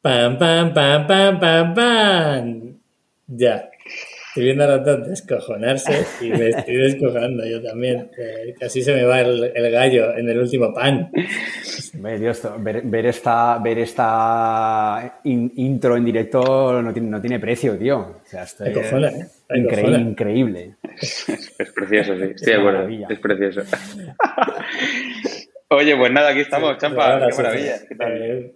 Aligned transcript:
Pam, 0.00 0.38
pam, 0.38 0.72
pam, 0.72 1.06
pam, 1.06 1.40
pam, 1.40 1.74
pam. 1.74 2.74
Ya. 3.26 3.68
Estoy 4.28 4.44
viendo 4.44 4.64
a 4.64 4.76
los 4.76 4.84
dos 4.84 5.08
descojonarse 5.08 6.04
y 6.20 6.28
me 6.28 6.50
estoy 6.50 6.76
descojonando 6.76 7.44
yo 7.44 7.60
también. 7.62 8.10
Eh, 8.16 8.54
casi 8.60 8.82
se 8.82 8.94
me 8.94 9.02
va 9.04 9.20
el, 9.22 9.50
el 9.54 9.70
gallo 9.72 10.16
en 10.16 10.28
el 10.28 10.38
último 10.38 10.72
pan. 10.72 11.10
Ver, 11.94 12.20
Dios, 12.20 12.42
ver, 12.60 12.82
ver 12.82 13.06
esta, 13.06 13.58
ver 13.58 13.78
esta 13.80 15.18
in- 15.24 15.52
intro 15.56 15.96
en 15.96 16.04
directo 16.04 16.80
no 16.80 16.92
tiene, 16.92 17.08
no 17.08 17.20
tiene 17.20 17.40
precio, 17.40 17.76
tío. 17.76 17.98
O 17.98 18.20
sea, 18.24 18.44
esto 18.44 18.62
Me 18.64 18.70
es 18.70 18.78
cojona, 18.78 19.08
¿eh? 19.08 19.26
Increíble, 19.54 19.98
increíble. 19.98 20.74
Es 21.00 21.72
precioso, 21.74 22.14
sí. 22.16 22.22
Estoy 22.34 22.52
de 22.52 22.58
acuerdo. 22.60 22.78
maravilla. 22.78 23.06
Es 23.10 23.18
precioso. 23.18 23.62
Oye, 25.70 25.96
pues 25.96 26.12
nada, 26.12 26.30
aquí 26.30 26.40
estamos, 26.40 26.78
Champa. 26.78 27.14
Ahora 27.14 27.26
Qué 27.26 27.32
sí, 27.32 27.42
maravilla. 27.42 27.76
sí. 27.78 27.86
¿Qué 27.88 27.94
tal? 27.96 28.12
Eh, 28.22 28.52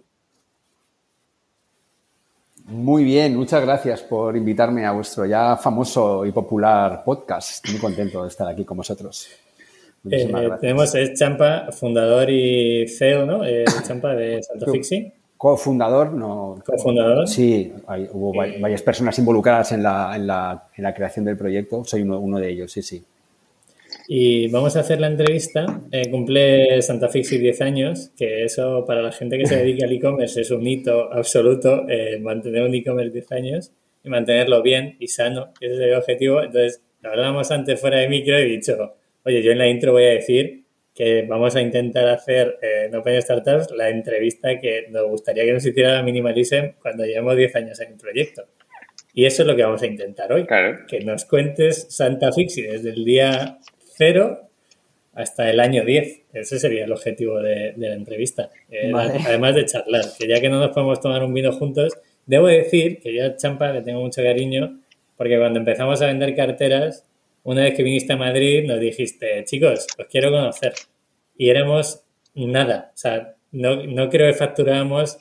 Muy 2.65 3.03
bien, 3.03 3.35
muchas 3.35 3.61
gracias 3.61 4.01
por 4.01 4.37
invitarme 4.37 4.85
a 4.85 4.91
vuestro 4.91 5.25
ya 5.25 5.57
famoso 5.57 6.25
y 6.25 6.31
popular 6.31 7.03
podcast. 7.03 7.51
Estoy 7.51 7.71
muy 7.73 7.81
contento 7.81 8.21
de 8.23 8.29
estar 8.29 8.47
aquí 8.47 8.63
con 8.63 8.77
vosotros. 8.77 9.27
Eh, 10.09 10.31
tenemos 10.59 10.93
a 10.95 11.13
Champa, 11.13 11.67
fundador 11.71 12.29
y 12.29 12.87
CEO, 12.87 13.25
¿no? 13.25 13.45
Eh, 13.45 13.65
Champa 13.85 14.15
de 14.15 14.41
Santa. 14.43 14.71
Fixi, 14.71 15.11
Cofundador, 15.37 16.13
no. 16.13 16.55
cofundador. 16.65 17.27
Sí, 17.27 17.73
hay- 17.87 18.09
hubo 18.13 18.33
va- 18.33 18.47
varias 18.61 18.81
personas 18.81 19.17
involucradas 19.19 19.73
en 19.73 19.83
la, 19.83 20.13
en 20.15 20.25
la, 20.27 20.67
en 20.75 20.83
la 20.83 20.93
creación 20.93 21.25
del 21.25 21.35
proyecto. 21.37 21.83
Soy 21.83 22.01
uno, 22.03 22.19
uno 22.19 22.39
de 22.39 22.49
ellos, 22.49 22.71
sí, 22.71 22.81
sí. 22.81 23.03
Y 24.07 24.47
vamos 24.49 24.75
a 24.75 24.81
hacer 24.81 24.99
la 24.99 25.07
entrevista. 25.07 25.81
Eh, 25.91 26.09
cumple 26.11 26.81
Santa 26.81 27.07
Fixi 27.09 27.37
10 27.37 27.61
años, 27.61 28.11
que 28.17 28.43
eso 28.43 28.83
para 28.85 29.01
la 29.01 29.11
gente 29.11 29.37
que 29.37 29.45
se 29.45 29.55
dedica 29.57 29.85
al 29.85 29.93
e-commerce 29.93 30.41
es 30.41 30.51
un 30.51 30.67
hito 30.67 31.11
absoluto, 31.13 31.87
eh, 31.89 32.19
mantener 32.19 32.63
un 32.63 32.75
e-commerce 32.75 33.11
10 33.13 33.31
años 33.31 33.71
y 34.03 34.09
mantenerlo 34.09 34.61
bien 34.61 34.97
y 34.99 35.07
sano, 35.07 35.53
ese 35.61 35.75
es 35.75 35.79
el 35.79 35.93
objetivo. 35.93 36.41
Entonces, 36.43 36.81
lo 37.01 37.11
hablábamos 37.11 37.49
antes 37.51 37.79
fuera 37.79 37.99
de 37.99 38.09
micro 38.09 38.37
y 38.39 38.43
he 38.43 38.45
dicho, 38.45 38.95
oye, 39.23 39.41
yo 39.41 39.51
en 39.51 39.57
la 39.59 39.67
intro 39.67 39.93
voy 39.93 40.03
a 40.03 40.09
decir 40.11 40.63
que 40.93 41.23
vamos 41.23 41.55
a 41.55 41.61
intentar 41.61 42.07
hacer 42.09 42.59
eh, 42.61 42.85
en 42.87 42.95
Open 42.95 43.19
Startups 43.21 43.71
la 43.71 43.89
entrevista 43.89 44.59
que 44.59 44.85
nos 44.91 45.07
gustaría 45.07 45.43
que 45.45 45.53
nos 45.53 45.65
hiciera 45.65 45.93
la 45.93 46.03
Minimalism 46.03 46.73
cuando 46.81 47.05
llevamos 47.05 47.35
10 47.37 47.55
años 47.55 47.79
en 47.79 47.93
el 47.93 47.97
proyecto. 47.97 48.43
Y 49.15 49.25
eso 49.25 49.43
es 49.43 49.47
lo 49.47 49.55
que 49.55 49.63
vamos 49.63 49.81
a 49.81 49.87
intentar 49.87 50.31
hoy 50.33 50.45
Claro. 50.45 50.79
que 50.87 50.99
nos 51.01 51.25
cuentes 51.25 51.87
Santa 51.89 52.31
Fixi 52.31 52.63
desde 52.63 52.89
el 52.91 53.05
día 53.05 53.57
cero 53.95 54.49
hasta 55.13 55.49
el 55.49 55.59
año 55.59 55.85
10. 55.85 56.21
Ese 56.33 56.59
sería 56.59 56.85
el 56.85 56.91
objetivo 56.91 57.39
de, 57.39 57.73
de 57.75 57.89
la 57.89 57.95
entrevista. 57.95 58.49
Eh, 58.69 58.91
Vale. 58.91 59.19
Además 59.25 59.55
de 59.55 59.65
charlar, 59.65 60.05
que 60.17 60.27
ya 60.27 60.41
que 60.41 60.49
no 60.49 60.59
nos 60.59 60.71
podemos 60.71 60.99
tomar 60.99 61.23
un 61.23 61.33
vino 61.33 61.51
juntos, 61.51 61.93
debo 62.25 62.47
decir 62.47 62.99
que 62.99 63.13
yo 63.13 63.25
a 63.25 63.35
Champa 63.35 63.71
le 63.71 63.81
tengo 63.81 64.01
mucho 64.01 64.21
cariño, 64.23 64.79
porque 65.17 65.37
cuando 65.37 65.59
empezamos 65.59 66.01
a 66.01 66.07
vender 66.07 66.35
carteras, 66.35 67.05
una 67.43 67.63
vez 67.63 67.75
que 67.75 67.83
viniste 67.83 68.13
a 68.13 68.17
Madrid, 68.17 68.65
nos 68.65 68.79
dijiste, 68.79 69.43
chicos, 69.45 69.87
os 69.97 70.05
quiero 70.07 70.31
conocer. 70.31 70.73
Y 71.37 71.49
éramos 71.49 72.01
nada. 72.35 72.91
O 72.93 72.97
sea, 72.97 73.35
no, 73.51 73.83
no 73.83 74.09
creo 74.09 74.31
que 74.31 74.37
facturábamos 74.37 75.17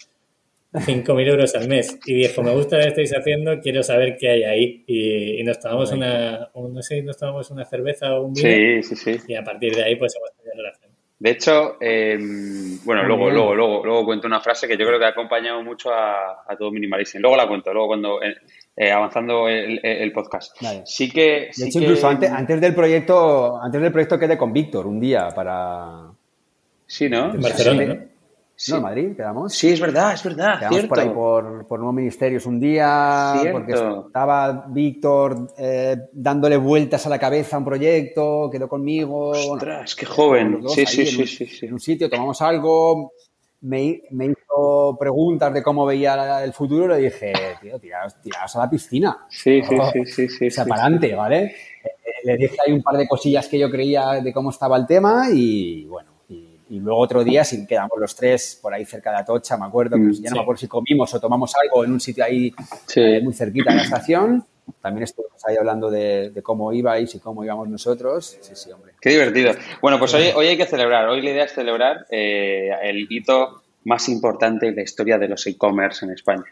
5.000 0.73 1.29
euros 1.29 1.55
al 1.55 1.69
mes. 1.69 1.99
Y 2.07 2.15
dijo, 2.15 2.43
me 2.43 2.51
gusta 2.53 2.77
lo 2.77 2.83
que 2.83 2.89
estáis 2.89 3.15
haciendo, 3.17 3.61
quiero 3.61 3.83
saber 3.83 4.17
qué 4.19 4.31
hay 4.31 4.43
ahí. 4.45 4.85
Y, 4.87 5.41
y 5.41 5.45
nos 5.45 5.59
tomamos 5.61 5.93
una, 5.93 6.49
un- 6.55 6.73
no 6.75 6.83
sé, 6.83 7.03
nos 7.03 7.17
tomamos 7.19 7.51
una 7.51 7.65
cerveza 7.65 8.15
o 8.15 8.23
un 8.27 8.33
vino. 8.35 8.49
Sí, 8.49 8.83
sí, 8.83 8.97
sí. 8.97 9.17
Y 9.29 9.35
a 9.35 9.45
partir 9.45 9.75
de 9.75 9.85
ahí, 9.85 9.97
pues 9.97 10.15
hemos 10.17 10.31
tenido 10.37 10.55
relación. 10.57 10.91
De 11.19 11.31
hecho, 11.31 11.77
eh, 11.81 12.19
bueno, 12.85 13.05
luego, 13.05 13.31
luego, 13.31 13.55
luego, 13.55 13.85
luego 13.85 14.05
cuento 14.05 14.27
una 14.27 14.41
frase 14.41 14.67
que 14.67 14.77
yo 14.77 14.85
creo 14.85 14.99
que 14.99 15.05
ha 15.05 15.11
acompañado 15.11 15.63
mucho 15.63 15.91
a, 15.93 16.43
a 16.49 16.57
todo 16.59 16.73
Minimalism. 16.73 17.19
Luego 17.21 17.37
la 17.37 17.47
cuento, 17.47 17.73
luego 17.73 17.87
cuando 17.87 18.21
eh, 18.21 18.35
eh, 18.75 18.91
avanzando 18.91 19.47
el, 19.49 19.79
el 19.85 20.11
podcast. 20.11 20.61
Vale. 20.61 20.83
Sí 20.85 21.09
que. 21.09 21.21
De 21.47 21.53
sí 21.53 21.69
hecho, 21.69 21.79
que- 21.79 21.85
incluso 21.85 22.09
antes, 22.09 22.29
antes 22.29 22.61
del 22.61 22.75
proyecto, 22.75 23.57
antes 23.63 23.81
del 23.81 23.93
proyecto 23.93 24.19
quedé 24.19 24.37
con 24.37 24.53
Víctor 24.53 24.85
un 24.89 24.99
día 24.99 25.29
para. 25.29 26.11
Sí, 26.87 27.09
¿no? 27.09 27.33
En 27.35 27.41
Barcelona, 27.41 27.83
Sí. 27.83 27.89
¿no? 27.89 28.12
Sí. 28.65 28.71
¿No, 28.71 28.77
en 28.79 28.83
Madrid? 28.85 29.17
¿Quedamos? 29.17 29.53
Sí, 29.55 29.71
es 29.71 29.81
verdad, 29.81 30.13
es 30.15 30.23
verdad, 30.23 30.59
Quedamos 30.61 30.77
cierto. 30.79 30.89
por 30.89 31.01
ahí 31.01 31.09
por, 31.09 31.67
por 31.67 31.79
Nuevos 31.81 31.97
Ministerios 31.97 32.47
un 32.47 32.61
día, 32.61 33.35
Cierto. 33.41 33.59
porque 33.59 33.73
estaba 34.07 34.67
Víctor 34.69 35.49
eh, 35.59 35.97
dándole 36.13 36.57
vueltas 36.59 37.05
a 37.05 37.09
la 37.11 37.19
cabeza 37.19 37.57
a 37.57 37.59
un 37.59 37.65
proyecto, 37.65 38.49
quedó 38.53 38.69
conmigo. 38.69 39.31
bueno, 39.31 39.55
Ostras, 39.55 39.97
qué 39.97 40.07
joven. 40.07 40.61
Sí, 40.69 40.87
sí, 40.87 41.01
en 41.01 41.07
sí, 41.09 41.21
un- 41.23 41.27
sí, 41.27 41.47
sí. 41.47 41.67
En 41.67 41.73
un 41.73 41.81
sitio, 41.81 42.09
tomamos 42.09 42.41
algo, 42.41 43.11
me, 43.63 44.01
me 44.11 44.27
hizo 44.27 44.97
preguntas 44.97 45.53
de 45.53 45.61
cómo 45.61 45.85
veía 45.85 46.45
el 46.45 46.53
futuro 46.53 46.87
le 46.87 46.99
dije, 46.99 47.33
tío, 47.61 47.81
tiraos, 47.81 48.21
tiraos 48.23 48.55
a 48.55 48.59
la 48.61 48.71
piscina. 48.71 49.27
Sí, 49.29 49.61
sí, 49.63 49.77
sí, 49.93 50.05
sí, 50.07 50.29
sí, 50.29 50.47
o 50.47 50.51
sea, 50.53 50.63
sí, 50.65 50.71
para 50.71 50.83
adelante, 50.83 51.15
¿vale? 51.17 51.43
Eh, 51.47 51.53
eh, 51.85 52.11
le 52.25 52.37
dije 52.37 52.57
ahí 52.65 52.73
un 52.73 52.83
par 52.83 52.97
de 52.97 53.09
cosillas 53.09 53.49
que 53.49 53.59
yo 53.59 53.69
creía 53.69 54.21
de 54.23 54.33
cómo 54.33 54.51
estaba 54.51 54.77
el 54.77 54.87
tema 54.87 55.27
y 55.33 55.85
bueno, 55.87 56.12
y, 56.71 56.81
luego 56.81 56.99
otro 57.01 57.23
día 57.25 57.45
sí 57.45 57.67
quedamos 57.67 57.99
los 57.99 58.15
tres 58.17 58.59
por 58.61 58.73
ahí 58.75 58.85
cerca 58.85 59.11
de 59.11 59.19
Atocha, 59.19 59.57
me 59.57 59.67
acuerdo, 59.67 59.97
que 59.97 60.03
Mm, 60.03 60.13
ya 60.13 60.23
no 60.23 60.29
sí. 60.29 60.35
me 60.35 60.41
acuerdo 60.41 60.59
si 60.61 60.69
comimos 60.69 61.13
o 61.15 61.21
tomamos 61.21 61.53
algo 61.63 61.85
en 61.85 61.93
un 61.93 62.01
sitio 62.01 62.25
ahí 62.25 62.53
Sí. 62.87 63.01
eh, 63.01 63.21
muy 63.23 63.35
cerquita 63.35 63.71
de 63.71 63.77
la 63.77 63.83
estación. 63.83 64.45
También 64.81 65.03
estuvimos 65.05 65.45
ahí 65.45 65.57
hablando 65.57 65.91
de, 65.91 66.31
de 66.31 66.43
cómo 66.43 66.73
ibais 66.73 67.15
y 67.15 67.19
cómo 67.19 67.45
íbamos 67.45 67.69
nosotros. 67.69 68.39
Sí, 68.41 68.53
sí, 68.55 68.71
hombre. 68.71 68.93
Qué 69.01 69.11
divertido. 69.11 69.53
Bueno, 69.81 69.99
pues 69.99 70.15
hoy, 70.15 70.31
hoy 70.37 70.47
hay 70.47 70.57
que 70.57 70.67
celebrar. 70.67 71.09
Hoy 71.09 71.21
la 71.21 71.31
idea 71.31 71.45
es 71.45 71.53
celebrar 71.53 72.07
eh, 72.11 72.71
el 72.83 73.07
hito 73.11 73.63
más 73.85 74.09
importante 74.09 74.69
en 74.69 74.77
la 74.77 74.83
historia 74.83 75.19
de 75.19 75.29
los 75.29 75.45
e-commerce 75.49 76.05
en 76.05 76.13
España. 76.13 76.45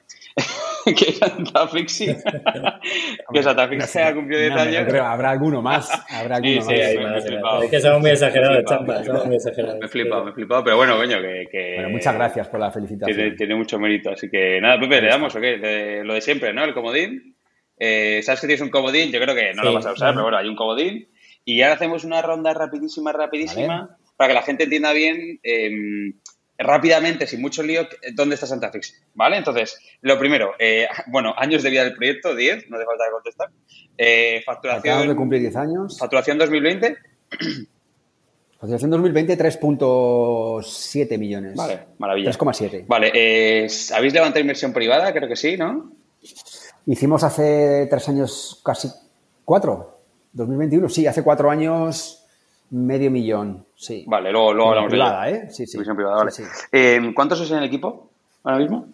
que 0.96 1.12
Santa 1.12 1.68
Fixi. 1.68 2.06
que 3.32 3.42
Santa 3.42 3.68
Fixi 3.68 3.98
ha 3.98 4.14
cumplido 4.14 4.40
10 4.40 4.50
No, 4.50 4.56
no 4.56 4.62
años. 4.62 4.84
creo, 4.88 5.04
habrá 5.04 5.30
alguno 5.30 5.62
más. 5.62 5.90
Habrá 6.10 6.36
alguno 6.36 6.62
sí, 6.62 6.68
más. 6.72 6.80
hay 6.80 6.98
me. 6.98 7.64
Es 7.64 7.70
que 7.70 7.80
somos 7.80 8.00
muy 8.00 8.10
exagerados, 8.10 8.54
Me 8.56 8.60
he 8.60 8.62
flipado, 8.62 8.78
Champa, 8.78 8.94
me 8.94 9.00
he 9.00 9.04
somos 9.04 9.26
muy 9.26 9.36
exagerados. 9.36 9.78
Me 9.80 9.86
he 9.86 9.88
flipado, 9.88 10.24
me 10.24 10.30
he 10.30 10.34
flipado, 10.34 10.64
pero 10.64 10.76
bueno, 10.76 10.96
coño, 10.96 11.20
que, 11.20 11.48
que 11.50 11.74
Bueno, 11.76 11.90
muchas 11.90 12.14
gracias 12.14 12.48
por 12.48 12.60
la 12.60 12.70
felicitación. 12.70 13.16
tiene, 13.16 13.36
tiene 13.36 13.54
mucho 13.54 13.78
mérito. 13.78 14.10
Así 14.10 14.28
que 14.30 14.60
nada, 14.60 14.78
Pepe, 14.80 15.00
le 15.02 15.08
damos, 15.08 15.34
¿o 15.34 15.40
qué? 15.40 15.58
De- 15.58 16.04
lo 16.04 16.14
de 16.14 16.20
siempre, 16.20 16.52
¿no? 16.52 16.64
El 16.64 16.74
comodín. 16.74 17.36
Eh, 17.78 18.20
¿Sabes 18.22 18.40
que 18.42 18.46
tienes 18.46 18.60
un 18.62 18.70
comodín? 18.70 19.10
Yo 19.10 19.20
creo 19.20 19.34
que 19.34 19.52
no 19.54 19.62
lo 19.62 19.72
vas 19.72 19.86
a 19.86 19.92
usar, 19.92 20.10
pero 20.12 20.22
bueno, 20.24 20.36
hay 20.38 20.48
un 20.48 20.56
comodín. 20.56 21.08
Y 21.44 21.62
ahora 21.62 21.74
hacemos 21.76 22.04
una 22.04 22.20
ronda 22.20 22.52
rapidísima, 22.52 23.12
rapidísima, 23.12 23.96
para 24.16 24.28
que 24.28 24.34
la 24.34 24.42
gente 24.42 24.64
entienda 24.64 24.92
bien, 24.92 25.40
eh, 25.42 25.70
rápidamente, 26.60 27.26
sin 27.26 27.40
mucho 27.40 27.62
lío, 27.62 27.88
dónde 28.14 28.34
está 28.34 28.46
Santa 28.46 28.70
Fixi, 28.70 28.94
¿vale? 29.14 29.36
Entonces, 29.38 29.78
lo 30.02 30.18
primero, 30.18 30.52
eh, 30.58 30.86
bueno, 31.08 31.34
años 31.36 31.62
de 31.62 31.70
vida 31.70 31.84
del 31.84 31.94
proyecto, 31.94 32.34
10, 32.34 32.68
no 32.70 32.76
hace 32.76 32.86
falta 32.86 33.04
contestar. 33.12 33.48
Eh, 33.98 34.42
Acabamos 34.46 34.62
de 34.62 34.72
facturación, 34.72 35.16
cumplir 35.16 35.40
10 35.42 35.56
años. 35.56 35.98
facturación 35.98 36.38
2020, 36.38 36.96
Facturación 38.60 38.90
2020, 38.90 39.38
3.7 39.38 41.18
millones. 41.18 41.54
vale, 41.56 41.80
maravilla. 41.96 42.30
3,7. 42.30 42.84
Vale, 42.86 43.10
eh, 43.14 43.66
¿habéis 43.94 44.12
levantado 44.12 44.40
inversión 44.40 44.72
privada? 44.74 45.12
Creo 45.14 45.28
que 45.28 45.36
sí, 45.36 45.56
¿no? 45.56 45.92
Hicimos 46.84 47.24
hace 47.24 47.86
tres 47.88 48.06
años, 48.10 48.60
casi 48.62 48.90
cuatro. 49.46 50.02
2021, 50.32 50.88
sí, 50.90 51.06
hace 51.06 51.22
cuatro 51.22 51.50
años, 51.50 52.19
medio 52.70 53.10
millón. 53.10 53.64
Sí. 53.76 54.04
Vale, 54.06 54.30
luego, 54.32 54.52
luego 54.52 54.70
hablamos 54.70 54.90
privada, 54.90 55.24
de 55.24 55.30
ello. 55.30 55.40
¿eh? 55.44 55.48
Sí, 55.50 55.66
sí. 55.66 55.78
Privada, 55.78 56.16
vale. 56.16 56.30
Sí, 56.30 56.42
sí. 56.44 56.66
Eh, 56.72 57.12
¿Cuántos 57.14 57.38
sois 57.38 57.50
en 57.50 57.58
el 57.58 57.64
equipo 57.64 58.08
ahora 58.44 58.58
mismo? 58.58 58.86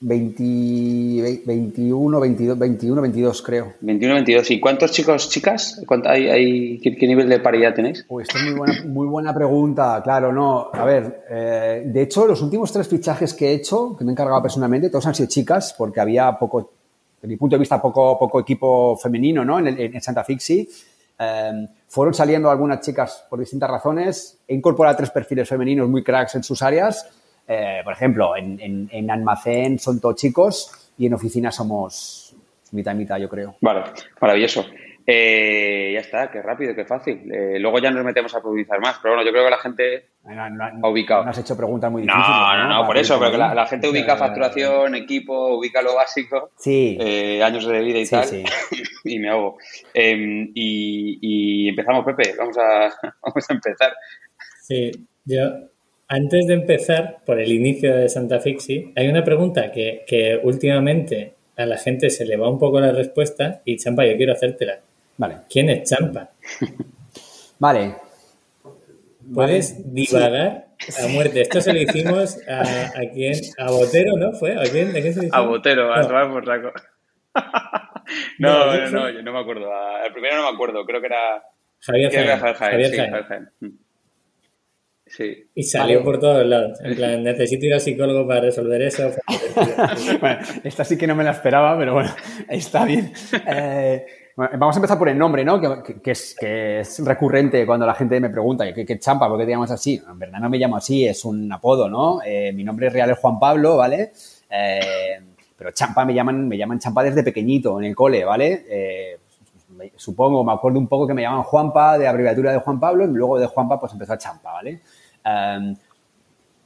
20, 0.00 1.42
21, 1.46 2.20
22, 2.20 2.58
21, 2.58 3.00
22, 3.02 3.42
creo. 3.42 3.72
21, 3.80 4.14
22. 4.16 4.50
¿Y 4.50 4.60
cuántos 4.60 4.92
chicos, 4.92 5.28
chicas? 5.30 5.82
¿Cuánto 5.86 6.08
hay, 6.08 6.28
hay- 6.28 6.78
qué, 6.80 6.94
qué 6.96 7.06
nivel 7.06 7.28
de 7.28 7.40
paridad 7.40 7.74
tenéis? 7.74 8.00
Esto 8.00 8.38
es 8.38 8.44
muy 8.44 8.54
buena, 8.54 8.84
muy 8.86 9.06
buena 9.06 9.34
pregunta, 9.34 10.00
claro, 10.04 10.32
no. 10.32 10.70
A 10.72 10.84
ver, 10.84 11.24
eh, 11.30 11.82
de 11.86 12.02
hecho, 12.02 12.26
los 12.26 12.42
últimos 12.42 12.70
tres 12.72 12.86
fichajes 12.88 13.32
que 13.34 13.48
he 13.48 13.54
hecho, 13.54 13.96
que 13.96 14.04
me 14.04 14.10
he 14.10 14.12
encargado 14.12 14.42
personalmente, 14.42 14.90
todos 14.90 15.06
han 15.06 15.14
sido 15.14 15.28
chicas, 15.28 15.74
porque 15.76 16.00
había 16.00 16.32
poco, 16.38 16.70
desde 17.16 17.28
mi 17.28 17.36
punto 17.36 17.56
de 17.56 17.60
vista, 17.60 17.80
poco, 17.80 18.18
poco 18.18 18.40
equipo 18.40 18.96
femenino, 18.96 19.44
¿no? 19.44 19.58
En, 19.58 19.68
el- 19.68 19.80
en 19.94 20.00
Santa 20.02 20.22
Fixi. 20.24 20.68
Eh, 21.18 21.66
fueron 21.88 22.14
saliendo 22.14 22.50
algunas 22.50 22.80
chicas 22.80 23.24
por 23.28 23.40
distintas 23.40 23.70
razones. 23.70 24.38
He 24.46 24.54
incorporado 24.54 24.96
tres 24.96 25.10
perfiles 25.10 25.48
femeninos 25.48 25.88
muy 25.88 26.04
cracks 26.04 26.34
en 26.34 26.42
sus 26.42 26.62
áreas. 26.62 27.08
Eh, 27.46 27.80
por 27.82 27.94
ejemplo, 27.94 28.36
en, 28.36 28.60
en, 28.60 28.88
en 28.92 29.10
almacén 29.10 29.78
son 29.78 30.00
todos 30.00 30.16
chicos 30.16 30.70
y 30.98 31.06
en 31.06 31.14
oficina 31.14 31.50
somos 31.50 32.34
mitad 32.72 32.92
y 32.92 32.96
mitad, 32.96 33.16
yo 33.16 33.28
creo. 33.28 33.56
Vale, 33.60 33.84
maravilloso. 34.20 34.66
Eh, 35.10 35.92
ya 35.94 36.00
está, 36.00 36.30
qué 36.30 36.42
rápido, 36.42 36.74
qué 36.74 36.84
fácil. 36.84 37.32
Eh, 37.32 37.58
luego 37.58 37.78
ya 37.78 37.90
nos 37.90 38.04
metemos 38.04 38.34
a 38.34 38.40
profundizar 38.42 38.78
más, 38.78 38.98
pero 39.02 39.14
bueno, 39.14 39.26
yo 39.26 39.32
creo 39.32 39.44
que 39.46 39.50
la 39.50 39.56
gente 39.58 40.08
No, 40.24 40.50
no- 40.50 40.64
Ha 40.86 40.90
ubicado. 40.90 41.24
no 41.24 41.30
has 41.30 41.38
hecho 41.38 41.56
preguntas 41.56 41.90
muy 41.90 42.02
No, 42.04 42.12
difíciles. 42.12 42.38
no, 42.38 42.62
no, 42.64 42.74
Para 42.74 42.86
por 42.86 42.98
eso, 42.98 43.18
pero 43.18 43.30
que 43.30 43.38
la, 43.38 43.66
gente 43.66 43.88
ubica 43.88 44.16
facturación, 44.18 44.94
equipo, 44.96 45.56
ubica 45.56 45.80
lo 45.80 45.94
básico, 45.94 46.50
Sí, 46.58 46.98
eh, 47.00 47.42
años 47.42 47.66
de 47.66 47.80
vida 47.80 47.98
y 48.00 48.04
sí, 48.04 48.10
tal, 48.10 48.24
sí. 48.24 48.44
y 49.04 49.18
me 49.18 49.30
ahogo. 49.30 49.56
Eh, 49.94 50.46
y, 50.54 51.18
y 51.22 51.68
empezamos, 51.70 52.04
Pepe, 52.04 52.34
vamos 52.38 52.58
a, 52.58 52.90
vamos 53.22 53.48
a 53.50 53.54
empezar. 53.54 53.92
Sí, 54.60 54.90
yo 55.24 55.40
antes 56.08 56.46
de 56.46 56.52
empezar 56.52 57.18
por 57.24 57.40
el 57.40 57.50
inicio 57.50 57.96
de 57.96 58.10
Santa 58.10 58.40
Fixi, 58.40 58.92
hay 58.94 59.08
una 59.08 59.24
pregunta 59.24 59.72
que, 59.72 60.04
que 60.06 60.38
últimamente 60.42 61.32
a 61.56 61.64
la 61.64 61.78
gente 61.78 62.10
se 62.10 62.26
le 62.26 62.36
va 62.36 62.50
un 62.50 62.58
poco 62.58 62.78
la 62.78 62.92
respuesta 62.92 63.62
y 63.64 63.78
Champa, 63.78 64.04
yo 64.04 64.14
quiero 64.18 64.34
hacértela. 64.34 64.80
Vale. 65.18 65.36
¿Quién 65.50 65.68
es 65.70 65.88
Champa? 65.90 66.30
Vale. 67.58 67.96
¿Puedes 69.34 69.92
divagar 69.92 70.68
a 71.02 71.06
muerte? 71.08 71.42
Esto 71.42 71.60
se 71.60 71.72
lo 71.74 71.80
hicimos 71.82 72.38
a, 72.48 72.60
a 72.62 73.10
quién? 73.12 73.34
A 73.58 73.70
Botero, 73.70 74.16
¿no? 74.16 74.32
¿Fue? 74.32 74.52
¿A 74.56 74.62
quién? 74.62 74.92
¿De 74.92 75.02
qué 75.02 75.12
se 75.12 75.18
lo 75.18 75.24
A 75.24 75.26
hicimos? 75.26 75.48
Botero, 75.48 75.92
a 75.92 76.00
No. 76.00 76.06
tomar 76.06 76.30
por 76.30 76.46
saco. 76.46 76.72
No, 78.38 78.66
No, 78.66 78.76
no, 78.76 78.90
no, 78.90 79.10
yo 79.10 79.22
no 79.22 79.32
me 79.32 79.40
acuerdo. 79.40 79.70
El 80.06 80.12
primero 80.12 80.36
no 80.36 80.42
me 80.50 80.54
acuerdo, 80.54 80.84
creo 80.86 81.00
que 81.00 81.06
era... 81.08 81.42
Javier 81.80 82.10
Jaén. 82.12 82.38
Javier 82.38 82.54
Javier 82.56 82.90
sí, 82.90 82.96
Jaén. 82.96 83.10
Javier 83.10 83.26
Jaén. 83.28 83.50
Mm. 83.60 83.68
Sí. 85.06 85.46
Y 85.54 85.62
salió 85.62 85.98
Vale. 85.98 86.04
por 86.04 86.20
todos 86.20 86.46
lados. 86.46 86.78
En 86.82 86.94
plan, 86.96 87.22
necesito 87.22 87.66
ir 87.66 87.74
al 87.74 87.80
psicólogo 87.80 88.26
para 88.26 88.40
resolver 88.42 88.80
eso. 88.82 89.10
bueno, 90.20 90.38
esta 90.64 90.84
sí 90.84 90.96
que 90.96 91.06
no 91.06 91.14
me 91.16 91.24
la 91.24 91.32
esperaba, 91.32 91.76
pero 91.78 91.94
bueno, 91.94 92.10
está 92.48 92.84
bien. 92.84 93.12
Eh, 93.46 94.06
vamos 94.38 94.76
a 94.76 94.78
empezar 94.78 94.98
por 94.98 95.08
el 95.08 95.18
nombre, 95.18 95.44
¿no? 95.44 95.60
Que, 95.60 96.12
es, 96.12 97.04
recurrente 97.04 97.66
cuando 97.66 97.84
la 97.84 97.94
gente 97.94 98.20
me 98.20 98.30
pregunta, 98.30 98.72
¿qué, 98.72 98.86
qué 98.86 98.98
champa? 98.98 99.28
¿Por 99.28 99.38
qué 99.38 99.44
te 99.44 99.50
llamas 99.50 99.72
así? 99.72 100.00
En 100.08 100.18
verdad 100.18 100.38
no 100.38 100.48
me 100.48 100.58
llamo 100.58 100.76
así, 100.76 101.04
es 101.04 101.24
un 101.24 101.52
apodo, 101.52 101.88
¿no? 101.88 102.20
Eh, 102.24 102.52
mi 102.52 102.62
nombre 102.62 102.88
real 102.88 103.10
es 103.10 103.18
Juan 103.18 103.40
Pablo, 103.40 103.76
¿vale? 103.76 104.12
Eh, 104.48 105.20
pero 105.56 105.72
champa 105.72 106.04
me 106.04 106.14
llaman, 106.14 106.46
me 106.46 106.56
llaman 106.56 106.78
champa 106.78 107.02
desde 107.02 107.24
pequeñito 107.24 107.80
en 107.80 107.86
el 107.86 107.96
cole, 107.96 108.24
¿vale? 108.24 108.64
Eh, 108.68 109.18
supongo, 109.96 110.44
me 110.44 110.52
acuerdo 110.52 110.78
un 110.78 110.86
poco 110.86 111.08
que 111.08 111.14
me 111.14 111.22
llaman 111.22 111.42
Juanpa, 111.42 111.98
de 111.98 112.06
abreviatura 112.06 112.52
de 112.52 112.58
Juan 112.58 112.78
Pablo, 112.78 113.04
y 113.04 113.08
luego 113.08 113.40
de 113.40 113.46
Juanpa 113.46 113.80
pues 113.80 113.92
empezó 113.92 114.12
a 114.12 114.18
champa, 114.18 114.52
¿vale? 114.52 114.82
Eh, 115.24 115.74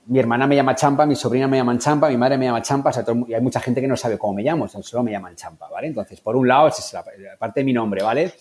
mi 0.06 0.19
hermana 0.19 0.46
me 0.46 0.56
llama 0.56 0.75
Champa, 0.75 1.06
mi 1.06 1.14
sobrina 1.14 1.46
me 1.49 1.56
llaman 1.58 1.78
Champa, 1.78 2.08
mi 2.08 2.16
madre 2.16 2.37
me 2.38 2.46
llama 2.46 2.60
Champa, 2.62 2.90
o 2.90 2.93
sea, 2.93 3.04
y 3.28 3.34
hay 3.34 3.40
mucha 3.40 3.60
gente 3.60 3.81
que 3.81 3.87
no 3.88 3.96
sabe 3.96 4.19
cómo 4.19 4.34
me 4.34 4.43
llamo, 4.43 4.66
solo 4.69 5.02
me 5.02 5.12
llaman 5.12 5.37
Champa, 5.37 5.69
¿vale? 5.70 5.87
Entonces, 5.88 6.20
por 6.20 6.34
un 6.37 6.49
lado, 6.49 6.69
es 6.69 6.93
la, 6.93 7.04
la 7.19 7.37
parte 7.38 7.60
de 7.60 7.64
mi 7.64 7.72
nombre, 7.72 8.02
¿vale? 8.02 8.32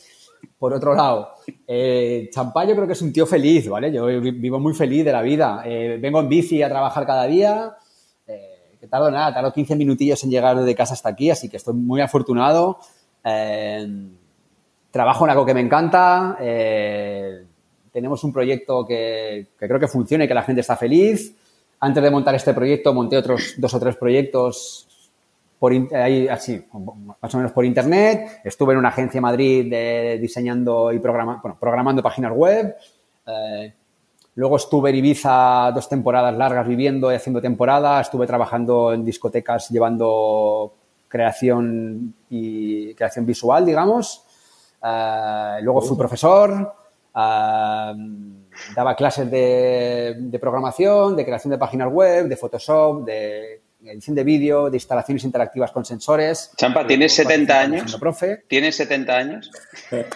Por 0.58 0.74
otro 0.74 0.96
lado, 0.96 1.34
eh, 1.68 2.30
Champa 2.34 2.66
yo 2.66 2.74
creo 2.76 2.88
que 2.88 2.94
es 2.94 3.02
un 3.04 3.14
tío 3.14 3.28
feliz, 3.28 3.70
¿vale? 3.70 3.92
Yo 3.92 4.06
vi- 4.08 4.32
vivo 4.32 4.60
muy 4.60 4.74
feliz 4.74 5.06
de 5.06 5.12
la 5.12 5.22
vida. 5.22 5.62
Eh, 5.66 6.00
vengo 6.02 6.20
en 6.20 6.30
bici 6.30 6.64
a 6.64 6.70
trabajar 6.70 7.06
cada 7.06 7.26
día, 7.28 7.76
eh, 8.26 8.76
que 8.80 8.88
tardo 8.88 9.12
nada, 9.12 9.32
tardo 9.34 9.54
15 9.54 9.76
minutillos 9.76 10.24
en 10.24 10.32
llegar 10.32 10.58
de 10.60 10.76
casa 10.76 10.94
hasta 10.96 11.10
aquí, 11.10 11.30
así 11.30 11.48
que 11.48 11.58
estoy 11.58 11.76
muy 11.76 12.02
afortunado. 12.02 12.80
Eh, 13.24 13.88
trabajo 14.90 15.26
en 15.26 15.32
algo 15.32 15.46
que 15.46 15.54
me 15.54 15.62
encanta, 15.62 16.36
tenemos 17.92 18.24
un 18.24 18.34
proyecto 18.34 18.86
que, 18.86 19.48
que 19.60 19.68
creo 19.68 19.80
que 19.80 19.88
funciona 19.88 20.24
y 20.24 20.28
que 20.28 20.34
la 20.34 20.44
gente 20.44 20.62
está 20.62 20.76
feliz. 20.76 21.36
Antes 21.84 22.04
de 22.04 22.12
montar 22.12 22.36
este 22.36 22.54
proyecto 22.54 22.94
monté 22.94 23.18
otros 23.18 23.56
dos 23.58 23.74
o 23.74 23.80
tres 23.80 23.96
proyectos 23.96 24.88
por 25.58 25.74
ahí, 25.74 26.28
así, 26.28 26.64
más 27.22 27.34
o 27.34 27.38
menos 27.38 27.52
por 27.52 27.66
internet. 27.66 28.42
Estuve 28.44 28.74
en 28.74 28.80
una 28.80 28.90
agencia 28.90 29.18
en 29.18 29.24
Madrid 29.24 29.70
de, 29.70 30.18
diseñando 30.20 30.92
y 30.92 31.00
programa- 31.00 31.40
bueno, 31.42 31.58
programando 31.60 32.02
páginas 32.02 32.34
web. 32.34 32.76
Eh, 33.28 33.74
luego 34.36 34.56
estuve 34.58 34.90
en 34.92 34.96
Ibiza 34.98 35.72
dos 35.72 35.88
temporadas 35.90 36.36
largas 36.36 36.68
viviendo 36.68 37.12
y 37.12 37.16
haciendo 37.16 37.42
temporada. 37.42 38.02
Estuve 38.02 38.26
trabajando 38.26 38.94
en 38.94 39.04
discotecas 39.06 39.70
llevando 39.70 40.74
creación 41.08 42.14
y 42.30 42.94
creación 42.96 43.26
visual, 43.26 43.66
digamos. 43.66 44.24
Eh, 44.84 45.58
luego 45.62 45.82
fui 45.82 45.98
profesor, 45.98 46.74
eh, 47.16 47.94
daba 48.76 48.96
clases 48.96 49.30
de, 49.30 50.16
de 50.18 50.40
programación, 50.40 51.16
de 51.16 51.26
creación 51.26 51.52
de 51.52 51.58
páginas 51.58 51.92
web, 51.92 52.28
de 52.28 52.38
Photoshop, 52.38 53.04
de 53.06 53.62
edición 53.84 54.16
de 54.16 54.24
vídeo, 54.24 54.70
de 54.70 54.78
instalaciones 54.78 55.24
interactivas 55.24 55.72
con 55.72 55.84
sensores. 55.84 56.52
Champa, 56.56 56.86
¿tienes 56.86 57.14
70 57.16 57.60
años? 57.60 57.82
Siendo 57.82 58.00
profe, 58.00 58.44
¿Tienes 58.48 58.76
70 58.76 59.18
años? 59.18 59.52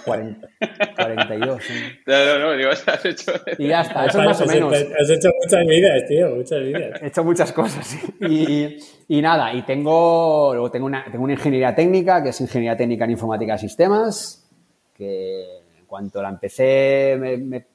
40, 0.05 0.47
42. 0.95 1.61
¿eh? 1.71 1.99
No, 2.05 2.25
no, 2.25 2.39
no, 2.39 2.51
digo, 2.53 2.69
has 2.85 3.05
hecho... 3.05 3.31
Y 3.57 3.67
ya 3.67 3.81
está, 3.81 4.05
eso 4.05 4.19
es 4.19 4.25
más 4.25 4.39
o 4.39 4.43
Has 4.43 4.49
menos. 4.53 4.71
Has 4.73 5.09
hecho 5.09 5.29
muchas 5.43 5.65
vidas, 5.65 6.03
tío, 6.07 6.35
muchas 6.35 6.59
vidas. 6.63 7.01
He 7.01 7.07
hecho 7.07 7.23
muchas 7.23 7.51
cosas. 7.53 7.87
sí. 7.87 7.99
Y, 8.21 8.77
y 9.17 9.21
nada, 9.23 9.51
y 9.51 9.63
tengo, 9.63 10.51
luego 10.53 10.69
tengo 10.69 10.85
una, 10.85 11.03
tengo 11.11 11.23
una 11.23 11.33
ingeniería 11.33 11.73
técnica, 11.73 12.21
que 12.21 12.29
es 12.29 12.41
ingeniería 12.41 12.77
técnica 12.77 13.05
en 13.05 13.11
informática 13.11 13.53
de 13.53 13.59
sistemas, 13.59 14.47
que 14.95 15.41
en 15.79 15.85
cuanto 15.87 16.21
la 16.21 16.29
empecé 16.29 17.17
me, 17.19 17.37
me- 17.37 17.65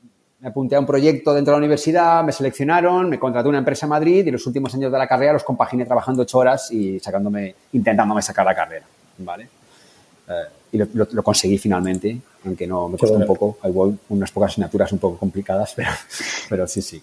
me 0.40 0.48
apunté 0.48 0.74
a 0.74 0.80
un 0.80 0.86
proyecto 0.86 1.34
dentro 1.34 1.52
de 1.52 1.56
la 1.56 1.58
universidad, 1.58 2.24
me 2.24 2.32
seleccionaron, 2.32 3.08
me 3.10 3.18
contrató 3.18 3.48
una 3.48 3.58
empresa 3.58 3.86
en 3.86 3.90
Madrid 3.90 4.26
y 4.26 4.30
los 4.30 4.46
últimos 4.46 4.74
años 4.74 4.90
de 4.90 4.98
la 4.98 5.06
carrera 5.06 5.34
los 5.34 5.44
compaginé 5.44 5.84
trabajando 5.84 6.22
ocho 6.22 6.38
horas 6.38 6.70
y 6.72 6.98
sacándome, 6.98 7.54
intentándome 7.72 8.22
sacar 8.22 8.46
la 8.46 8.54
carrera, 8.54 8.86
¿vale? 9.18 9.48
Eh, 10.28 10.32
y 10.72 10.78
lo, 10.78 10.86
lo- 10.94 11.08
lo 11.10 11.22
conseguí 11.22 11.58
finalmente, 11.58 12.16
aunque 12.46 12.66
no 12.66 12.88
me 12.88 12.96
costó 12.96 13.16
bueno. 13.18 13.30
un 13.30 13.36
poco, 13.38 13.58
hay 13.62 13.98
unas 14.08 14.30
pocas 14.30 14.52
asignaturas 14.52 14.90
un 14.92 14.98
poco 14.98 15.18
complicadas, 15.18 15.74
pero, 15.76 15.90
pero 16.48 16.66
sí, 16.66 16.80
sí. 16.80 17.02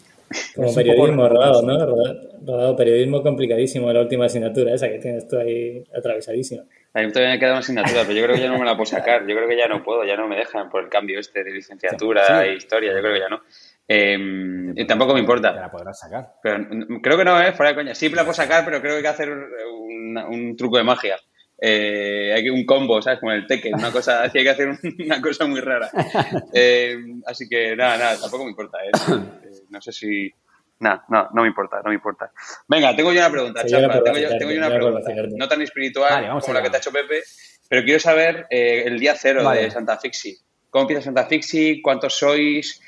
Como 0.55 0.73
periodismo 0.73 1.29
rodado, 1.29 1.61
¿no? 1.61 1.85
Rodado, 1.85 2.19
rodado 2.45 2.75
periodismo 2.75 3.21
complicadísimo, 3.21 3.91
la 3.93 4.01
última 4.01 4.25
asignatura, 4.25 4.73
esa 4.73 4.89
que 4.89 4.97
tienes 4.99 5.27
tú 5.27 5.37
ahí 5.37 5.83
atravesadísima. 5.95 6.63
A 6.93 7.01
mí 7.01 7.11
todavía 7.11 7.33
me 7.33 7.39
queda 7.39 7.51
una 7.51 7.59
asignatura, 7.59 8.01
pero 8.01 8.13
yo 8.13 8.23
creo 8.23 8.35
que 8.35 8.41
ya 8.41 8.49
no 8.49 8.57
me 8.57 8.65
la 8.65 8.75
puedo 8.75 8.85
sacar. 8.87 9.21
Yo 9.27 9.35
creo 9.35 9.47
que 9.47 9.57
ya 9.57 9.67
no 9.67 9.83
puedo, 9.83 10.03
ya 10.03 10.15
no 10.15 10.27
me 10.27 10.35
dejan 10.37 10.69
por 10.69 10.83
el 10.83 10.89
cambio 10.89 11.19
este 11.19 11.43
de 11.43 11.51
licenciatura 11.51 12.25
Sí. 12.25 12.47
e 12.49 12.53
historia. 12.55 12.93
Yo 12.93 12.99
creo 13.01 13.13
que 13.13 13.19
ya 13.19 13.29
no. 13.29 13.41
Eh, 13.87 14.73
y 14.75 14.85
tampoco 14.87 15.13
me 15.13 15.19
importa. 15.19 15.51
la 15.53 15.69
podrás 15.71 15.99
sacar. 15.99 16.33
Pero 16.41 16.65
creo 17.01 17.17
que 17.17 17.25
no, 17.25 17.39
¿eh? 17.41 17.53
Fuera 17.53 17.69
de 17.71 17.75
coña. 17.75 17.93
Sí 17.95 18.09
la 18.09 18.23
puedo 18.23 18.33
sacar, 18.33 18.65
pero 18.65 18.79
creo 18.81 18.93
que 18.93 18.97
hay 18.97 19.03
que 19.03 19.07
hacer 19.09 19.29
un, 19.31 20.17
un 20.17 20.55
truco 20.57 20.77
de 20.77 20.83
magia. 20.83 21.17
Eh, 21.59 22.33
hay 22.35 22.43
que 22.43 22.51
un 22.51 22.65
combo, 22.65 23.01
¿sabes? 23.01 23.19
Como 23.19 23.31
el 23.31 23.47
Tekken, 23.47 23.73
una 23.75 23.91
cosa, 23.91 24.23
así 24.23 24.37
hay 24.37 24.43
que 24.43 24.49
hacer 24.51 24.67
un- 24.69 24.79
una 25.05 25.21
cosa 25.21 25.45
muy 25.45 25.59
rara. 25.59 25.89
Eh, 26.53 26.97
así 27.25 27.47
que 27.49 27.75
nada, 27.75 27.97
nada, 27.97 28.19
tampoco 28.19 28.43
me 28.43 28.51
importa, 28.51 28.77
¿eh? 28.85 28.91
Eh, 29.43 29.63
No 29.69 29.81
sé 29.81 29.91
si... 29.91 30.31
Nada, 30.79 31.03
no, 31.09 31.29
no 31.33 31.41
me 31.41 31.47
importa, 31.47 31.77
no 31.83 31.89
me 31.89 31.95
importa. 31.95 32.31
Venga, 32.67 32.95
tengo 32.95 33.11
yo 33.11 33.19
una 33.19 33.31
pregunta, 33.31 33.61
Sí, 33.65 33.71
no 33.73 33.79
Chapa. 33.81 33.93
Tengo 33.95 34.05
yo, 34.05 34.11
vacilarte, 34.13 34.37
tengo 34.37 34.51
yo 34.51 34.57
una 34.59 34.69
no 34.69 34.75
pregunta. 34.75 35.11
No 35.37 35.47
tan 35.47 35.61
espiritual 35.61 36.11
Vale, 36.25 36.39
como 36.41 36.53
la 36.53 36.61
que 36.61 36.69
te 36.69 36.75
ha 36.75 36.79
hecho 36.79 36.91
Pepe, 36.91 37.23
pero 37.67 37.83
quiero 37.83 37.99
saber 37.99 38.45
eh, 38.49 38.83
el 38.85 38.99
día 38.99 39.15
cero 39.17 39.43
Vale. 39.43 39.63
de 39.63 39.71
Santa 39.71 39.97
Fixi. 39.97 40.37
¿Cómo 40.69 40.83
empieza 40.83 41.01
Santa 41.03 41.25
Fixi? 41.25 41.81
¿Cuántos 41.81 42.17
sois? 42.17 42.79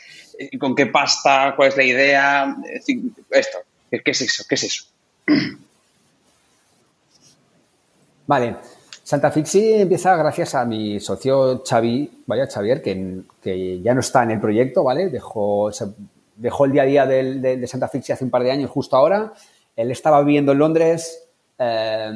¿Con 0.59 0.75
qué 0.75 0.86
pasta? 0.86 1.53
¿Cuál 1.56 1.69
es 1.69 1.77
la 1.77 1.83
idea? 1.83 2.56
Esto. 3.31 3.57
¿Qué 3.89 4.01
qué 4.01 4.12
es 4.12 4.21
eso? 4.21 4.44
¿Qué 4.47 4.56
es 4.56 4.63
eso? 4.63 4.83
Vale. 8.27 8.56
Santa 9.03 9.31
Fixi 9.31 9.74
empieza 9.74 10.15
gracias 10.15 10.53
a 10.53 10.65
mi 10.65 11.00
socio 11.00 11.63
Xavi, 11.67 12.24
vaya 12.27 12.46
Xavier, 12.46 12.79
que, 12.84 13.22
que 13.41 13.81
ya 13.81 13.96
no 13.96 14.01
está 14.01 14.22
en 14.22 14.31
el 14.31 14.39
proyecto, 14.39 14.84
¿vale? 14.84 15.10
Dejó, 15.10 15.72
se- 15.72 15.86
dejó 16.39 16.65
el 16.65 16.72
día 16.72 16.84
a 16.84 16.86
día 16.86 17.05
de, 17.05 17.67
Santa 17.67 17.88
Fixi 17.88 18.12
hace 18.12 18.24
un 18.24 18.31
par 18.31 18.43
de 18.43 18.51
años, 18.51 18.72
justo 18.72 18.96
ahora. 18.96 19.34
Él 19.75 19.91
estaba 19.91 20.22
viviendo 20.24 20.51
en 20.51 20.58
Londres. 20.58 21.29
eh, 21.58 22.12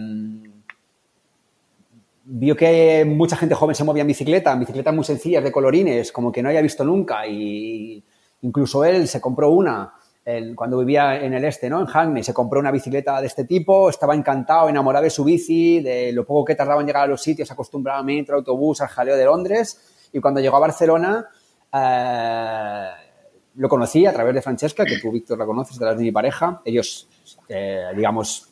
vio 2.25 2.56
que 2.56 3.03
mucha 3.06 3.36
gente 3.36 3.53
joven 3.53 3.75
se 3.75 3.84
movía 3.84 4.01
en 4.01 4.08
bicicleta, 4.08 4.53
en 4.53 4.60
bicicletas 4.60 4.94
muy 4.94 5.03
sencillas, 5.03 5.44
de 5.44 5.51
colorines, 5.51 6.12
como 6.12 6.32
que 6.32 6.42
no 6.42 6.50
había 6.50 6.62
visto 6.62 6.84
nunca. 6.84 7.27
Y 7.27 8.03
incluso 8.42 8.84
él 8.86 9.08
se 9.08 9.20
compró 9.22 9.50
una 9.50 9.94
cuando 10.56 10.77
vivía 10.80 11.22
en 11.22 11.34
el 11.34 11.44
este, 11.44 11.70
¿no? 11.70 11.82
En 11.82 11.86
Hackney, 11.86 12.24
se 12.24 12.34
compró 12.34 12.60
una 12.60 12.72
bicicleta 12.72 13.20
de 13.20 13.27
este 13.27 13.44
tipo, 13.44 13.89
estaba 13.89 14.15
encantado, 14.15 14.70
enamorado 14.70 15.03
de 15.03 15.10
su 15.10 15.24
bici, 15.25 15.82
de 15.82 16.13
lo 16.13 16.25
poco 16.25 16.46
que 16.46 16.56
tardaba 16.56 16.80
en 16.80 16.88
llegar 16.88 17.03
a 17.03 17.08
los 17.08 17.22
sitios, 17.22 17.51
acostumbrado 17.51 18.00
a 18.00 18.03
metro, 18.03 18.38
autobús, 18.38 18.80
al 18.80 18.88
jaleo 18.88 19.18
de 19.18 19.25
Londres. 19.25 20.10
Y 20.13 20.20
cuando 20.22 20.39
llegó 20.39 20.56
a 20.58 20.62
Barcelona, 20.62 21.27
eh, 21.74 22.89
lo 23.56 23.70
conocí 23.70 24.06
a 24.06 24.14
través 24.14 24.34
de 24.36 24.42
Francesca, 24.42 24.86
que 24.86 24.98
tú, 25.00 25.12
Víctor, 25.12 25.38
la 25.38 25.46
conoces, 25.46 25.78
de 25.78 25.86
las 25.86 25.98
de 25.98 26.04
mi 26.04 26.12
pareja. 26.12 26.62
Ellos, 26.66 27.08
eh, 27.48 27.86
digamos, 27.96 28.50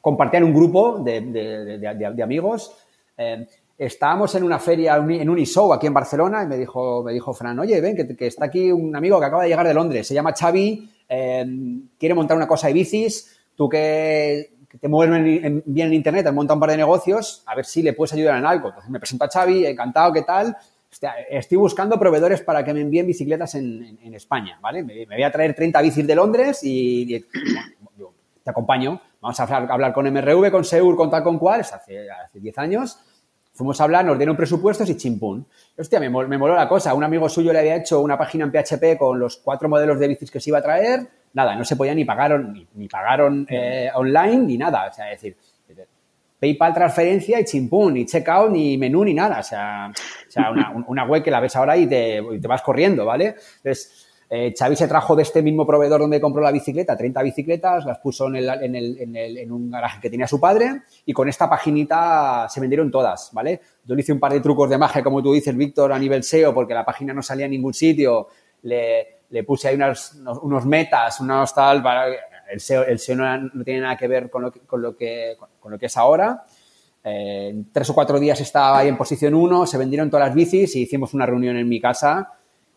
compartían 0.00 0.44
un 0.44 0.54
grupo 0.54 0.98
de, 0.98 1.20
de- 1.20 2.22
amigos. 2.22 2.72
Eh, 3.16 3.46
estábamos 3.78 4.34
en 4.34 4.44
una 4.44 4.58
feria, 4.58 4.96
en 4.96 5.28
un 5.30 5.38
show 5.38 5.72
aquí 5.72 5.86
en 5.86 5.94
Barcelona, 5.94 6.42
y 6.44 6.46
me 6.46 6.56
dijo, 6.56 7.02
me 7.02 7.12
dijo 7.12 7.32
Fran, 7.32 7.58
oye, 7.58 7.80
ven, 7.80 7.96
que, 8.16 8.26
está 8.26 8.46
aquí 8.46 8.70
un 8.70 8.94
amigo 8.94 9.18
que 9.18 9.26
acaba 9.26 9.42
de 9.42 9.48
llegar 9.48 9.66
de 9.66 9.74
Londres, 9.74 10.06
se 10.06 10.14
llama 10.14 10.32
Xavi, 10.38 10.88
eh, 11.08 11.46
quiere 11.98 12.14
montar 12.14 12.36
una 12.36 12.46
cosa 12.46 12.68
de 12.68 12.74
bicis, 12.74 13.38
tú 13.56 13.68
que, 13.68 14.52
te 14.80 14.88
mueves 14.88 15.16
en- 15.44 15.62
bien 15.66 15.88
en 15.88 15.94
internet, 15.94 16.26
has 16.26 16.32
montado 16.34 16.56
un 16.56 16.60
par 16.60 16.70
de 16.70 16.76
negocios, 16.78 17.42
a 17.46 17.54
ver 17.54 17.64
si 17.66 17.82
le 17.82 17.92
puedes 17.92 18.12
ayudar 18.14 18.38
en 18.38 18.46
algo. 18.46 18.68
Entonces 18.68 18.90
me 18.90 18.98
presento 18.98 19.24
a 19.24 19.28
Xavi, 19.28 19.66
encantado, 19.66 20.12
¿qué 20.12 20.22
tal? 20.22 20.56
Estoy 21.30 21.58
buscando 21.58 21.98
proveedores 21.98 22.42
para 22.42 22.64
que 22.64 22.74
me 22.74 22.80
envíen 22.80 23.06
bicicletas 23.06 23.54
en, 23.54 23.98
España, 24.14 24.58
¿vale? 24.60 24.82
Me, 24.82 25.06
voy 25.06 25.22
a 25.22 25.30
traer 25.32 25.54
30 25.54 25.80
bicis 25.80 26.06
de 26.06 26.14
Londres 26.14 26.62
y, 26.62 27.16
y- 27.16 27.24
te 28.44 28.50
acompaño. 28.50 29.00
Vamos 29.20 29.38
a 29.38 29.44
hablar, 29.44 29.70
hablar 29.70 29.92
con 29.92 30.06
MRV, 30.12 30.50
con 30.50 30.64
Seur, 30.64 30.96
con 30.96 31.10
tal, 31.10 31.22
con 31.22 31.38
cual, 31.38 31.60
hace, 31.60 32.10
hace 32.10 32.40
10 32.40 32.58
años. 32.58 32.98
Fuimos 33.54 33.80
a 33.80 33.84
hablar, 33.84 34.04
nos 34.04 34.16
dieron 34.18 34.36
presupuestos 34.36 34.88
y 34.90 34.96
chimpún. 34.96 35.46
Hostia, 35.78 36.00
me, 36.00 36.08
me 36.08 36.38
moló 36.38 36.54
la 36.54 36.68
cosa. 36.68 36.92
Un 36.94 37.04
amigo 37.04 37.28
suyo 37.28 37.52
le 37.52 37.60
había 37.60 37.76
hecho 37.76 38.00
una 38.00 38.18
página 38.18 38.44
en 38.44 38.50
PHP 38.50 38.98
con 38.98 39.18
los 39.18 39.36
cuatro 39.36 39.68
modelos 39.68 39.98
de 39.98 40.08
bicis 40.08 40.30
que 40.30 40.40
se 40.40 40.50
iba 40.50 40.58
a 40.58 40.62
traer. 40.62 41.06
nada, 41.34 41.54
no 41.54 41.64
se 41.64 41.76
podía 41.76 41.94
ni 41.94 42.04
pagar, 42.04 42.38
ni, 42.40 42.66
ni 42.74 42.88
pagaron 42.88 43.46
eh, 43.48 43.90
online 43.94 44.38
ni 44.38 44.58
nada. 44.58 44.88
O 44.90 44.92
sea, 44.92 45.12
es 45.12 45.20
decir, 45.20 45.36
PayPal 46.42 46.74
transferencia 46.74 47.38
y 47.38 47.44
chimpún, 47.44 47.94
ni 47.94 48.04
checkout, 48.04 48.50
ni 48.50 48.76
menú, 48.76 49.04
ni 49.04 49.14
nada. 49.14 49.38
O 49.38 49.42
sea, 49.44 49.92
una, 50.88 51.04
web 51.04 51.22
que 51.22 51.30
la 51.30 51.38
ves 51.38 51.54
ahora 51.54 51.76
y 51.76 51.86
te, 51.86 52.20
te 52.40 52.48
vas 52.48 52.62
corriendo, 52.62 53.06
¿vale? 53.06 53.36
Entonces, 53.58 54.08
eh, 54.28 54.52
Xavi 54.58 54.74
se 54.74 54.88
trajo 54.88 55.14
de 55.14 55.22
este 55.22 55.40
mismo 55.40 55.64
proveedor 55.64 56.00
donde 56.00 56.20
compró 56.20 56.42
la 56.42 56.50
bicicleta, 56.50 56.96
30 56.96 57.22
bicicletas, 57.22 57.84
las 57.84 57.98
puso 58.00 58.26
en, 58.26 58.34
en, 58.34 59.52
un 59.52 59.70
garaje 59.70 60.00
que 60.00 60.10
tenía 60.10 60.26
su 60.26 60.40
padre 60.40 60.82
y 61.06 61.12
con 61.12 61.28
esta 61.28 61.48
paginita 61.48 62.48
se 62.48 62.58
vendieron 62.58 62.90
todas, 62.90 63.30
¿vale? 63.32 63.60
Yo 63.84 63.94
le 63.94 64.00
hice 64.00 64.12
un 64.12 64.18
par 64.18 64.32
de 64.32 64.40
trucos 64.40 64.68
de 64.68 64.78
magia, 64.78 65.00
como 65.04 65.22
tú 65.22 65.34
dices, 65.34 65.56
Víctor, 65.56 65.92
a 65.92 65.98
nivel 65.98 66.24
SEO, 66.24 66.52
porque 66.52 66.74
la 66.74 66.84
página 66.84 67.14
no 67.14 67.22
salía 67.22 67.44
en 67.44 67.52
ningún 67.52 67.72
sitio. 67.74 68.26
Le, 68.62 69.20
puse 69.46 69.68
ahí 69.68 69.76
unos, 69.76 70.66
metas, 70.66 71.20
unos 71.20 71.54
tal, 71.54 71.82
para, 71.84 72.06
el 72.50 72.58
SEO, 72.58 72.84
no, 73.14 73.64
tiene 73.64 73.82
nada 73.82 73.96
que 73.96 74.08
ver 74.08 74.28
con 74.28 74.42
lo 74.42 74.50
que, 74.50 74.60
con 74.60 74.82
lo 74.82 74.96
que, 74.96 75.36
con 75.38 75.51
lo 75.70 75.78
que 75.78 75.86
es 75.86 75.96
ahora. 75.96 76.44
Eh, 77.04 77.48
en 77.50 77.72
tres 77.72 77.90
o 77.90 77.94
cuatro 77.94 78.18
días 78.18 78.40
estaba 78.40 78.78
ahí 78.78 78.88
en 78.88 78.96
posición 78.96 79.34
uno, 79.34 79.66
se 79.66 79.78
vendieron 79.78 80.10
todas 80.10 80.28
las 80.28 80.34
bicis 80.34 80.76
y 80.76 80.82
hicimos 80.82 81.14
una 81.14 81.26
reunión 81.26 81.56
en 81.56 81.68
mi 81.68 81.80
casa 81.80 82.32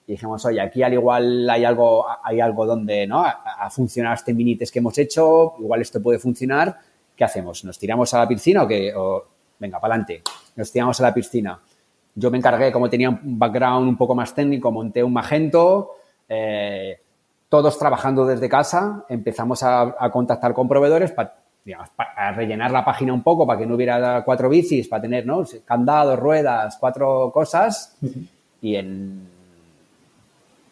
y 0.07 0.13
dijimos, 0.13 0.45
oye, 0.45 0.61
aquí 0.61 0.83
al 0.83 0.93
igual 0.93 1.49
hay 1.49 1.65
algo, 1.65 2.05
hay 2.23 2.39
algo 2.39 2.65
donde 2.65 3.07
¿no? 3.07 3.23
a, 3.23 3.69
funcionar 3.69 4.15
este 4.15 4.33
minites 4.33 4.71
que 4.71 4.79
hemos 4.79 4.97
hecho, 4.97 5.55
igual 5.59 5.81
esto 5.81 6.01
puede 6.01 6.19
funcionar, 6.19 6.77
¿qué 7.15 7.23
hacemos? 7.23 7.63
¿Nos 7.63 7.79
tiramos 7.79 8.13
a 8.13 8.19
la 8.19 8.27
piscina 8.27 8.63
o 8.63 8.67
qué? 8.67 8.93
venga, 9.57 9.79
para 9.79 9.95
adelante, 9.95 10.21
nos 10.55 10.71
tiramos 10.71 10.99
a 10.99 11.03
la 11.03 11.13
piscina. 11.13 11.59
Yo 12.13 12.31
me 12.31 12.37
encargué, 12.37 12.71
como 12.71 12.89
tenía 12.89 13.09
un 13.09 13.39
background 13.39 13.87
un 13.87 13.97
poco 13.97 14.15
más 14.15 14.33
técnico, 14.33 14.71
monté 14.71 15.03
un 15.03 15.13
Magento, 15.13 15.91
eh, 16.29 16.99
todos 17.49 17.77
trabajando 17.77 18.25
desde 18.25 18.47
casa, 18.47 19.05
empezamos 19.09 19.63
a, 19.63 19.95
contactar 20.11 20.53
con 20.53 20.67
proveedores 20.67 21.11
para, 21.11 21.35
rellenar 22.35 22.71
la 22.71 22.85
página 22.85 23.13
un 23.13 23.23
poco, 23.23 23.47
para 23.47 23.59
que 23.59 23.65
no 23.65 23.75
hubiera 23.75 24.23
cuatro 24.23 24.49
bicis, 24.49 24.87
para 24.87 25.01
tener 25.01 25.25
¿no? 25.25 25.43
candados, 25.65 26.19
ruedas, 26.19 26.77
cuatro 26.79 27.31
cosas. 27.33 27.97
Y 28.61 28.75
en, 28.75 29.23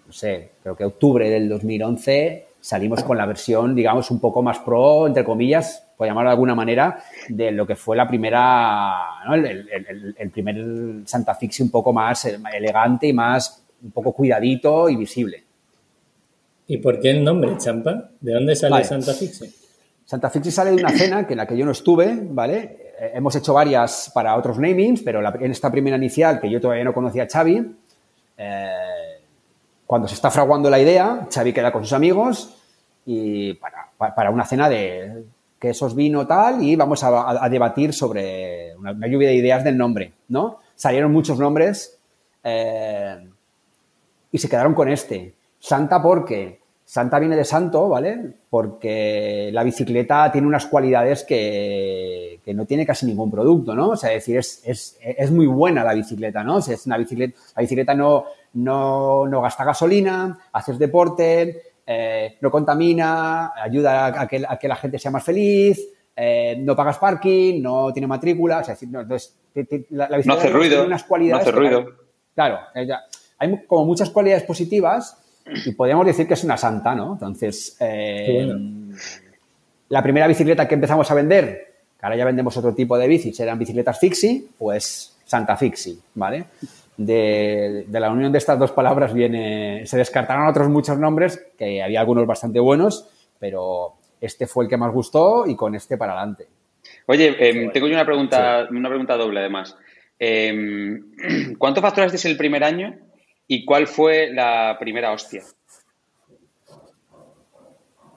no 0.05 0.13
sé, 0.13 0.51
creo 0.61 0.75
que 0.75 0.85
octubre 0.85 1.29
del 1.29 1.49
2011 1.49 2.47
salimos 2.59 3.03
con 3.03 3.17
la 3.17 3.25
versión, 3.25 3.75
digamos, 3.75 4.09
un 4.09 4.19
poco 4.19 4.41
más 4.41 4.59
pro, 4.59 5.07
entre 5.07 5.23
comillas, 5.23 5.85
por 5.97 6.07
llamarlo 6.07 6.29
de 6.29 6.33
alguna 6.33 6.55
manera, 6.55 7.03
de 7.27 7.51
lo 7.51 7.67
que 7.67 7.75
fue 7.75 7.97
la 7.97 8.07
primera, 8.07 9.21
el, 9.33 10.15
el, 10.17 10.29
primer 10.29 11.01
Santa 11.05 11.35
Fixi 11.35 11.61
un 11.61 11.69
poco 11.69 11.91
más 11.91 12.25
elegante 12.25 13.07
y 13.07 13.13
más, 13.13 13.63
un 13.83 13.91
poco 13.91 14.13
cuidadito 14.13 14.87
y 14.87 14.95
visible. 14.95 15.43
¿Y 16.67 16.77
por 16.77 17.01
qué 17.01 17.11
el 17.11 17.23
nombre, 17.23 17.57
Champa? 17.57 18.11
¿De 18.21 18.33
dónde 18.33 18.55
sale 18.55 18.83
Santa 18.85 19.13
Fixi? 19.13 19.62
Santa 20.05 20.29
Fixi 20.29 20.51
sale 20.51 20.71
de 20.71 20.77
una 20.77 20.89
cena 20.89 21.25
que 21.25 21.33
en 21.33 21.37
la 21.37 21.47
que 21.47 21.57
yo 21.57 21.65
no 21.65 21.71
estuve, 21.71 22.19
¿vale? 22.21 22.93
Eh, 22.99 23.11
hemos 23.15 23.35
hecho 23.35 23.53
varias 23.53 24.11
para 24.13 24.35
otros 24.35 24.59
namings, 24.59 25.01
pero 25.01 25.21
en 25.39 25.51
esta 25.51 25.71
primera 25.71 25.97
inicial, 25.97 26.39
que 26.39 26.49
yo 26.49 26.59
todavía 26.59 26.83
no 26.83 26.93
conocía 26.93 27.23
a 27.23 27.27
Xavi, 27.27 27.75
eh, 28.37 28.67
cuando 29.85 30.07
se 30.07 30.15
está 30.15 30.31
fraguando 30.31 30.69
la 30.69 30.79
idea, 30.79 31.27
Xavi 31.33 31.53
queda 31.53 31.71
con 31.71 31.83
sus 31.83 31.93
amigos 31.93 32.55
y 33.05 33.53
para, 33.53 34.29
una 34.29 34.45
cena 34.45 34.69
de 34.69 35.23
quesos, 35.59 35.95
vino, 35.95 36.25
tal, 36.27 36.63
y 36.63 36.75
vamos 36.75 37.03
a, 37.03 37.47
debatir 37.49 37.93
sobre 37.93 38.75
una, 38.75 39.07
lluvia 39.07 39.29
de 39.29 39.35
ideas 39.35 39.63
del 39.63 39.77
nombre, 39.77 40.13
¿no? 40.27 40.59
Salieron 40.75 41.11
muchos 41.11 41.39
nombres 41.39 41.99
eh, 42.43 43.29
y 44.31 44.37
se 44.37 44.49
quedaron 44.49 44.73
con 44.73 44.89
este. 44.89 45.35
Santa 45.59 46.01
porque 46.01 46.62
Santa 46.93 47.17
viene 47.17 47.35
de 47.35 47.43
santo, 47.43 47.89
¿vale? 47.89 48.35
Porque 48.51 49.49
la 49.51 49.63
bicicleta 49.63 50.31
tiene 50.31 50.45
unas 50.45 50.67
cualidades 50.67 51.23
que, 51.23 52.39
no 52.53 52.67
tiene 52.67 52.85
casi 52.85 53.07
ningún 53.07 53.31
producto, 53.31 53.73
¿no? 53.73 53.89
O 53.89 53.97
sea, 53.97 54.13
es 54.13 54.23
decir, 54.27 54.37
es, 54.37 55.31
muy 55.31 55.47
buena 55.47 55.83
la 55.83 55.95
bicicleta, 55.95 56.43
¿no? 56.43 56.59
es 56.59 56.85
una 56.85 56.99
bicicleta, 56.99 57.35
la 57.55 57.61
bicicleta 57.61 57.95
no, 57.95 58.25
no, 58.53 59.41
gasta 59.41 59.63
gasolina, 59.63 60.37
haces 60.51 60.77
deporte, 60.77 61.63
eh, 61.87 62.37
no 62.41 62.51
contamina, 62.51 63.53
ayuda 63.55 64.21
a 64.21 64.27
que, 64.27 64.67
la 64.67 64.75
gente 64.75 64.99
sea 64.99 65.09
más 65.09 65.23
feliz, 65.23 65.79
eh, 66.15 66.57
no 66.59 66.75
pagas 66.75 66.99
parking, 66.99 67.59
no 67.59 67.91
tiene 67.91 68.05
matrícula, 68.05 68.59
o 68.59 68.63
sea, 68.63 68.77
no, 68.87 69.01
entonces, 69.01 69.35
la, 69.89 70.09
bicicleta 70.09 70.27
no 70.27 70.33
hace 70.35 70.49
ruido, 70.49 70.69
tiene 70.69 70.85
unas 70.85 71.03
cualidades. 71.05 71.43
No 71.43 71.49
hace 71.49 71.59
ruido. 71.59 71.85
claro, 72.35 72.59
hay 73.39 73.65
como 73.65 73.83
muchas 73.83 74.11
cualidades 74.11 74.43
positivas 74.43 75.22
y 75.45 75.71
podríamos 75.73 76.05
decir 76.05 76.27
que 76.27 76.33
es 76.33 76.43
una 76.43 76.57
santa, 76.57 76.95
¿no? 76.95 77.13
Entonces, 77.13 77.75
eh, 77.79 78.51
la 79.89 80.01
primera 80.01 80.27
bicicleta 80.27 80.67
que 80.67 80.75
empezamos 80.75 81.09
a 81.11 81.13
vender, 81.13 81.73
que 81.99 82.05
ahora 82.05 82.15
ya 82.15 82.25
vendemos 82.25 82.55
otro 82.57 82.73
tipo 82.73 82.97
de 82.97 83.07
bicis, 83.07 83.39
eran 83.39 83.59
bicicletas 83.59 83.99
Fixie, 83.99 84.45
pues 84.57 85.17
Santa 85.25 85.57
Fixie, 85.57 85.97
¿vale? 86.15 86.45
De, 86.95 87.85
la 87.89 88.11
unión 88.11 88.31
de 88.31 88.37
estas 88.37 88.57
dos 88.59 88.71
palabras 88.71 89.13
viene, 89.13 89.85
se 89.85 89.97
descartaron 89.97 90.47
otros 90.47 90.69
muchos 90.69 90.97
nombres, 90.97 91.45
que 91.57 91.81
había 91.81 91.99
algunos 91.99 92.25
bastante 92.25 92.59
buenos, 92.59 93.07
pero 93.39 93.93
este 94.21 94.47
fue 94.47 94.65
el 94.65 94.69
que 94.69 94.77
más 94.77 94.93
gustó 94.93 95.45
y 95.45 95.55
con 95.55 95.75
este 95.75 95.97
para 95.97 96.13
adelante. 96.13 96.47
Oye, 97.07 97.35
em, 97.39 97.71
tengo 97.71 97.87
yo 97.87 97.95
una 97.95 98.05
pregunta, 98.05 98.67
una 98.69 98.89
pregunta 98.89 99.17
doble 99.17 99.39
además. 99.39 99.75
Eh, 100.19 100.99
¿Cuánto 101.57 101.81
facturaste 101.81 102.29
el 102.29 102.37
primer 102.37 102.63
año 102.63 102.95
¿Y 103.47 103.65
cuál 103.65 103.87
fue 103.87 104.31
la 104.31 104.77
primera 104.79 105.11
hostia 105.11 105.43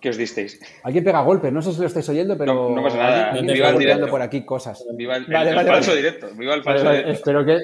que 0.01 0.11
os 0.11 0.17
disteis? 0.17 0.61
Alguien 0.85 1.05
pega 1.05 1.21
golpes, 1.23 1.53
no 1.53 1.63
sé 1.63 1.73
si 1.73 1.81
lo 1.81 1.87
estáis 1.87 2.09
oyendo, 2.09 2.39
pero. 2.39 2.71
No, 2.71 2.83
pasa 2.83 2.97
nada. 2.97 3.33
Viva 3.41 3.71
el 3.71 3.79
directo. 3.79 4.09
por 4.09 4.23
aquí 4.23 4.45
cosas. 4.45 4.85
Viva 4.93 5.17
el, 5.17 5.27
falso 5.27 5.95
directo. 5.95 6.29
Viva 6.37 6.55
el 6.55 6.63
falso 6.63 6.91
directo. 6.91 7.11
Espero 7.11 7.45
que. 7.45 7.57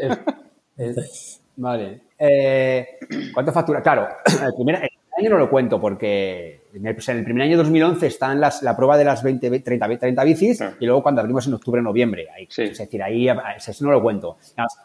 vale. 1.56 2.00
Eh, 2.18 2.98
¿Cuánto 3.32 3.52
factura? 3.52 3.82
Claro, 3.82 4.08
el 4.26 4.54
primer, 4.54 4.76
año 5.18 5.30
no 5.30 5.38
lo 5.38 5.50
cuento 5.50 5.80
porque 5.80 6.62
en 6.72 6.86
el, 6.86 6.94
primer 6.94 7.42
año 7.42 7.56
2011 7.56 8.06
está 8.06 8.32
en 8.32 8.40
la 8.40 8.76
prueba 8.76 8.96
de 8.96 9.04
las 9.04 9.22
20, 9.22 9.60
30, 9.60 9.98
30 9.98 10.24
bicis 10.24 10.60
ah. 10.62 10.74
y 10.78 10.86
luego 10.86 11.02
cuando 11.02 11.20
abrimos 11.20 11.46
en 11.46 11.54
octubre, 11.54 11.82
noviembre. 11.82 12.28
Ahí, 12.34 12.48
Es 12.48 12.78
decir, 12.78 13.02
ahí 13.02 13.28
eso 13.28 13.84
no 13.84 13.90
lo 13.90 14.02
cuento. 14.02 14.36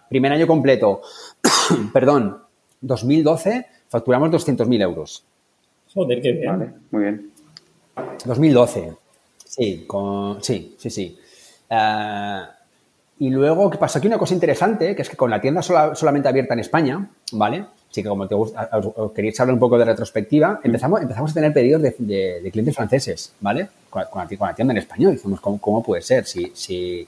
Primer 0.09 0.31
año 0.31 0.47
completo, 0.47 1.01
perdón, 1.93 2.46
2012 2.81 3.65
facturamos 3.89 4.29
200.000 4.29 4.81
euros. 4.81 5.23
Joder, 5.93 6.21
qué 6.21 6.31
bien. 6.33 6.47
Vale, 6.47 6.73
muy 6.91 7.03
bien. 7.03 7.31
2012. 8.25 8.93
Sí, 9.45 9.85
con, 9.87 10.43
sí, 10.43 10.75
sí, 10.77 10.89
sí. 10.89 11.17
Eh, 11.69 12.41
y 13.19 13.29
luego, 13.29 13.69
¿qué 13.69 13.77
pasa? 13.77 13.97
Aquí 13.97 14.07
una 14.07 14.19
cosa 14.19 14.35
interesante, 14.35 14.95
que 14.95 15.01
es 15.01 15.09
que 15.09 15.17
con 15.17 15.31
la 15.31 15.41
tienda 15.41 15.61
solamente 15.61 16.29
abierta 16.29 16.53
en 16.53 16.59
España, 16.59 17.09
¿vale? 17.31 17.65
Así 17.89 18.03
que 18.03 18.09
como 18.09 18.27
te 18.27 18.35
gusta, 18.35 18.69
os, 18.73 19.11
queréis 19.13 19.39
hablar 19.39 19.55
un 19.55 19.59
poco 19.59 19.77
de 19.79 19.85
retrospectiva, 19.85 20.53
mm. 20.53 20.59
empezamos, 20.65 21.01
empezamos 21.01 21.31
a 21.31 21.33
tener 21.33 21.53
pedidos 21.53 21.81
de, 21.81 22.49
clientes 22.51 22.75
franceses, 22.75 23.33
¿vale? 23.39 23.69
Con, 23.89 24.03
la, 24.13 24.27
tienda 24.53 24.73
en 24.73 24.77
español. 24.77 25.13
Dijimos, 25.13 25.39
¿cómo, 25.41 25.81
puede 25.81 26.03
ser? 26.03 26.25
Si, 26.25 26.51
si... 26.53 27.07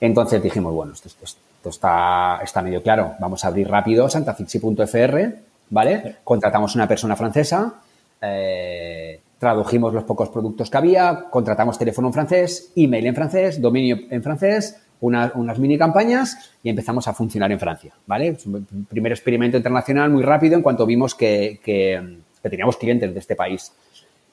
Entonces 0.00 0.42
dijimos, 0.42 0.72
bueno, 0.72 0.92
esto, 0.94 1.08
esto, 1.08 1.40
está, 1.70 2.40
está 2.42 2.62
medio 2.62 2.82
claro. 2.82 3.14
Vamos 3.18 3.44
a 3.44 3.48
abrir 3.48 3.68
rápido 3.68 4.08
santafixi.fr, 4.08 5.34
¿vale? 5.70 6.16
Contratamos 6.24 6.74
una 6.74 6.88
persona 6.88 7.16
francesa, 7.16 7.74
eh, 8.20 9.20
tradujimos 9.38 9.92
los 9.92 10.04
pocos 10.04 10.28
productos 10.30 10.70
que 10.70 10.76
había, 10.76 11.26
contratamos 11.30 11.78
teléfono 11.78 12.08
en 12.08 12.14
francés, 12.14 12.72
email 12.76 13.06
en 13.06 13.14
francés, 13.14 13.60
dominio 13.60 13.98
en 14.10 14.22
francés, 14.22 14.76
unas 15.00 15.58
mini 15.58 15.76
campañas 15.76 16.52
y 16.62 16.70
empezamos 16.70 17.06
a 17.06 17.12
funcionar 17.12 17.52
en 17.52 17.60
Francia, 17.60 17.92
¿vale? 18.06 18.36
Un 18.46 18.86
primer 18.88 19.12
experimento 19.12 19.56
internacional 19.56 20.10
muy 20.10 20.22
rápido 20.22 20.56
en 20.56 20.62
cuanto 20.62 20.86
vimos 20.86 21.14
que, 21.14 21.60
que, 21.62 22.18
teníamos 22.42 22.76
clientes 22.76 23.12
de 23.12 23.18
este 23.18 23.36
país. 23.36 23.72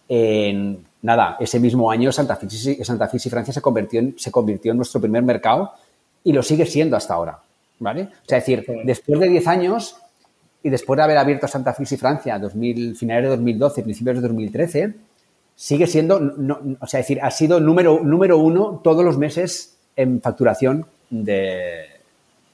En, 0.07 0.85
nada, 1.01 1.37
ese 1.39 1.59
mismo 1.59 1.89
año 1.89 2.11
Santa 2.11 2.37
Francia 2.37 3.53
se 3.53 3.61
convirtió, 3.61 3.99
en, 3.99 4.15
se 4.17 4.31
convirtió 4.31 4.71
en 4.71 4.77
nuestro 4.77 5.01
primer 5.01 5.23
mercado 5.23 5.73
y 6.23 6.33
lo 6.33 6.43
sigue 6.43 6.65
siendo 6.65 6.95
hasta 6.95 7.13
ahora, 7.13 7.39
¿vale? 7.79 8.03
O 8.03 8.27
sea, 8.27 8.37
es 8.37 8.45
decir, 8.45 8.65
después 8.83 9.19
de 9.19 9.29
10 9.29 9.47
años 9.47 9.97
y 10.61 10.69
después 10.69 10.97
de 10.97 11.03
haber 11.03 11.17
abierto 11.17 11.47
Santa 11.47 11.73
Fe 11.73 11.83
y 11.89 11.97
Francia, 11.97 12.39
2000, 12.39 12.95
finales 12.95 13.23
de 13.23 13.29
2012, 13.29 13.83
principios 13.83 14.15
de 14.17 14.21
2013, 14.21 14.93
sigue 15.55 15.87
siendo, 15.87 16.15
o 16.79 16.87
sea, 16.87 16.99
es 16.99 17.07
decir, 17.07 17.19
ha 17.21 17.31
sido 17.31 17.59
número, 17.59 17.99
número 18.01 18.37
uno 18.37 18.81
todos 18.83 19.03
los 19.03 19.17
meses 19.17 19.77
en 19.95 20.21
facturación 20.21 20.85
de, 21.09 21.85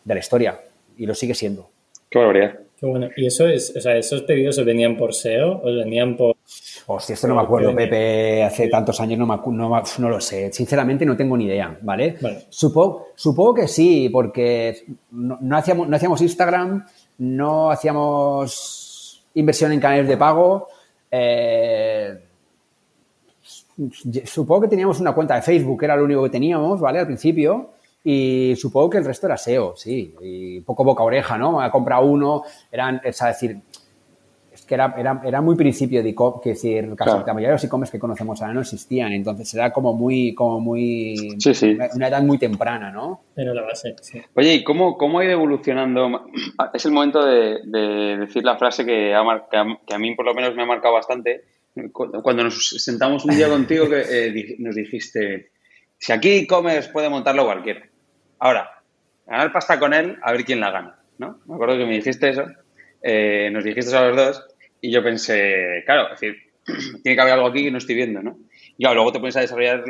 de 0.03 0.13
la 0.13 0.19
historia 0.19 0.59
y 0.97 1.05
lo 1.05 1.13
sigue 1.15 1.35
siendo. 1.35 1.69
Qué 2.09 2.19
barbaridad. 2.19 2.59
Qué 2.79 2.85
bueno. 2.85 3.09
¿Y 3.15 3.25
eso 3.25 3.47
es, 3.47 3.75
o 3.75 3.81
sea, 3.81 3.97
esos 3.97 4.23
pedidos 4.23 4.55
se 4.55 4.63
venían 4.63 4.97
por 4.97 5.13
SEO 5.13 5.61
o 5.63 5.65
venían 5.65 6.17
por 6.17 6.37
Hostia, 6.91 7.13
esto 7.13 7.27
no 7.27 7.35
me 7.35 7.41
acuerdo, 7.41 7.75
Pepe, 7.75 8.43
hace 8.43 8.67
tantos 8.67 8.99
años 8.99 9.19
no, 9.19 9.27
me, 9.27 9.37
no, 9.55 9.83
no, 9.99 10.09
lo 10.09 10.19
sé. 10.19 10.51
Sinceramente 10.51 11.05
no 11.05 11.15
tengo 11.15 11.37
ni 11.37 11.45
idea, 11.45 11.77
¿vale? 11.83 12.17
Supongo, 12.49 13.09
supongo 13.13 13.53
que 13.53 13.67
sí, 13.67 14.09
porque 14.11 14.85
no, 15.11 15.55
hacíamos, 15.55 15.87
no 15.87 15.95
hacíamos 15.95 16.19
Instagram, 16.19 16.83
no 17.19 17.69
hacíamos 17.69 19.23
inversión 19.35 19.71
en 19.71 19.79
canales 19.79 20.07
de 20.07 20.17
pago. 20.17 20.67
Eh, 21.11 22.23
supongo 24.25 24.61
que 24.61 24.69
teníamos 24.69 24.99
una 24.99 25.13
cuenta 25.13 25.35
de 25.35 25.43
Facebook, 25.43 25.83
era 25.83 25.95
lo 25.95 26.05
único 26.05 26.23
que 26.23 26.31
teníamos, 26.31 26.81
¿vale? 26.81 26.97
Al 26.97 27.05
principio. 27.05 27.69
Y 28.03 28.55
supongo 28.55 28.89
que 28.89 28.97
el 28.97 29.05
resto 29.05 29.27
era 29.27 29.37
SEO, 29.37 29.75
sí. 29.75 30.15
Y 30.21 30.61
poco 30.61 30.83
boca 30.83 31.03
oreja, 31.03 31.37
¿no? 31.37 31.61
Ha 31.61 31.69
comprado 31.69 32.07
uno, 32.07 32.41
eran, 32.71 32.99
es 33.03 33.19
decir, 33.19 33.61
que 34.69 34.75
era, 34.75 34.93
era, 34.95 35.19
era 35.25 35.41
muy 35.41 35.55
principio 35.55 36.03
de 36.03 36.13
que 36.43 36.49
decir, 36.51 36.93
casi 36.95 37.09
la 37.09 37.33
mayoría 37.33 37.47
de 37.47 37.53
los 37.53 37.63
e-commerce 37.63 37.91
que 37.91 37.97
conocemos 37.97 38.39
ahora 38.39 38.53
no 38.53 38.61
existían, 38.61 39.11
entonces 39.13 39.51
era 39.55 39.73
como 39.73 39.95
muy, 39.95 40.35
como 40.35 40.59
muy, 40.59 41.35
Una, 41.95 42.07
edad 42.07 42.21
muy 42.21 42.37
temprana, 42.37 42.91
¿no? 42.91 43.23
Pero 43.33 43.55
la 43.55 43.63
base, 43.63 43.95
sí. 43.99 44.21
Oye, 44.35 44.53
¿y 44.53 44.63
cómo, 44.63 44.95
cómo 44.95 45.17
ha 45.17 45.25
ido 45.25 45.33
evolucionando? 45.33 46.27
Es 46.75 46.85
el 46.85 46.91
momento 46.91 47.25
de, 47.25 48.17
decir 48.19 48.43
la 48.43 48.57
frase 48.57 48.85
que 48.85 49.15
a, 49.15 49.23
que 49.49 49.93
a, 49.95 49.97
mí 49.97 50.13
por 50.13 50.25
lo 50.25 50.35
menos 50.35 50.53
me 50.53 50.61
ha 50.61 50.67
marcado 50.67 50.93
bastante, 50.93 51.45
cuando 51.91 52.43
nos 52.43 52.69
sentamos 52.77 53.25
un 53.25 53.35
día 53.35 53.49
contigo 53.49 53.89
que 53.89 54.03
eh, 54.07 54.55
nos 54.59 54.75
dijiste, 54.75 55.49
si 55.97 56.11
aquí 56.11 56.29
e-commerce 56.29 56.91
puede 56.91 57.09
montarlo 57.09 57.43
cualquiera. 57.45 57.87
Ahora, 58.37 58.69
ganar 59.25 59.51
pasta 59.51 59.79
con 59.79 59.95
él, 59.95 60.19
a 60.21 60.31
ver 60.31 60.45
quién 60.45 60.59
la 60.59 60.69
gana, 60.69 60.99
¿no? 61.17 61.39
Me 61.47 61.55
acuerdo 61.55 61.75
que 61.75 61.85
me 61.85 61.95
dijiste 61.95 62.29
eso, 62.29 62.45
eh, 63.01 63.49
nos 63.51 63.63
dijiste 63.63 63.95
a 63.97 64.09
los 64.09 64.15
dos, 64.15 64.45
y 64.81 64.91
yo 64.91 65.03
pensé, 65.03 65.83
claro, 65.85 66.13
es 66.13 66.19
decir, 66.19 66.37
tiene 67.03 67.15
que 67.15 67.21
haber 67.21 67.33
algo 67.33 67.47
aquí 67.47 67.63
que 67.63 67.71
no 67.71 67.77
estoy 67.77 67.95
viendo, 67.95 68.21
¿no? 68.21 68.37
Y 68.77 68.83
luego 68.85 69.11
te 69.11 69.19
pones 69.19 69.35
a 69.35 69.41
desarrollar 69.41 69.83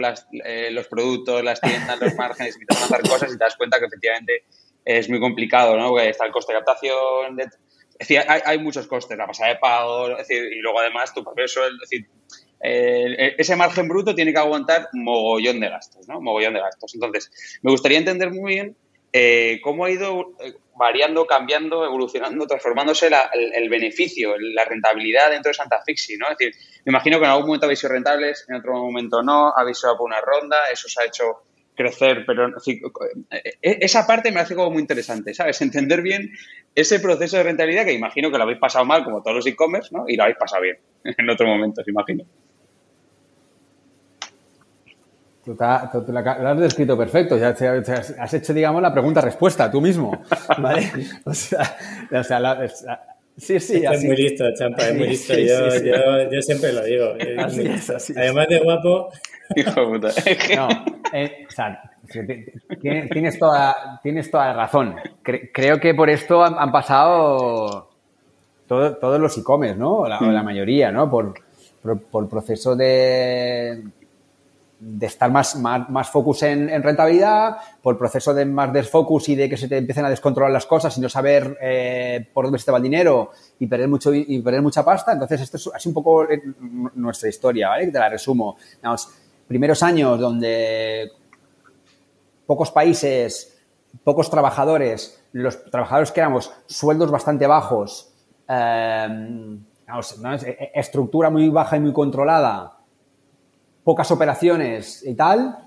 eh, 0.46 0.70
los 0.72 0.88
productos, 0.88 1.44
las 1.44 1.62
tiendas, 1.62 2.00
los 2.00 2.16
márgenes, 2.16 2.58
y 2.60 2.66
te 2.66 2.76
a 2.76 2.86
hacer 2.86 3.02
cosas 3.02 3.34
y 3.34 3.38
te 3.38 3.44
das 3.44 3.56
cuenta 3.56 3.80
que 3.80 3.86
efectivamente 3.86 4.46
es 4.84 5.10
muy 5.10 5.20
complicado, 5.20 5.78
¿no? 5.78 5.90
Porque 5.90 6.10
está 6.10 6.26
el 6.26 6.32
coste 6.32 6.54
de 6.54 6.60
captación, 6.60 7.40
es 7.40 8.08
decir, 8.08 8.20
hay, 8.28 8.58
muchos 8.58 8.88
costes, 8.88 9.18
la 9.18 9.28
pasada 9.28 9.50
de 9.50 9.58
pago, 9.58 10.10
es 10.12 10.28
decir, 10.28 10.42
y 10.54 10.60
luego 10.60 10.80
además 10.80 11.14
tu 11.14 11.24
propio 11.24 11.48
sueldo, 11.48 11.84
es 11.84 11.90
decir, 11.90 12.08
ese 12.62 13.56
margen 13.56 13.88
bruto 13.88 14.16
tiene 14.16 14.34
que 14.34 14.40
aguantar 14.40 14.88
mogollón 14.94 15.60
de 15.60 15.70
gastos, 15.70 16.08
¿no? 16.08 16.20
Mogollón 16.22 16.54
de 16.54 16.62
gastos. 16.62 16.94
Entonces, 16.96 17.60
me 17.62 17.72
gustaría 17.72 17.98
entender 17.98 18.32
muy 18.32 18.54
bien 18.54 18.76
eh, 19.12 19.60
cómo 19.64 19.86
ha 19.86 19.92
ido 19.92 20.34
eh, 20.40 20.54
variando, 20.80 21.26
cambiando, 21.26 21.84
evolucionando, 21.84 22.48
transformándose 22.48 23.10
el, 23.34 23.70
beneficio, 23.70 24.36
la 24.38 24.64
rentabilidad 24.64 25.30
dentro 25.30 25.50
de 25.50 25.54
Santa 25.54 25.82
Fixi, 25.86 26.16
¿no? 26.16 26.28
Es 26.32 26.38
decir, 26.38 26.56
me 26.86 26.92
imagino 26.92 27.20
que 27.20 27.26
en 27.26 27.32
algún 27.32 27.48
momento 27.48 27.66
habéis 27.66 27.80
sido 27.80 27.92
rentables, 27.92 28.46
en 28.48 28.56
otro 28.56 28.74
momento 28.74 29.22
no, 29.22 29.52
habéis 29.54 29.84
ido 29.84 29.98
por 29.98 30.08
una 30.08 30.22
ronda, 30.22 30.56
eso 30.72 30.88
se 30.88 31.04
ha 31.04 31.06
hecho 31.06 31.44
crecer, 31.76 32.24
pero 32.26 32.48
eh, 32.48 33.58
esa 33.62 34.08
parte 34.08 34.32
me 34.32 34.40
hace 34.40 34.56
como 34.56 34.72
muy 34.72 34.82
interesante, 34.82 35.34
¿sabes? 35.34 35.62
Entender 35.62 36.02
bien 36.02 36.32
ese 36.74 37.02
proceso 37.02 37.36
de 37.36 37.44
rentabilidad 37.44 37.84
que 37.84 37.94
imagino 37.94 38.32
que 38.32 38.38
lo 38.38 38.44
habéis 38.44 38.60
pasado 38.60 38.86
mal, 38.86 39.04
como 39.04 39.22
todos 39.22 39.36
los 39.36 39.48
e-commerce, 39.48 39.90
¿no? 39.92 40.06
Y 40.08 40.16
lo 40.16 40.24
habéis 40.24 40.38
pasado 40.38 40.62
bien 40.62 40.78
en 41.04 41.30
otro 41.30 41.46
momento, 41.46 41.82
imagino. 41.86 42.24
Tú, 45.56 46.12
lo 46.12 46.20
has 46.20 46.60
descrito 46.60 46.96
perfecto, 46.96 47.36
ya 47.36 47.56
has 48.20 48.34
hecho, 48.36 48.54
digamos, 48.54 48.84
la 48.84 48.94
pregunta-respuesta 48.94 49.72
tú 49.72 49.82
mismo, 49.82 50.12
¿vale? 50.60 50.92
O 51.26 51.34
sea, 51.34 51.76
o 52.12 52.24
sea 52.24 52.68
sí, 53.36 53.60
sí, 53.60 53.84
Es 53.84 54.04
muy 54.04 54.16
listo, 54.16 54.46
Champa, 54.54 54.90
es 54.90 54.96
muy 54.96 55.08
listo. 55.08 55.34
yo, 55.34 55.76
yo, 55.78 56.32
yo, 56.32 56.42
siempre 56.44 56.72
lo 56.72 56.84
digo. 56.84 57.14
Así 57.40 57.62
es, 57.66 57.90
así 57.90 58.14
Además 58.16 58.48
de 58.48 58.60
guapo... 58.60 59.10
Hijo 59.56 59.82
de 59.82 59.88
puta. 59.88 60.10
No, 60.56 60.70
eh, 61.14 61.48
o 61.48 61.52
sea, 61.52 61.82
tienes 62.80 63.40
toda, 63.40 64.00
tienes 64.04 64.30
toda 64.30 64.50
la 64.50 64.54
razón. 64.54 64.96
creo 65.24 65.80
que 65.80 65.96
por 65.96 66.12
esto 66.12 66.44
han, 66.44 66.72
pasado 66.72 67.90
todos 68.68 69.20
los 69.20 69.36
e-commerce, 69.36 69.80
¿no? 69.80 70.08
La, 70.08 70.22
la, 70.22 70.44
mm. 70.44 70.46
mayoría, 70.46 70.92
¿no? 70.92 71.10
Por, 71.10 71.34
por, 71.82 72.00
por 72.04 72.30
proceso 72.30 72.76
de 72.76 73.82
de 74.80 75.08
estar 75.08 75.30
más, 75.30 75.58
más, 75.58 76.10
focus 76.10 76.44
en, 76.44 76.82
rentabilidad, 76.82 77.58
por 77.82 77.96
el 77.96 77.98
proceso 77.98 78.34
de 78.34 78.46
más 78.46 78.72
desfocus 78.72 79.28
y 79.30 79.36
de 79.36 79.50
que 79.50 79.58
se 79.58 79.68
te 79.68 79.78
empiecen 79.78 80.06
a 80.06 80.10
descontrolar 80.10 80.52
las 80.52 80.66
cosas 80.66 80.98
y 80.98 81.02
no 81.02 81.10
saber 81.10 81.58
eh, 81.62 82.30
por 82.34 82.46
dónde 82.46 82.60
se 82.60 82.66
te 82.66 82.72
va 82.72 82.78
el 82.78 82.84
dinero 82.84 83.32
y 83.60 83.68
perder, 83.68 83.90
mucho, 83.90 84.14
y 84.14 84.42
perder 84.42 84.62
mucha 84.62 84.86
pasta. 84.86 85.12
Entonces, 85.12 85.42
esto 85.42 85.58
es 85.58 85.70
así 85.74 85.90
un 85.90 85.94
poco 85.94 86.24
eh, 86.30 86.42
nuestra 86.96 87.28
historia, 87.28 87.70
¿vale? 87.70 87.88
Te 87.88 88.00
la 88.00 88.10
resumo. 88.10 88.58
primeros 89.48 89.84
años 89.84 90.18
donde 90.18 91.12
pocos 92.46 92.72
países, 92.72 93.60
pocos 94.04 94.30
trabajadores, 94.30 95.22
los 95.34 95.66
trabajadores 95.66 96.12
que 96.12 96.22
éramos, 96.22 96.54
sueldos 96.68 97.12
bastante 97.12 97.48
bajos, 97.48 98.14
eh, 98.48 99.60
estructura 100.74 101.30
muy 101.30 101.50
baja 101.50 101.76
y 101.76 101.82
muy 101.82 101.92
controlada, 101.92 102.79
pocas 103.90 104.12
operaciones 104.12 105.04
y 105.04 105.16
tal, 105.16 105.58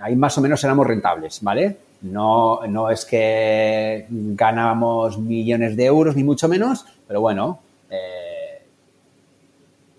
ahí 0.00 0.14
más 0.16 0.36
o 0.36 0.42
menos 0.42 0.62
éramos 0.64 0.86
rentables, 0.86 1.42
¿vale? 1.42 1.78
No, 2.02 2.60
no 2.68 2.90
es 2.90 3.06
que 3.06 4.04
ganamos 4.10 5.16
millones 5.18 5.74
de 5.74 5.86
euros, 5.86 6.14
ni 6.14 6.24
mucho 6.24 6.46
menos, 6.46 6.84
pero 7.06 7.22
bueno, 7.22 7.58
eh, 7.88 8.66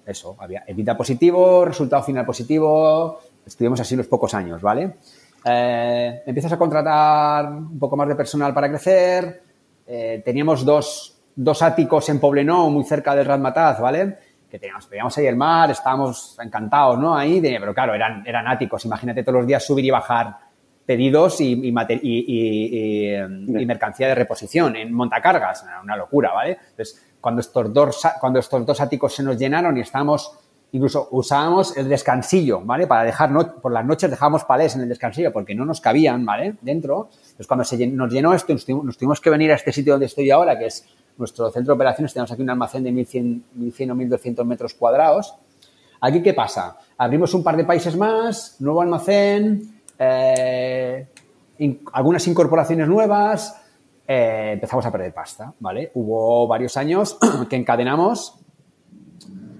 eso, 0.05 0.35
había 0.37 0.63
evita 0.67 0.95
positivo, 0.95 1.65
resultado 1.65 2.03
final 2.03 2.23
positivo, 2.23 3.19
estuvimos 3.43 3.79
así 3.79 3.95
los 3.95 4.05
pocos 4.05 4.35
años, 4.35 4.61
¿vale? 4.61 4.97
Eh, 5.43 6.21
empiezas 6.27 6.51
a 6.51 6.57
contratar 6.59 7.51
un 7.51 7.79
poco 7.79 7.97
más 7.97 8.07
de 8.09 8.15
personal 8.15 8.53
para 8.53 8.69
crecer, 8.69 9.41
eh, 9.87 10.21
teníamos 10.23 10.63
dos, 10.63 11.17
dos 11.35 11.63
áticos 11.63 12.09
en 12.09 12.19
Poblenou, 12.19 12.69
muy 12.69 12.83
cerca 12.83 13.15
del 13.15 13.25
Ratmataz, 13.25 13.81
¿vale? 13.81 14.28
Que 14.49 14.59
teníamos, 14.59 14.89
veíamos 14.89 15.17
ahí 15.17 15.27
el 15.27 15.35
mar, 15.35 15.69
estábamos 15.71 16.37
encantados, 16.41 16.97
¿no? 16.97 17.15
Ahí, 17.15 17.39
pero 17.41 17.73
claro, 17.73 17.93
eran, 17.93 18.25
eran 18.25 18.47
áticos. 18.47 18.83
Imagínate 18.85 19.23
todos 19.23 19.39
los 19.39 19.47
días 19.47 19.65
subir 19.65 19.85
y 19.85 19.91
bajar 19.91 20.37
pedidos 20.85 21.39
y, 21.41 21.53
y, 21.53 23.15
y, 23.15 23.65
mercancía 23.65 24.07
de 24.07 24.15
reposición 24.15 24.75
en 24.75 24.91
montacargas. 24.91 25.63
Una 25.83 25.95
locura, 25.95 26.31
¿vale? 26.33 26.57
Entonces, 26.71 27.15
cuando 27.21 27.41
estos, 27.41 27.71
dos, 27.71 28.01
cuando 28.19 28.39
estos 28.39 28.65
dos 28.65 28.81
áticos 28.81 29.13
se 29.13 29.21
nos 29.21 29.37
llenaron 29.37 29.77
y 29.77 29.81
estábamos, 29.81 30.35
incluso 30.71 31.07
usábamos 31.11 31.75
el 31.77 31.89
descansillo, 31.89 32.61
¿vale? 32.61 32.87
Para 32.87 33.03
dejar, 33.03 33.31
no, 33.31 33.55
por 33.55 33.71
las 33.71 33.85
noches 33.85 34.09
dejábamos 34.09 34.43
palés 34.43 34.75
en 34.75 34.81
el 34.81 34.89
descansillo 34.89 35.31
porque 35.31 35.55
no 35.55 35.65
nos 35.65 35.81
cabían, 35.81 36.25
¿vale? 36.25 36.55
Dentro. 36.61 37.09
Entonces, 37.11 37.47
cuando 37.47 37.63
se 37.63 37.87
nos 37.87 38.11
llenó 38.11 38.33
esto, 38.33 38.53
nos 38.53 38.65
tuvimos, 38.65 38.85
nos 38.85 38.97
tuvimos 38.97 39.21
que 39.21 39.29
venir 39.29 39.51
a 39.51 39.55
este 39.55 39.71
sitio 39.71 39.93
donde 39.93 40.05
estoy 40.05 40.29
ahora, 40.31 40.57
que 40.57 40.67
es 40.67 40.85
nuestro 41.17 41.49
centro 41.51 41.73
de 41.73 41.75
operaciones, 41.75 42.13
tenemos 42.13 42.31
aquí 42.31 42.41
un 42.41 42.49
almacén 42.49 42.83
de 42.83 42.91
1.100, 42.91 43.41
1100 43.53 43.91
o 43.91 43.95
1.200 43.95 44.45
metros 44.45 44.73
cuadrados. 44.73 45.35
Aquí, 46.01 46.21
¿qué 46.21 46.33
pasa? 46.33 46.77
Abrimos 46.97 47.33
un 47.33 47.43
par 47.43 47.57
de 47.57 47.65
países 47.65 47.97
más, 47.97 48.55
nuevo 48.59 48.81
almacén, 48.81 49.81
eh, 49.97 51.07
algunas 51.91 52.25
incorporaciones 52.25 52.87
nuevas, 52.87 53.61
eh, 54.07 54.51
empezamos 54.53 54.85
a 54.85 54.91
perder 54.91 55.13
pasta, 55.13 55.53
¿vale? 55.59 55.91
Hubo 55.93 56.47
varios 56.47 56.77
años 56.77 57.17
que 57.49 57.57
encadenamos, 57.57 58.38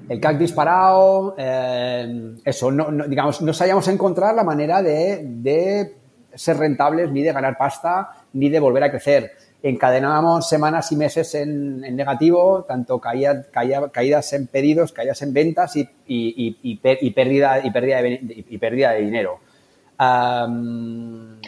el 0.09 0.19
CAC 0.19 0.37
disparado, 0.37 1.35
eh, 1.37 2.33
eso, 2.43 2.71
no, 2.71 3.07
digamos, 3.07 3.41
no 3.41 3.53
sabíamos 3.53 3.87
encontrar 3.87 4.35
la 4.35 4.43
manera 4.43 4.81
de, 4.81 5.21
de 5.23 5.95
ser 6.33 6.57
rentables, 6.57 7.11
ni 7.11 7.21
de 7.21 7.31
ganar 7.31 7.57
pasta, 7.57 8.09
ni 8.33 8.49
de 8.49 8.59
volver 8.59 8.83
a 8.83 8.91
crecer 8.91 9.31
encadenábamos 9.61 10.47
semanas 10.47 10.91
y 10.91 10.95
meses 10.95 11.35
en, 11.35 11.81
negativo, 11.81 12.65
tanto 12.67 12.99
caída, 12.99 13.45
caídas 13.51 14.33
en 14.33 14.47
pedidos, 14.47 14.93
caídas 14.93 15.21
en 15.21 15.33
ventas 15.33 15.75
y, 15.75 15.87
y, 16.07 16.75
pérdida, 16.77 17.59
y, 17.61 17.71
pérdida, 17.71 18.01
de, 18.01 18.45
y 18.49 18.57
pérdida 18.57 18.91
de 18.91 19.01
dinero. 19.01 19.39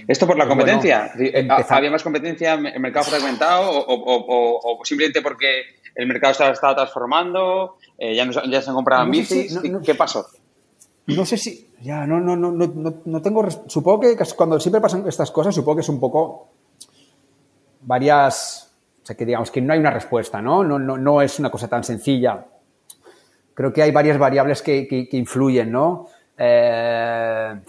¿Esto 0.07 0.27
por 0.27 0.37
la 0.37 0.45
competencia? 0.45 1.13
¿Había 1.69 1.91
más 1.91 2.03
competencia 2.03 2.55
en 2.55 2.65
el 2.65 2.79
mercado 2.81 3.05
fragmentado 3.05 3.85
o, 3.87 4.79
simplemente 4.83 5.21
porque 5.21 5.61
el 5.95 6.07
mercado 6.07 6.31
estaba, 6.31 6.51
estaba 6.51 6.75
transformando, 6.75 7.77
eh, 7.97 8.15
ya, 8.15 8.25
no, 8.25 8.31
ya 8.31 8.61
se 8.61 8.71
compraban 8.71 9.11
bicis? 9.11 9.59
¿Qué 9.83 9.95
pasó? 9.95 10.27
No 11.07 11.25
sé 11.25 11.37
si, 11.37 11.67
ya, 11.81 12.05
no, 12.05 12.19
no, 12.19 12.35
no, 12.35 12.51
no, 12.51 12.93
no 13.03 13.21
tengo, 13.21 13.49
supongo 13.67 14.01
que 14.01 14.17
cuando 14.35 14.59
siempre 14.59 14.81
pasan 14.81 15.07
estas 15.07 15.31
cosas, 15.31 15.53
supongo 15.53 15.77
que 15.77 15.81
es 15.81 15.89
un 15.89 15.99
poco 15.99 16.49
varias, 17.81 18.71
o 19.01 19.05
sea, 19.05 19.15
que 19.15 19.25
digamos 19.25 19.51
que 19.51 19.61
no 19.61 19.73
hay 19.73 19.79
una 19.79 19.91
respuesta, 19.91 20.41
¿no? 20.41 20.63
No, 20.63 20.77
no, 20.77 20.97
no 20.97 21.21
es 21.21 21.39
una 21.39 21.49
cosa 21.49 21.67
tan 21.67 21.83
sencilla. 21.83 22.45
Creo 23.53 23.73
que 23.73 23.81
hay 23.81 23.91
varias 23.91 24.17
variables 24.17 24.61
que, 24.61 24.87
que, 24.87 25.17
influyen, 25.17 25.71
¿no? 25.71 26.07
Eh, 26.37 27.61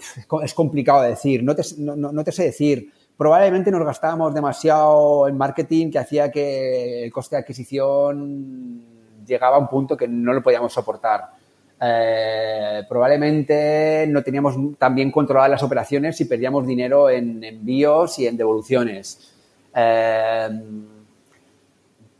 es 0.43 0.53
complicado 0.53 1.01
de 1.01 1.09
decir, 1.09 1.43
no 1.43 1.55
te, 1.55 1.63
no, 1.77 1.95
no 1.95 2.23
te 2.23 2.31
sé 2.31 2.43
decir. 2.43 2.91
Probablemente 3.17 3.69
nos 3.71 3.85
gastábamos 3.85 4.33
demasiado 4.33 5.27
en 5.27 5.37
marketing 5.37 5.91
que 5.91 5.99
hacía 5.99 6.31
que 6.31 7.05
el 7.05 7.11
coste 7.11 7.35
de 7.35 7.41
adquisición 7.41 8.83
llegaba 9.25 9.57
a 9.57 9.59
un 9.59 9.67
punto 9.67 9.95
que 9.95 10.07
no 10.07 10.33
lo 10.33 10.41
podíamos 10.41 10.73
soportar. 10.73 11.29
Eh, 11.79 12.83
probablemente 12.87 14.05
no 14.07 14.23
teníamos 14.23 14.55
tan 14.77 14.95
bien 14.95 15.11
controladas 15.11 15.51
las 15.51 15.63
operaciones 15.63 16.19
y 16.21 16.25
perdíamos 16.25 16.65
dinero 16.65 17.09
en 17.09 17.43
envíos 17.43 18.17
y 18.19 18.27
en 18.27 18.37
devoluciones. 18.37 19.33
Em, 19.75 20.85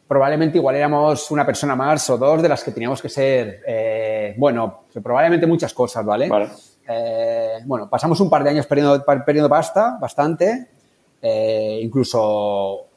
probablemente 0.07 0.57
igual 0.57 0.75
éramos 0.75 1.31
una 1.31 1.45
persona 1.45 1.75
más 1.75 2.09
o 2.09 2.17
dos 2.17 2.41
de 2.41 2.49
las 2.49 2.63
que 2.63 2.71
teníamos 2.71 3.01
que 3.01 3.09
ser, 3.09 3.61
eh, 3.65 4.35
bueno, 4.37 4.83
probablemente 5.01 5.47
muchas 5.47 5.73
cosas, 5.73 6.05
¿vale? 6.05 6.29
Eh, 6.87 7.59
bueno, 7.65 7.89
pasamos 7.89 8.19
un 8.19 8.29
par 8.29 8.43
de 8.43 8.49
años 8.49 8.67
perdiendo, 8.67 9.03
perdiendo 9.03 9.49
pasta, 9.49 9.97
bastante, 9.99 10.67
eh, 11.23 11.79
incluso 11.81 12.87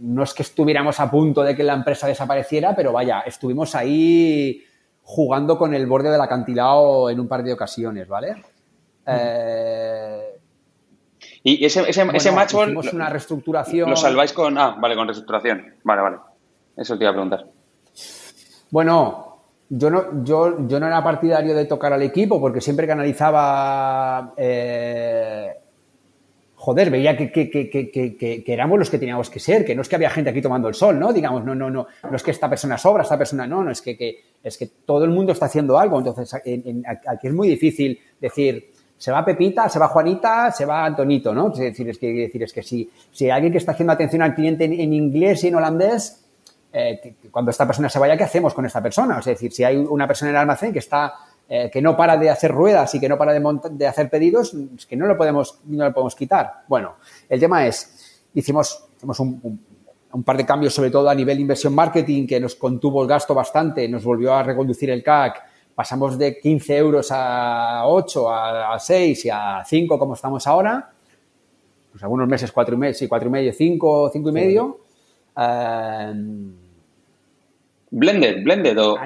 no 0.00 0.22
es 0.22 0.34
que 0.34 0.42
estuviéramos 0.42 1.00
a 1.00 1.10
punto 1.10 1.42
de 1.42 1.56
que 1.56 1.64
la 1.64 1.72
empresa 1.72 2.06
desapareciera, 2.06 2.76
pero 2.76 2.92
vaya, 2.92 3.20
estuvimos 3.20 3.74
ahí 3.74 4.62
jugando 5.02 5.56
con 5.56 5.74
el 5.74 5.86
borde 5.86 6.10
del 6.10 6.20
acantilado 6.20 7.08
en 7.08 7.20
un 7.20 7.26
par 7.26 7.42
de 7.42 7.54
ocasiones, 7.54 8.06
¿vale? 8.06 8.36
y 11.42 11.64
ese, 11.64 11.88
ese, 11.88 12.06
ese 12.12 12.32
matchball. 12.32 12.76
una 12.92 13.08
reestructuración. 13.08 13.88
Lo 13.88 13.96
salváis 13.96 14.32
con. 14.32 14.56
Ah, 14.58 14.76
vale, 14.78 14.94
con 14.94 15.06
reestructuración. 15.06 15.74
Vale, 15.84 16.02
vale. 16.02 16.16
Eso 16.76 16.96
te 16.98 17.04
iba 17.04 17.10
a 17.10 17.14
preguntar. 17.14 17.46
Bueno, 18.70 19.38
yo 19.68 19.90
no, 19.90 20.24
yo, 20.24 20.66
yo 20.66 20.80
no 20.80 20.86
era 20.86 21.02
partidario 21.02 21.54
de 21.54 21.64
tocar 21.64 21.92
al 21.92 22.02
equipo 22.02 22.40
porque 22.40 22.60
siempre 22.60 22.86
que 22.86 22.92
analizaba, 22.92 24.34
eh, 24.36 25.54
joder, 26.64 26.90
veía 26.90 27.14
que, 27.14 27.30
que, 27.30 28.42
éramos 28.46 28.78
los 28.78 28.88
que 28.88 28.98
teníamos 28.98 29.28
que 29.28 29.38
ser, 29.38 29.66
que 29.66 29.74
no 29.74 29.82
es 29.82 29.88
que 29.88 29.96
había 29.96 30.08
gente 30.08 30.30
aquí 30.30 30.40
tomando 30.40 30.66
el 30.66 30.74
sol, 30.74 30.98
¿no? 30.98 31.12
Digamos, 31.12 31.44
no, 31.44 31.54
no, 31.54 31.68
no, 31.68 31.86
no 32.10 32.16
es 32.16 32.22
que 32.22 32.30
esta 32.30 32.48
persona 32.48 32.78
sobra, 32.78 33.02
esta 33.02 33.18
persona 33.18 33.46
no, 33.46 33.62
no, 33.62 33.70
es 33.70 33.82
que, 33.82 34.24
es 34.42 34.56
que 34.56 34.66
todo 34.86 35.04
el 35.04 35.10
mundo 35.10 35.32
está 35.32 35.44
haciendo 35.44 35.78
algo. 35.78 35.98
Entonces, 35.98 36.32
aquí 36.32 37.26
es 37.26 37.34
muy 37.34 37.48
difícil 37.48 37.98
decir, 38.18 38.70
se 38.96 39.12
va 39.12 39.22
Pepita, 39.22 39.68
se 39.68 39.78
va 39.78 39.88
Juanita, 39.88 40.50
se 40.52 40.64
va 40.64 40.86
Antonito, 40.86 41.34
¿no? 41.34 41.52
Es 41.52 41.58
decir, 41.58 41.86
es 41.90 41.98
que, 41.98 42.10
decir, 42.10 42.42
es 42.42 42.52
que 42.54 42.62
si, 42.62 42.90
si 43.12 43.28
alguien 43.28 43.52
que 43.52 43.58
está 43.58 43.72
haciendo 43.72 43.92
atención 43.92 44.22
al 44.22 44.34
cliente 44.34 44.64
en 44.64 44.92
inglés 44.94 45.44
y 45.44 45.48
en 45.48 45.56
holandés, 45.56 46.24
eh, 46.72 47.14
cuando 47.30 47.50
esta 47.50 47.66
persona 47.66 47.90
se 47.90 47.98
vaya, 47.98 48.16
¿qué 48.16 48.24
hacemos 48.24 48.54
con 48.54 48.64
esta 48.64 48.82
persona? 48.82 49.18
Es 49.18 49.26
decir, 49.26 49.52
si 49.52 49.64
hay 49.64 49.76
una 49.76 50.06
persona 50.06 50.30
en 50.30 50.36
el 50.36 50.40
almacén 50.40 50.72
que 50.72 50.78
está 50.78 51.12
eh, 51.46 51.70
que 51.70 51.82
no 51.82 51.94
para 51.94 52.16
de 52.16 52.30
hacer 52.30 52.50
ruedas 52.50 52.94
y 52.94 53.00
que 53.00 53.08
no 53.08 53.18
para 53.18 53.38
de, 53.38 53.86
hacer 53.86 54.08
pedidos, 54.08 54.54
es 54.76 54.86
que 54.86 54.96
no 54.96 55.06
lo 55.06 55.16
podemos 55.16 55.60
no 55.66 55.84
lo 55.84 55.92
podemos 55.92 56.16
quitar. 56.16 56.64
Bueno, 56.68 56.94
el 57.28 57.38
tema 57.38 57.66
es 57.66 58.22
hicimos, 58.34 58.86
hicimos 58.96 59.20
un, 59.20 59.60
par 60.24 60.36
de 60.36 60.46
cambios, 60.46 60.72
sobre 60.72 60.90
todo 60.90 61.08
a 61.08 61.14
nivel 61.14 61.36
de 61.36 61.42
inversión 61.42 61.74
marketing, 61.74 62.26
que 62.26 62.40
nos 62.40 62.54
contuvo 62.54 63.02
el 63.02 63.08
gasto 63.08 63.34
bastante, 63.34 63.86
nos 63.88 64.04
volvió 64.04 64.32
a 64.32 64.42
reconducir 64.42 64.90
el 64.90 65.02
CAC. 65.02 65.42
Pasamos 65.74 66.16
de 66.16 66.38
15 66.38 66.76
euros 66.76 67.08
a 67.10 67.82
8, 67.86 68.32
a, 68.32 68.78
6 68.78 69.24
y 69.24 69.30
a 69.30 69.62
5 69.66 69.98
como 69.98 70.14
estamos 70.14 70.46
ahora. 70.46 70.92
Pues 71.90 72.02
algunos 72.02 72.28
meses 72.28 72.52
4 72.52 72.74
y 72.74 72.78
medio, 72.78 72.94
sí, 72.94 73.08
4 73.08 73.28
y 73.28 73.30
medio, 73.30 73.52
5, 73.52 74.10
5 74.12 74.28
y 74.28 74.32
medio. 74.32 74.80
Blended, 77.90 78.44
blended 78.44 78.78
o, 78.78 78.98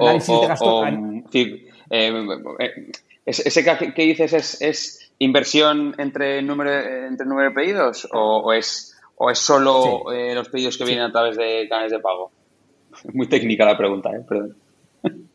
eh, 1.33 1.68
eh, 1.91 2.91
ese 3.25 3.93
que 3.95 4.03
dices 4.03 4.33
es, 4.33 4.63
es, 4.63 5.13
inversión 5.21 5.95
entre 5.99 6.41
número 6.43 6.71
entre 6.71 7.27
número 7.27 7.49
de 7.49 7.55
pedidos 7.55 8.09
o, 8.13 8.53
es 8.53 8.97
o 9.17 9.31
es 9.31 9.39
solo 9.39 10.13
eh, 10.13 10.35
los 10.35 10.49
pedidos 10.49 10.79
que 10.79 10.85
vienen 10.85 11.05
a 11.05 11.13
través 11.13 11.37
de 11.37 11.67
canales 11.69 11.93
de 11.93 11.99
pago. 11.99 12.31
Muy 13.13 13.27
técnica 13.27 13.65
la 13.65 13.77
pregunta, 13.77 14.11
¿eh? 14.11 14.25
perdón. 14.27 14.57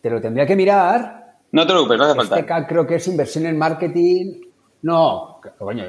Te 0.00 0.10
lo 0.10 0.20
tendría 0.20 0.46
que 0.46 0.54
mirar. 0.54 1.38
No 1.52 1.66
te 1.66 1.72
preocupes, 1.72 1.98
no 1.98 2.04
hace 2.04 2.14
falta. 2.14 2.38
Este 2.38 2.66
creo 2.68 2.86
que 2.86 2.94
es 2.96 3.08
inversión 3.08 3.46
en 3.46 3.58
marketing. 3.58 4.42
No, 4.82 5.40
coño, 5.58 5.84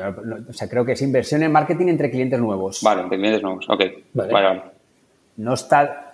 o 0.49 0.53
sea, 0.53 0.69
creo 0.69 0.85
que 0.85 0.91
es 0.93 1.01
inversión 1.01 1.43
en 1.43 1.51
marketing 1.51 1.87
entre 1.87 2.11
clientes 2.11 2.39
nuevos. 2.39 2.81
Vale, 2.81 3.01
entre 3.01 3.17
clientes 3.17 3.41
nuevos, 3.41 3.65
ok. 3.69 3.81
vale. 4.13 4.33
vale. 4.33 4.63
No 5.37 5.53
está. 5.53 6.12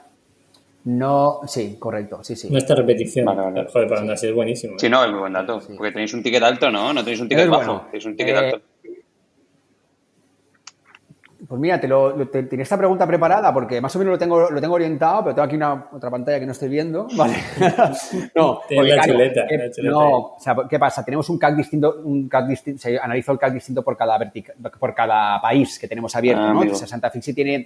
No, 0.85 1.41
sí, 1.45 1.75
correcto, 1.77 2.23
sí, 2.23 2.35
sí. 2.35 2.49
No 2.49 2.57
está 2.57 2.73
repetición. 2.73 3.25
Joder, 3.27 3.87
para 3.87 3.99
andar 3.99 4.13
así 4.13 4.27
es 4.27 4.33
buenísimo. 4.33 4.79
Sí, 4.79 4.89
no, 4.89 5.03
es 5.03 5.11
muy 5.11 5.19
buen 5.19 5.33
dato. 5.33 5.61
Porque 5.77 5.91
tenéis 5.91 6.13
un 6.13 6.23
ticket 6.23 6.41
alto, 6.41 6.71
¿no? 6.71 6.93
No 6.93 7.03
tenéis 7.03 7.19
un 7.19 7.27
ticket 7.27 7.49
bajo, 7.49 7.81
tenéis 7.87 8.05
un 8.05 8.15
ticket 8.15 8.35
alto. 8.35 8.57
Eh, 8.57 8.61
pues 11.49 11.59
mira, 11.59 11.79
te, 11.79 11.87
lo, 11.87 12.27
tenía 12.27 12.61
esta 12.61 12.77
pregunta 12.77 13.07
preparada 13.07 13.51
porque 13.51 13.81
más 13.81 13.95
o 13.95 13.99
menos 13.99 14.11
lo 14.11 14.17
tengo, 14.19 14.51
lo 14.51 14.61
tengo 14.61 14.75
orientado, 14.75 15.23
pero 15.23 15.35
tengo 15.35 15.45
aquí 15.45 15.55
una 15.55 15.87
otra 15.91 16.11
pantalla 16.11 16.39
que 16.39 16.45
no 16.45 16.51
estoy 16.51 16.69
viendo. 16.69 17.07
Vale. 17.15 17.37
no, 18.35 18.61
la, 18.69 19.01
chuleta, 19.01 19.45
eh, 19.49 19.71
No, 19.81 20.17
o 20.17 20.37
sea, 20.39 20.55
¿qué 20.69 20.77
pasa? 20.77 21.03
Tenemos 21.03 21.27
un 21.29 21.39
CAC 21.39 21.55
distinto, 21.55 22.01
un 22.03 22.29
CAC 22.29 22.47
distinto, 22.47 22.81
se 22.81 22.99
analizó 22.99 23.31
el 23.31 23.39
CAC 23.39 23.53
distinto 23.53 23.83
por 23.83 23.97
cada 23.97 24.19
por 24.79 24.93
cada 24.93 25.41
país 25.41 25.79
que 25.79 25.87
tenemos 25.87 26.15
abierto, 26.15 26.43
ah, 26.43 26.53
¿no? 26.53 26.61
Entonces, 26.61 26.87
Santa 26.87 27.09
Fixi 27.09 27.33
tiene 27.33 27.65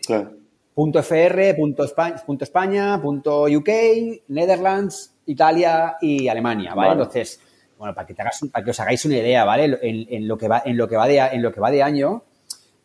.fr, 0.76 1.56
punto 1.56 1.84
España, 1.84 2.16
punto, 2.26 2.44
España, 2.44 3.02
punto 3.02 3.44
UK, 3.44 3.70
Netherlands, 4.30 5.16
Italia 5.26 5.98
y 6.02 6.28
Alemania, 6.28 6.74
¿vale? 6.74 6.94
Entonces, 6.94 7.40
bueno, 7.78 7.94
para 7.94 8.08
que, 8.08 8.14
te 8.14 8.22
hagas, 8.22 8.42
para 8.52 8.64
que 8.64 8.72
os 8.72 8.80
hagáis 8.80 9.06
una 9.06 9.18
idea, 9.18 9.46
¿vale? 9.46 9.80
En, 9.82 10.28
lo 10.28 10.38
que 10.38 10.48
va, 10.48 10.64
en 10.66 10.78
lo 10.78 10.88
que 10.88 10.96
va 10.96 11.08
de, 11.08 11.18
en 11.20 11.42
lo 11.42 11.52
que 11.52 11.60
va 11.60 11.70
de 11.72 11.84
año, 11.84 12.24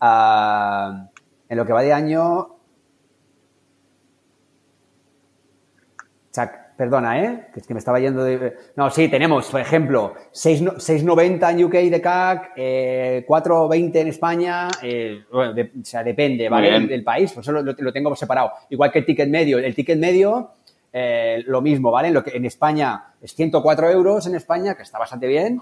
uh, 0.01 1.09
en 1.49 1.57
lo 1.57 1.65
que 1.65 1.73
va 1.73 1.83
de 1.83 1.93
año, 1.93 2.59
Perdona, 6.79 7.21
¿eh? 7.21 7.49
Que 7.53 7.59
es 7.59 7.67
que 7.67 7.75
me 7.75 7.79
estaba 7.79 7.99
yendo 7.99 8.23
de... 8.23 8.57
No, 8.77 8.89
sí, 8.89 9.09
tenemos, 9.09 9.51
por 9.51 9.61
ejemplo, 9.61 10.15
6,90 10.33 11.51
en 11.51 11.65
UK 11.65 11.73
de 11.73 12.01
CAC, 12.01 12.57
4,20 12.57 13.97
en 13.97 14.07
España, 14.07 14.69
eh, 14.81 15.25
bueno, 15.33 15.61
o 15.61 15.85
sea, 15.85 16.05
depende, 16.05 16.49
¿vale? 16.49 16.87
Del, 16.87 17.03
país, 17.03 17.33
pues 17.33 17.49
eso 17.49 17.61
lo, 17.61 17.93
tengo 17.93 18.15
separado. 18.15 18.53
Igual 18.71 18.93
que 18.93 19.01
el 19.01 19.07
ticket 19.07 19.29
medio. 19.29 19.59
El 19.59 19.75
ticket 19.75 19.99
medio, 19.99 20.53
eh, 20.93 21.43
lo 21.49 21.61
mismo, 21.61 21.91
¿vale? 21.91 22.09
En, 22.09 22.15
lo 22.15 22.23
que, 22.23 22.37
en 22.37 22.45
España 22.45 23.07
es 23.21 23.35
104 23.35 23.91
euros 23.91 24.29
en 24.29 24.37
España, 24.37 24.77
que 24.77 24.85
está 24.85 25.01
bastante 25.01 25.27
bien, 25.27 25.61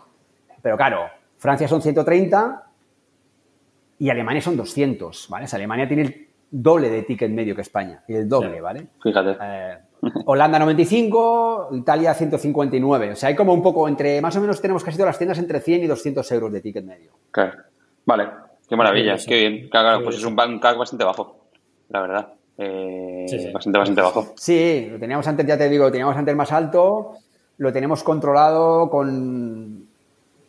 pero 0.60 0.76
claro, 0.76 1.06
Francia 1.38 1.66
son 1.66 1.80
130 1.80 2.62
y 4.00 4.10
Alemania 4.10 4.42
son 4.42 4.54
200, 4.54 5.28
¿vale? 5.30 5.46
O 5.46 5.48
sea, 5.48 5.56
Alemania 5.56 5.88
tiene 5.88 6.02
el 6.02 6.28
doble 6.50 6.90
de 6.90 7.04
ticket 7.04 7.30
medio 7.30 7.54
que 7.54 7.62
España, 7.62 8.04
y 8.06 8.16
el 8.16 8.28
doble, 8.28 8.60
¿vale? 8.60 8.88
Fíjate. 9.02 9.85
Holanda 10.26 10.58
95, 10.58 11.68
Italia 11.72 12.14
159. 12.14 13.12
O 13.12 13.16
sea, 13.16 13.28
hay 13.28 13.34
como 13.36 13.52
un 13.52 13.62
poco 13.62 13.88
entre, 13.88 14.20
más 14.20 14.36
o 14.36 14.40
menos 14.40 14.60
tenemos 14.60 14.84
casi 14.84 14.96
todas 14.96 15.10
las 15.10 15.18
tiendas 15.18 15.38
entre 15.38 15.60
100 15.60 15.84
y 15.84 15.86
200 15.86 16.32
euros 16.32 16.52
de 16.52 16.60
ticket 16.60 16.84
medio. 16.84 17.12
Claro. 17.30 17.54
Vale, 18.04 18.28
qué 18.68 18.76
maravilla, 18.76 19.16
qué 19.26 19.48
bien. 19.48 19.68
Claro, 19.68 20.02
pues 20.04 20.16
es 20.16 20.24
un 20.24 20.36
bancac 20.36 20.78
bastante 20.78 21.04
bajo, 21.04 21.48
la 21.88 22.00
verdad. 22.00 22.28
Eh, 22.58 23.50
bastante, 23.52 23.78
bastante 23.78 24.00
bajo. 24.00 24.32
Sí, 24.36 24.88
lo 24.90 24.98
teníamos 24.98 25.26
antes, 25.26 25.46
ya 25.46 25.58
te 25.58 25.68
digo, 25.68 25.84
lo 25.84 25.90
teníamos 25.90 26.16
antes 26.16 26.34
más 26.34 26.52
alto, 26.52 27.16
lo 27.58 27.72
tenemos 27.72 28.02
controlado 28.02 28.88
con 28.88 29.86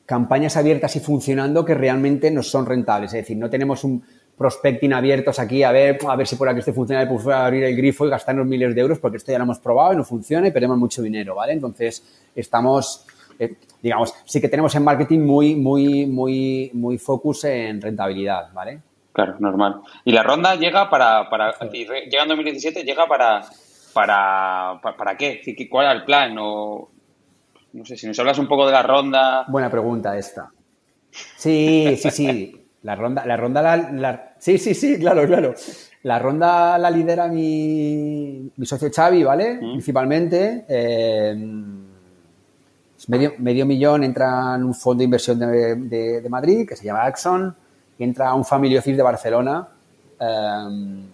campañas 0.06 0.56
abiertas 0.56 0.96
y 0.96 1.00
funcionando 1.02 1.65
que 1.65 1.74
realmente 1.74 2.32
no 2.32 2.41
son 2.41 2.65
rentables. 2.65 3.13
Es 3.13 3.22
decir, 3.24 3.38
no 3.38 3.50
tenemos 3.50 3.84
un, 3.84 4.04
prospecting 4.38 4.93
abiertos 4.93 5.39
aquí 5.39 5.63
a 5.63 5.71
ver, 5.71 5.97
a 6.08 6.15
ver 6.15 6.28
si 6.28 6.36
por 6.36 6.47
aquí 6.47 6.60
esto 6.60 6.73
funciona, 6.73 7.08
pues 7.10 7.26
abrir 7.28 7.63
el 7.63 7.76
grifo 7.76 8.06
y 8.06 8.10
gastarnos 8.10 8.45
miles 8.45 8.76
de 8.76 8.82
euros 8.82 9.00
porque 9.00 9.17
esto 9.17 9.32
ya 9.32 9.39
lo 9.39 9.45
hemos 9.45 9.60
probado 9.60 9.93
y 9.93 9.95
no 9.95 10.04
funciona 10.04 10.47
y 10.47 10.52
perdemos 10.52 10.78
mucho 10.78 11.02
dinero, 11.02 11.36
¿vale? 11.36 11.54
Entonces, 11.54 12.04
estamos, 12.36 13.06
eh, 13.39 13.56
digamos, 13.82 14.13
sí 14.26 14.39
que 14.39 14.47
tenemos 14.47 14.76
en 14.76 14.84
marketing 14.84 15.21
muy, 15.21 15.56
muy, 15.56 16.06
muy, 16.06 16.69
muy 16.73 16.97
focus 17.00 17.45
en 17.45 17.82
rentabilidad, 17.82 18.54
¿vale? 18.54 18.82
Claro, 19.12 19.36
normal. 19.39 19.82
Y 20.06 20.12
la 20.12 20.21
ronda 20.21 20.54
llega 20.56 20.88
para, 20.88 21.28
para 21.28 21.58
llega 21.71 22.21
en 22.21 22.30
2017, 22.30 22.84
llega 22.84 23.08
para, 23.08 23.41
para, 23.91 24.80
para, 24.80 25.17
qué? 25.17 25.41
¿Cuál 25.67 25.86
era 25.88 25.93
el 25.93 26.04
plan? 26.04 26.36
O, 26.39 26.91
no 27.73 27.86
sé, 27.86 27.97
si 27.97 28.06
nos 28.06 28.19
hablas 28.19 28.38
un 28.38 28.47
poco 28.47 28.67
de 28.67 28.73
la 28.73 28.84
ronda. 28.84 29.45
Buena 29.47 29.71
pregunta 29.71 30.15
esta. 30.15 30.52
Sí, 31.10 31.97
sí, 32.00 32.12
sí. 32.12 32.66
La 32.84 32.96
ronda, 32.96 33.26
la 33.26 33.38
ronda 33.38 33.62
la, 33.62 34.34
Sí, 34.38 34.58
sí, 34.58 34.74
sí, 34.74 35.00
claro, 35.00 35.26
claro. 35.26 35.54
La 36.04 36.20
ronda 36.20 36.78
la 36.78 36.90
lidera 36.90 37.28
mi, 37.28 38.52
mi 38.56 38.66
socio 38.66 38.90
Xavi, 38.94 39.24
¿vale? 39.24 39.56
Mm. 39.56 39.72
Principalmente. 39.72 40.66
Eh, 40.68 41.36
medio, 43.08 43.34
medio 43.40 43.66
millón 43.66 44.04
entra 44.04 44.56
en 44.56 44.63
un 44.63 44.74
fondo 44.74 45.00
de 45.00 45.06
inversión 45.06 45.40
de, 45.40 46.26
Madrid 46.30 46.68
que 46.68 46.76
se 46.76 46.86
llama 46.86 47.06
Axon 47.06 47.56
y 47.98 48.04
entra 48.04 48.34
un 48.34 48.46
Family 48.46 48.78
Office 48.78 48.98
de 48.98 49.04
Barcelona. 49.04 49.68
Eh, 50.20 51.08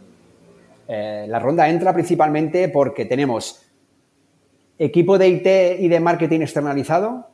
eh, 0.87 1.25
la 1.27 1.39
ronda 1.39 1.67
entra 1.69 1.93
principalmente 1.93 2.69
porque 2.69 3.05
tenemos 3.05 3.61
equipo 4.77 5.17
de 5.17 5.29
IT 5.29 5.79
y 5.79 5.87
de 5.87 5.99
marketing 5.99 6.41
externalizado. 6.41 7.29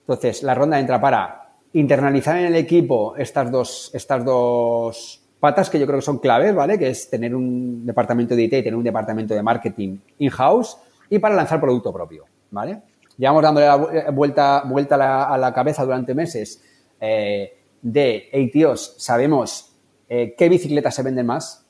Entonces, 0.00 0.42
la 0.42 0.54
ronda 0.54 0.80
entra 0.80 1.00
para 1.00 1.47
internalizar 1.72 2.38
en 2.38 2.46
el 2.46 2.56
equipo 2.56 3.14
estas 3.16 3.50
dos, 3.50 3.90
estas 3.94 4.24
dos 4.24 5.22
patas 5.40 5.70
que 5.70 5.78
yo 5.78 5.86
creo 5.86 5.98
que 5.98 6.04
son 6.04 6.18
claves, 6.18 6.54
¿vale? 6.54 6.78
Que 6.78 6.88
es 6.88 7.10
tener 7.10 7.34
un 7.34 7.86
departamento 7.86 8.34
de 8.34 8.44
IT 8.44 8.52
y 8.52 8.62
tener 8.62 8.76
un 8.76 8.84
departamento 8.84 9.34
de 9.34 9.42
marketing 9.42 9.98
in-house 10.18 10.78
y 11.10 11.18
para 11.18 11.34
lanzar 11.34 11.60
producto 11.60 11.92
propio, 11.92 12.24
¿vale? 12.50 12.82
Llevamos 13.16 13.42
dándole 13.42 13.66
la 13.66 14.10
vuelta, 14.10 14.62
vuelta 14.64 14.94
a 15.26 15.38
la, 15.38 15.52
cabeza 15.52 15.84
durante 15.84 16.14
meses 16.14 16.62
eh, 17.00 17.58
de, 17.82 18.28
hey 18.32 18.52
sabemos 18.96 19.74
eh, 20.08 20.34
qué 20.36 20.48
bicicletas 20.48 20.94
se 20.94 21.02
venden 21.02 21.26
más, 21.26 21.66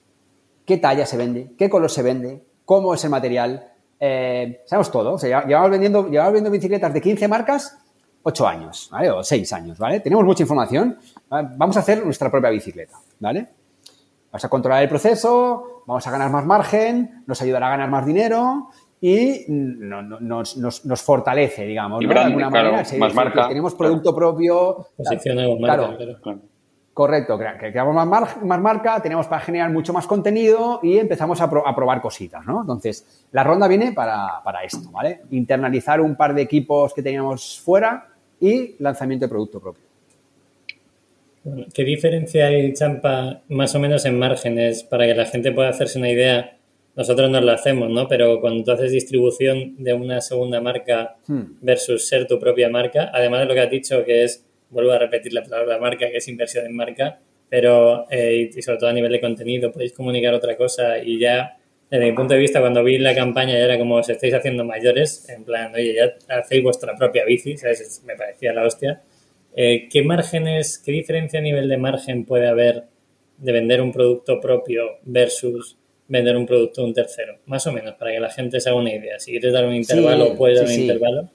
qué 0.65 0.77
talla 0.77 1.07
se 1.07 1.17
vende, 1.17 1.53
qué 1.57 1.71
color 1.71 1.91
se 1.91 2.03
vende, 2.03 2.43
cómo 2.65 2.95
es 2.95 3.03
el 3.05 3.11
material, 3.11 3.73
eh, 3.99 4.63
sabemos 4.67 4.91
todo. 4.91 5.15
O 5.15 5.19
sea, 5.19 5.47
llevamos 5.47 5.71
vendiendo, 5.71 6.09
llevamos 6.09 6.35
vendiendo 6.35 6.51
bicicletas 6.51 6.93
de 6.93 7.01
15 7.01 7.29
marcas 7.29 7.79
8 8.23 8.49
años, 8.49 8.89
¿vale? 8.91 9.11
O 9.11 9.23
6 9.23 9.53
años, 9.53 9.79
¿vale? 9.79 10.01
Tenemos 10.01 10.25
mucha 10.25 10.43
información. 10.43 10.99
Vamos 11.31 11.77
a 11.77 11.81
hacer 11.81 12.05
nuestra 12.05 12.31
propia 12.31 12.51
bicicleta, 12.51 12.99
¿vale? 13.21 13.49
Vamos 14.31 14.45
a 14.45 14.49
controlar 14.49 14.83
el 14.83 14.89
proceso, 14.89 15.83
vamos 15.87 16.07
a 16.07 16.11
ganar 16.11 16.31
más 16.31 16.45
margen, 16.45 17.25
nos 17.27 17.41
ayudará 17.41 17.69
a 17.69 17.71
ganar 17.71 17.91
más 17.91 18.05
dinero 18.05 18.69
y 19.01 19.45
nos, 19.49 21.03
fortalece, 21.03 21.65
digamos, 21.65 22.03
¿no? 22.03 22.09
de 22.09 22.19
alguna 22.19 22.51
manera. 22.51 22.83
más 22.99 23.15
marca. 23.15 23.49
Tenemos 23.49 23.75
producto 23.75 24.15
propio. 24.15 24.89
claro, 25.61 25.97
Correcto, 26.99 27.39
creamos 27.39 27.95
más, 27.95 28.43
más, 28.43 28.61
marca, 28.61 29.01
tenemos 29.01 29.29
para 29.29 29.41
generar 29.41 29.71
mucho 29.71 29.93
más 29.93 30.05
contenido 30.05 30.81
y 30.83 30.99
empezamos 30.99 31.41
a, 31.41 31.49
probar 31.49 32.01
cositas, 32.01 32.45
¿no? 32.45 32.63
Entonces, 32.63 33.25
la 33.31 33.45
ronda 33.45 33.69
viene 33.69 33.93
para, 33.93 34.43
para, 34.43 34.65
esto, 34.65 34.91
¿vale? 34.91 35.21
Internalizar 35.31 36.01
un 36.01 36.17
par 36.17 36.35
de 36.35 36.43
equipos 36.43 36.93
que 36.93 37.01
teníamos 37.01 37.61
fuera 37.61 38.09
y 38.41 38.75
lanzamiento 38.81 39.27
de 39.27 39.29
producto 39.29 39.61
propio. 39.61 39.85
¿Qué 41.73 41.85
diferencia 41.85 42.49
hay, 42.49 42.73
Champa, 42.73 43.43
más 43.49 43.77
o 43.77 43.79
menos 43.79 44.05
en 44.05 44.19
márgenes 44.19 44.83
para 44.83 45.07
que 45.07 45.15
la 45.15 45.27
gente 45.27 45.53
pueda 45.53 45.69
hacerse 45.69 46.01
una 46.01 46.11
idea? 46.11 46.57
Nosotros 46.97 47.31
nos 47.31 47.45
lo 47.45 47.53
hacemos, 47.53 47.89
¿no? 47.91 48.09
Pero 48.09 48.41
cuando 48.41 48.65
tú 48.65 48.73
haces 48.73 48.91
distribución 48.91 49.77
de 49.79 49.95
una 49.95 50.21
segunda 50.21 50.61
marca 50.61 51.15
hmm. 51.29 51.59
versus 51.61 52.09
ser 52.09 52.27
tu 52.27 52.41
propia 52.41 52.69
marca, 52.69 53.13
además 53.15 53.39
de 53.39 53.47
lo 53.47 53.55
que 53.55 53.61
has 53.61 53.71
dicho, 53.71 54.05
que 54.05 54.25
es 54.25 54.48
vuelvo 54.71 54.93
a 54.93 54.99
repetir 54.99 55.33
la 55.33 55.43
palabra 55.43 55.79
marca, 55.79 56.09
que 56.11 56.17
es 56.17 56.29
inversión 56.29 56.67
en 56.67 56.77
marca, 56.77 57.21
pero 57.49 58.07
eh, 58.11 58.51
y 58.55 58.63
sobre 58.63 58.79
todo 58.79 58.91
a 58.91 58.93
nivel 58.93 59.13
de 59.13 59.21
contenido, 59.21 59.73
podéis 59.73 59.93
comunicar 59.93 60.35
otra 60.35 60.57
cosa 60.57 60.99
y 60.99 61.19
ya, 61.19 61.57
desde 61.91 62.05
mi 62.05 62.13
punto 62.13 62.35
de 62.35 62.41
vista, 62.41 62.61
cuando 62.61 62.85
vi 62.85 62.99
la 62.99 63.15
campaña 63.15 63.55
ya 63.55 63.65
era 63.65 63.79
como 63.79 63.97
os 63.97 64.09
estáis 64.09 64.35
haciendo 64.35 64.65
mayores, 64.65 65.29
en 65.29 65.45
plan, 65.45 65.75
oye, 65.75 65.95
ya 65.95 66.15
hacéis 66.37 66.63
vuestra 66.63 66.95
propia 66.97 67.25
bici, 67.25 67.57
¿sabes? 67.57 68.03
Me 68.07 68.15
parecía 68.15 68.53
la 68.53 68.67
hostia. 68.67 69.03
Eh, 69.57 69.89
¿Qué 69.91 70.03
márgenes, 70.03 70.79
qué 70.79 70.93
diferencia 70.93 71.41
a 71.41 71.43
nivel 71.43 71.69
de 71.69 71.79
margen 71.79 72.25
puede 72.25 72.49
haber 72.49 72.85
de 73.39 73.53
vender 73.53 73.81
un 73.81 73.93
producto 73.93 74.41
propio 74.41 74.99
versus 75.03 75.79
vender 76.09 76.37
un 76.37 76.47
producto 76.47 76.83
de 76.83 76.89
un 76.89 76.95
tercero? 76.95 77.39
Más 77.47 77.67
o 77.67 77.73
menos, 77.73 77.95
para 77.95 78.13
que 78.13 78.21
la 78.21 78.31
gente 78.31 78.61
se 78.61 78.69
haga 78.69 78.79
una 78.79 78.95
idea. 78.95 79.19
Si 79.19 79.31
quieres 79.31 79.53
dar 79.53 79.65
un 79.67 79.75
intervalo, 79.75 80.37
puedes 80.37 80.59
dar 80.61 80.69
un 80.69 80.75
intervalo. 80.75 81.31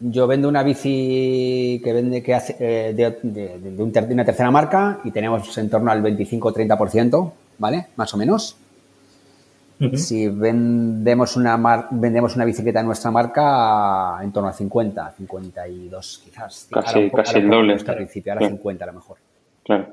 Yo 0.00 0.26
vendo 0.28 0.48
una 0.48 0.62
bici 0.62 1.80
que 1.82 1.92
vende 1.92 2.22
que 2.22 2.34
hace, 2.34 2.56
eh, 2.60 2.94
de, 2.94 4.12
una 4.12 4.24
tercera 4.24 4.50
marca 4.50 5.00
y 5.02 5.10
tenemos 5.10 5.58
en 5.58 5.68
torno 5.68 5.90
al 5.90 6.02
25-30%, 6.02 7.32
¿vale? 7.58 7.86
Más 7.96 8.14
o 8.14 8.16
menos. 8.16 8.56
Si 9.94 10.26
vendemos 10.26 11.36
una, 11.36 11.88
vendemos 11.92 12.34
una 12.34 12.44
bicicleta 12.44 12.80
de 12.80 12.86
nuestra 12.86 13.12
marca, 13.12 14.18
en 14.22 14.32
torno 14.32 14.48
a 14.48 14.52
50, 14.52 15.14
52 15.16 16.22
quizás. 16.24 16.68
Casi, 16.70 17.10
casi 17.10 17.38
el 17.38 17.48
doble. 17.48 17.74
Al 17.74 17.96
principio, 17.96 18.32
ahora 18.32 18.48
50 18.48 18.84
a 18.84 18.86
lo 18.88 18.92
mejor. 18.92 19.18
Claro. 19.64 19.86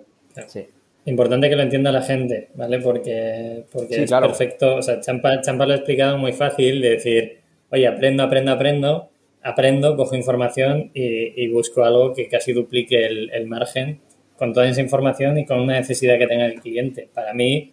Sí. 0.47 0.67
Importante 1.05 1.49
que 1.49 1.55
lo 1.55 1.61
entienda 1.61 1.91
la 1.91 2.01
gente, 2.01 2.49
¿vale? 2.55 2.79
Porque, 2.79 3.65
porque 3.71 4.03
es 4.03 4.11
perfecto. 4.11 4.77
O 4.77 4.81
sea, 4.81 4.99
Champa, 5.01 5.39
Champa 5.41 5.67
lo 5.67 5.73
ha 5.73 5.75
explicado 5.75 6.17
muy 6.17 6.33
fácil 6.33 6.81
de 6.81 6.89
decir, 6.89 7.37
oye, 7.69 7.87
aprendo, 7.87 8.23
aprendo, 8.23 8.51
aprendo 8.51 9.09
aprendo, 9.45 9.95
cojo 9.95 10.15
información 10.15 10.89
y, 10.93 11.47
busco 11.49 11.83
algo 11.83 12.13
que 12.13 12.27
casi 12.27 12.51
duplique 12.51 13.05
el, 13.05 13.47
margen 13.47 13.99
con 14.37 14.53
toda 14.53 14.67
esa 14.67 14.81
información 14.81 15.37
y 15.37 15.45
con 15.45 15.61
una 15.61 15.73
necesidad 15.73 16.17
que 16.17 16.25
tenga 16.25 16.47
el 16.47 16.59
cliente. 16.59 17.07
Para 17.13 17.33
mí, 17.33 17.71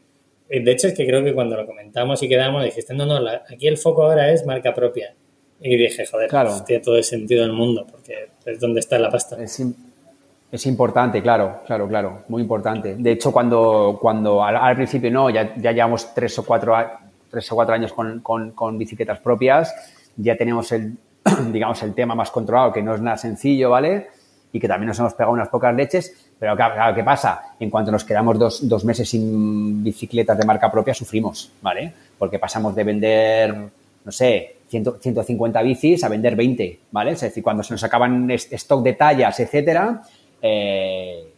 eh, 0.51 0.63
de 0.63 0.71
hecho 0.71 0.89
es 0.89 0.95
que 0.95 1.07
creo 1.07 1.25
que 1.25 1.33
cuando 1.33 1.57
lo 1.57 1.67
comentamos 1.67 2.23
y 2.23 2.29
quedamos, 2.29 2.63
dijiste, 2.63 2.93
no, 2.95 3.07
no, 3.07 3.19
aquí 3.51 3.67
el 3.67 3.79
foco 3.79 4.03
ahora 4.05 4.31
es 4.31 4.45
marca 4.45 4.75
propia. 4.75 5.15
Y 5.61 5.77
dije, 5.77 6.05
joder, 6.05 6.29
pues 6.29 6.65
tiene 6.67 6.83
todo 6.83 6.97
el 6.97 7.05
sentido 7.05 7.43
del 7.43 7.53
mundo, 7.53 7.87
porque 7.91 8.29
es 8.45 8.61
donde 8.61 8.81
está 8.81 8.99
la 8.99 9.09
pasta. 9.09 9.39
Es, 9.43 10.67
importante, 10.67 11.23
claro, 11.23 11.61
claro, 11.65 11.89
claro, 11.89 12.25
muy 12.29 12.43
importante. 12.43 12.97
De 12.97 13.13
hecho, 13.13 13.33
cuando, 13.33 13.99
cuando 14.01 14.45
al, 14.45 14.77
principio 14.77 15.11
no, 15.11 15.31
ya, 15.31 15.55
ya, 15.57 15.73
llevamos 15.73 16.13
tres 16.13 16.39
o 16.39 16.45
cuatro, 16.45 16.77
tres 17.31 17.51
o 17.51 17.55
cuatro 17.55 17.75
años 17.75 17.93
con, 17.95 18.21
con 18.21 18.77
bicicletas 18.77 19.21
propias, 19.21 19.75
ya 20.17 20.37
tenemos 20.37 20.71
el, 20.73 20.99
digamos, 21.53 21.83
el 21.83 21.95
tema 21.95 22.15
más 22.15 22.31
controlado, 22.31 22.73
que 22.73 22.83
no 22.83 22.95
es 22.95 23.01
nada 23.01 23.17
sencillo, 23.17 23.71
¿vale? 23.71 24.09
Y 24.53 24.61
que 24.61 24.69
también 24.69 24.89
nos 24.89 24.99
hemos 24.99 25.15
pegado 25.15 25.33
unas 25.33 25.49
pocas 25.49 25.75
leches, 25.75 26.15
pero 26.39 26.55
claro, 26.57 26.95
¿qué 26.95 27.05
pasa? 27.05 27.55
En 27.59 27.71
cuanto 27.71 27.91
nos 27.91 28.05
quedamos 28.05 28.39
dos, 28.39 28.69
dos 28.69 28.85
meses 28.85 29.09
sin 29.09 29.83
bicicletas 29.83 30.37
de 30.37 30.45
marca 30.45 30.71
propia, 30.71 30.93
sufrimos, 30.93 31.53
¿vale? 31.63 31.93
Porque 32.19 32.39
pasamos 32.39 32.75
de 32.75 32.85
vender, 32.85 33.55
no 34.05 34.13
sé, 34.13 34.57
150 34.69 35.63
bicis 35.63 36.05
a 36.05 36.09
vender 36.09 36.35
20, 36.35 36.81
¿vale? 36.91 37.13
Es 37.13 37.21
decir, 37.21 37.43
cuando 37.43 37.63
se 37.63 37.75
nos 37.75 37.85
acaban 37.85 38.31
stock 38.31 38.83
de 38.83 38.95
tallas, 38.95 39.39
etcétera, 39.39 40.03
eh, 40.41 41.33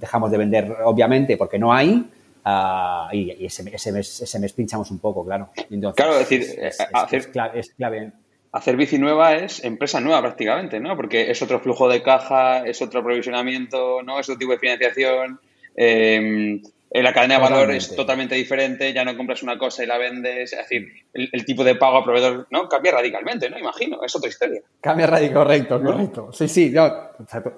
dejamos 0.00 0.30
de 0.30 0.38
vender, 0.38 0.76
obviamente, 0.84 1.36
porque 1.36 1.58
no 1.58 1.72
hay, 1.72 2.08
uh, 2.44 3.12
y, 3.12 3.44
ese, 3.44 3.68
ese, 3.72 3.92
mes, 3.92 4.22
ese, 4.22 4.38
mes, 4.38 4.52
pinchamos 4.52 4.90
un 4.90 4.98
poco, 4.98 5.24
claro. 5.24 5.50
claro, 5.94 6.12
es 6.14 6.28
decir, 6.28 6.42
es, 6.58 6.78
es, 7.12 7.26
clave, 7.28 7.60
es 7.60 7.70
clave 7.70 8.12
hacer 8.52 8.76
bici 8.76 8.98
nueva 8.98 9.36
es 9.36 9.64
empresa 9.64 10.00
nueva 10.00 10.22
prácticamente, 10.22 10.80
¿no? 10.80 10.96
Porque 10.96 11.30
es 11.30 11.40
otro 11.42 11.60
flujo 11.60 11.88
de 11.88 12.02
caja, 12.02 12.66
es 12.66 12.80
otro 12.82 13.02
provisionamiento, 13.02 14.02
¿no? 14.02 14.18
Es 14.18 14.28
otro 14.28 14.38
tipo 14.38 14.52
de 14.52 14.58
financiación. 14.58 15.40
Eh, 15.76 16.60
la 16.90 17.12
cadena 17.12 17.34
de 17.34 17.40
valor 17.42 17.70
es 17.70 17.94
totalmente 17.94 18.34
diferente, 18.34 18.92
ya 18.94 19.04
no 19.04 19.16
compras 19.16 19.42
una 19.42 19.58
cosa 19.58 19.84
y 19.84 19.86
la 19.86 19.98
vendes, 19.98 20.52
es 20.52 20.58
decir, 20.58 20.88
el, 21.12 21.44
tipo 21.44 21.62
de 21.62 21.74
pago 21.74 21.98
a 21.98 22.04
proveedor, 22.04 22.46
¿no? 22.50 22.66
Cambia 22.66 22.92
radicalmente, 22.92 23.50
¿no? 23.50 23.58
Imagino, 23.58 24.02
es 24.02 24.16
otra 24.16 24.30
historia. 24.30 24.62
Cambia 24.80 25.06
radicalmente, 25.06 25.68
correcto, 25.68 25.82
correcto. 25.82 26.32
Sí, 26.32 26.48
sí, 26.48 26.74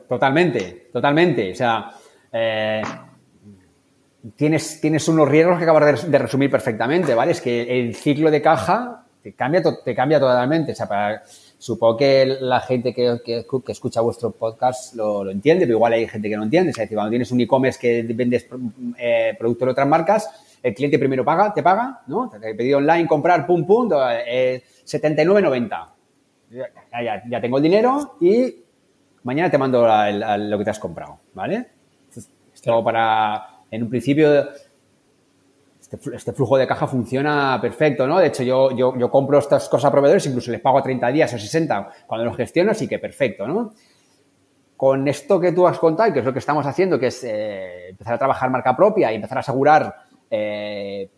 totalmente, 0.08 0.88
totalmente. 0.92 1.52
O 1.52 1.54
sea, 1.54 1.92
eh, 2.32 2.82
tienes, 4.34 4.80
tienes 4.80 5.06
unos 5.06 5.28
riesgos 5.28 5.58
que 5.58 5.64
acabas 5.64 6.10
de 6.10 6.18
resumir 6.18 6.50
perfectamente, 6.50 7.14
¿vale? 7.14 7.30
Es 7.30 7.40
que 7.40 7.80
el 7.80 7.94
ciclo 7.94 8.32
de 8.32 8.42
caja 8.42 9.06
te 9.22 9.32
cambia, 9.34 9.62
te 9.62 9.94
cambia 9.94 10.18
totalmente. 10.18 10.72
O 10.72 10.74
sea, 10.74 10.88
para, 10.88 11.22
supongo 11.58 11.96
que 11.98 12.26
la 12.40 12.60
gente 12.60 12.94
que, 12.94 13.18
que, 13.24 13.44
escucha 13.68 14.00
vuestro 14.00 14.30
podcast 14.30 14.94
lo, 14.94 15.24
lo, 15.24 15.30
entiende, 15.30 15.66
pero 15.66 15.76
igual 15.76 15.92
hay 15.92 16.08
gente 16.08 16.28
que 16.28 16.36
no 16.36 16.44
entiende. 16.44 16.70
Es 16.70 16.76
decir, 16.76 16.96
cuando 16.96 17.10
tienes 17.10 17.30
un 17.30 17.40
e-commerce 17.40 17.78
que 17.78 18.02
vendes 18.14 18.46
eh, 18.98 19.34
productos 19.38 19.66
de 19.66 19.72
otras 19.72 19.88
marcas, 19.88 20.28
el 20.62 20.74
cliente 20.74 20.98
primero 20.98 21.24
paga, 21.24 21.52
te 21.52 21.62
paga, 21.62 22.02
¿no? 22.06 22.28
Te 22.28 22.50
he 22.50 22.54
pedido 22.54 22.78
online 22.78 23.06
comprar, 23.06 23.46
pum, 23.46 23.66
pum, 23.66 23.90
eh, 24.26 24.62
79.90. 24.84 25.88
Ya, 26.50 27.22
ya, 27.28 27.40
tengo 27.40 27.58
el 27.58 27.62
dinero 27.62 28.16
y 28.20 28.56
mañana 29.22 29.50
te 29.50 29.58
mando 29.58 29.86
lo 29.86 30.58
que 30.58 30.64
te 30.64 30.70
has 30.70 30.78
comprado, 30.78 31.20
¿vale? 31.32 31.68
Esto 32.52 32.82
para, 32.82 33.60
en 33.70 33.84
un 33.84 33.88
principio, 33.88 34.48
este, 35.90 36.16
este, 36.16 36.32
flujo 36.32 36.56
de 36.56 36.68
caja 36.68 36.86
funciona 36.86 37.58
perfecto, 37.60 38.06
¿no? 38.06 38.20
De 38.20 38.28
hecho, 38.28 38.44
yo, 38.44 38.70
yo, 38.70 38.96
yo, 38.96 39.10
compro 39.10 39.38
estas 39.38 39.68
cosas 39.68 39.88
a 39.88 39.90
proveedores, 39.90 40.24
incluso 40.26 40.52
les 40.52 40.60
pago 40.60 40.78
a 40.78 40.82
30 40.82 41.08
días 41.10 41.34
o 41.34 41.38
60 41.38 41.90
cuando 42.06 42.24
los 42.26 42.36
gestiono, 42.36 42.70
así 42.70 42.86
que 42.86 43.00
perfecto, 43.00 43.48
¿no? 43.48 43.72
Con 44.76 45.08
esto 45.08 45.40
que 45.40 45.50
tú 45.50 45.66
has 45.66 45.78
contado 45.78 46.12
que 46.12 46.20
es 46.20 46.24
lo 46.24 46.32
que 46.32 46.38
estamos 46.38 46.64
haciendo, 46.64 46.98
que 46.98 47.08
es 47.08 47.24
eh, 47.24 47.88
empezar 47.88 48.14
a 48.14 48.18
trabajar 48.18 48.50
marca 48.50 48.76
propia 48.76 49.10
y 49.10 49.16
empezar 49.16 49.38
a 49.38 49.40
asegurar 49.40 49.94
eh, 50.30 51.10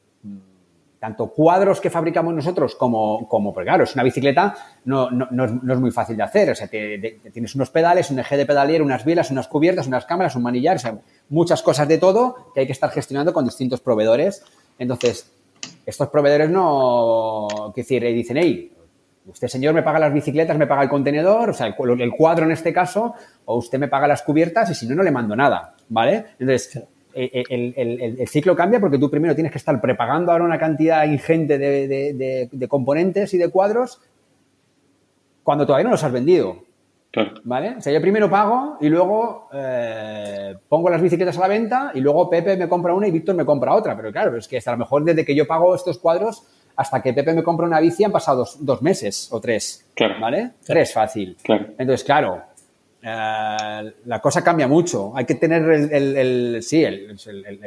tanto 0.98 1.26
cuadros 1.32 1.80
que 1.80 1.90
fabricamos 1.90 2.32
nosotros 2.32 2.74
como, 2.74 3.28
como 3.28 3.52
porque 3.52 3.66
claro, 3.66 3.84
es 3.84 3.94
una 3.94 4.04
bicicleta, 4.04 4.54
no, 4.84 5.10
no, 5.10 5.26
no, 5.32 5.74
es, 5.74 5.80
muy 5.80 5.90
fácil 5.90 6.16
de 6.16 6.22
hacer. 6.22 6.50
O 6.50 6.54
sea, 6.54 6.68
tienes 6.68 7.54
unos 7.56 7.70
pedales, 7.70 8.10
un 8.10 8.20
eje 8.20 8.36
de 8.36 8.46
pedalier, 8.46 8.80
unas 8.80 9.04
vilas, 9.04 9.30
unas 9.32 9.48
cubiertas, 9.48 9.88
unas 9.88 10.06
cámaras, 10.06 10.36
un 10.36 10.44
manillar, 10.44 10.76
o 10.76 10.78
sea, 10.78 10.98
muchas 11.28 11.60
cosas 11.62 11.88
de 11.88 11.98
todo 11.98 12.52
que 12.54 12.60
hay 12.60 12.66
que 12.66 12.72
estar 12.72 12.88
gestionando 12.90 13.32
con 13.32 13.44
distintos 13.44 13.80
proveedores 13.80 14.44
entonces, 14.82 15.30
estos 15.86 16.08
proveedores 16.08 16.50
no, 16.50 17.72
que 17.74 17.82
decir, 17.82 18.04
eh, 18.04 18.12
dicen, 18.12 18.36
hey, 18.36 18.72
usted 19.26 19.46
señor 19.46 19.74
me 19.74 19.82
paga 19.82 20.00
las 20.00 20.12
bicicletas, 20.12 20.58
me 20.58 20.66
paga 20.66 20.82
el 20.82 20.88
contenedor, 20.88 21.50
o 21.50 21.54
sea, 21.54 21.68
el, 21.68 22.12
cuadro 22.12 22.44
en 22.44 22.50
este 22.50 22.72
caso, 22.72 23.14
o 23.44 23.56
usted 23.56 23.78
me 23.78 23.88
paga 23.88 24.08
las 24.08 24.22
cubiertas 24.22 24.70
y 24.70 24.74
si 24.74 24.88
no, 24.88 24.96
no 24.96 25.02
le 25.02 25.12
mando 25.12 25.36
nada, 25.36 25.76
¿vale? 25.88 26.26
Entonces, 26.38 26.76
eh, 27.14 27.44
eh, 27.48 28.16
el, 28.18 28.28
ciclo 28.28 28.56
cambia 28.56 28.80
porque 28.80 28.98
tú 28.98 29.08
primero 29.08 29.34
tienes 29.34 29.52
que 29.52 29.58
estar 29.58 29.80
prepagando 29.80 30.32
ahora 30.32 30.44
una 30.44 30.58
cantidad 30.58 31.04
ingente 31.04 31.58
de 31.58 32.68
componentes 32.68 33.32
y 33.34 33.38
de 33.38 33.48
cuadros 33.48 34.00
cuando 35.42 35.64
todavía 35.64 35.84
no 35.84 35.90
los 35.90 36.02
has 36.02 36.12
vendido. 36.12 36.71
¿Vale? 37.44 37.76
O 37.78 37.80
sea, 37.80 37.92
yo 37.92 38.00
primero 38.00 38.30
pago 38.30 38.78
y 38.80 38.88
luego 38.88 39.48
eh, 39.52 40.56
pongo 40.68 40.88
las 40.88 41.02
bicicletas 41.02 41.36
a 41.36 41.40
la 41.40 41.48
venta 41.48 41.90
y 41.94 42.00
luego 42.00 42.30
Pepe 42.30 42.56
me 42.56 42.68
compra 42.68 42.94
una 42.94 43.06
y 43.06 43.10
Víctor 43.10 43.34
me 43.34 43.44
compra 43.44 43.74
otra. 43.74 43.96
Pero 43.96 44.10
claro, 44.10 44.36
es 44.36 44.48
que 44.48 44.56
hasta 44.56 44.70
a 44.70 44.74
lo 44.74 44.78
mejor 44.78 45.04
desde 45.04 45.24
que 45.24 45.34
yo 45.34 45.46
pago 45.46 45.74
estos 45.74 45.98
cuadros 45.98 46.42
hasta 46.76 47.02
que 47.02 47.12
Pepe 47.12 47.34
me 47.34 47.42
compra 47.42 47.66
una 47.66 47.80
bici 47.80 48.04
han 48.04 48.12
pasado 48.12 48.46
dos, 48.60 48.82
meses 48.82 49.28
o 49.30 49.40
tres. 49.40 49.86
¿Vale? 50.20 50.52
Tres 50.64 50.92
fácil. 50.92 51.36
Entonces, 51.46 52.02
claro, 52.02 52.42
eh, 53.02 53.92
la 54.06 54.20
cosa 54.20 54.42
cambia 54.42 54.66
mucho. 54.66 55.12
Hay 55.14 55.26
que 55.26 55.34
tener 55.34 55.62
el, 55.70 56.62
sí, 56.62 56.82
el, 56.82 57.18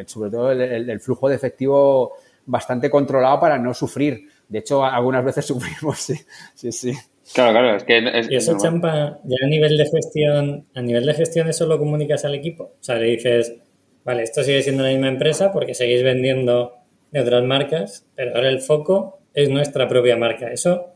sobre 0.08 0.32
todo 0.32 0.52
el, 0.52 1.00
flujo 1.00 1.30
de 1.30 1.36
efectivo 1.36 2.14
bastante 2.48 2.90
controlado 2.90 3.40
para 3.40 3.60
no 3.60 3.74
sufrir. 3.76 4.28
De 4.48 4.60
hecho, 4.60 4.84
algunas 4.84 5.24
veces 5.24 5.46
sufrimos, 5.48 6.00
sí, 6.00 6.16
sí, 6.56 6.72
sí. 6.72 6.94
Claro, 7.34 7.52
claro, 7.52 7.76
es 7.76 7.84
que 7.84 8.00
y 8.30 8.36
eso, 8.36 8.58
Champa, 8.58 9.20
ya 9.24 9.38
a 9.44 9.48
nivel 9.48 9.78
de 9.78 9.86
gestión, 9.86 10.68
a 10.76 10.82
nivel 10.82 11.06
de 11.06 11.14
gestión 11.14 11.48
eso 11.50 11.66
lo 11.66 11.80
comunicas 11.80 12.24
al 12.24 12.36
equipo. 12.36 12.64
O 12.80 12.84
sea, 12.84 12.96
le 12.96 13.08
dices, 13.08 13.56
vale, 14.04 14.24
esto 14.24 14.44
sigue 14.44 14.62
siendo 14.62 14.84
la 14.84 14.90
misma 14.90 15.08
empresa 15.08 15.52
porque 15.52 15.74
seguís 15.74 16.04
vendiendo 16.04 16.74
de 17.12 17.22
otras 17.22 17.44
marcas, 17.44 18.06
pero 18.16 18.36
ahora 18.36 18.50
el 18.50 18.62
foco 18.62 19.20
es 19.34 19.50
nuestra 19.50 19.88
propia 19.88 20.18
marca. 20.18 20.52
Eso 20.52 20.96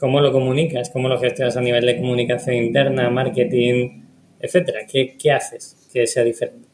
¿Cómo 0.00 0.22
lo 0.22 0.32
comunicas? 0.32 0.88
¿Cómo 0.88 1.10
lo 1.10 1.18
gestionas 1.18 1.58
a 1.58 1.60
nivel 1.60 1.84
de 1.84 1.98
comunicación 1.98 2.56
interna, 2.56 3.10
marketing, 3.10 4.00
etcétera? 4.40 4.86
¿Qué, 4.90 5.30
haces 5.30 5.76
que 5.92 6.06
sea 6.06 6.24
diferente? 6.24 6.66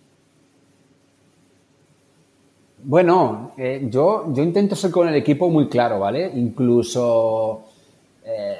Bueno, 2.84 3.50
eh, 3.58 3.84
yo, 3.90 4.32
yo 4.32 4.44
intento 4.44 4.76
ser 4.76 4.92
con 4.92 5.08
el 5.08 5.16
equipo 5.16 5.50
muy 5.50 5.68
claro, 5.68 5.98
¿vale? 5.98 6.30
Incluso 6.36 7.64
eh, 8.24 8.58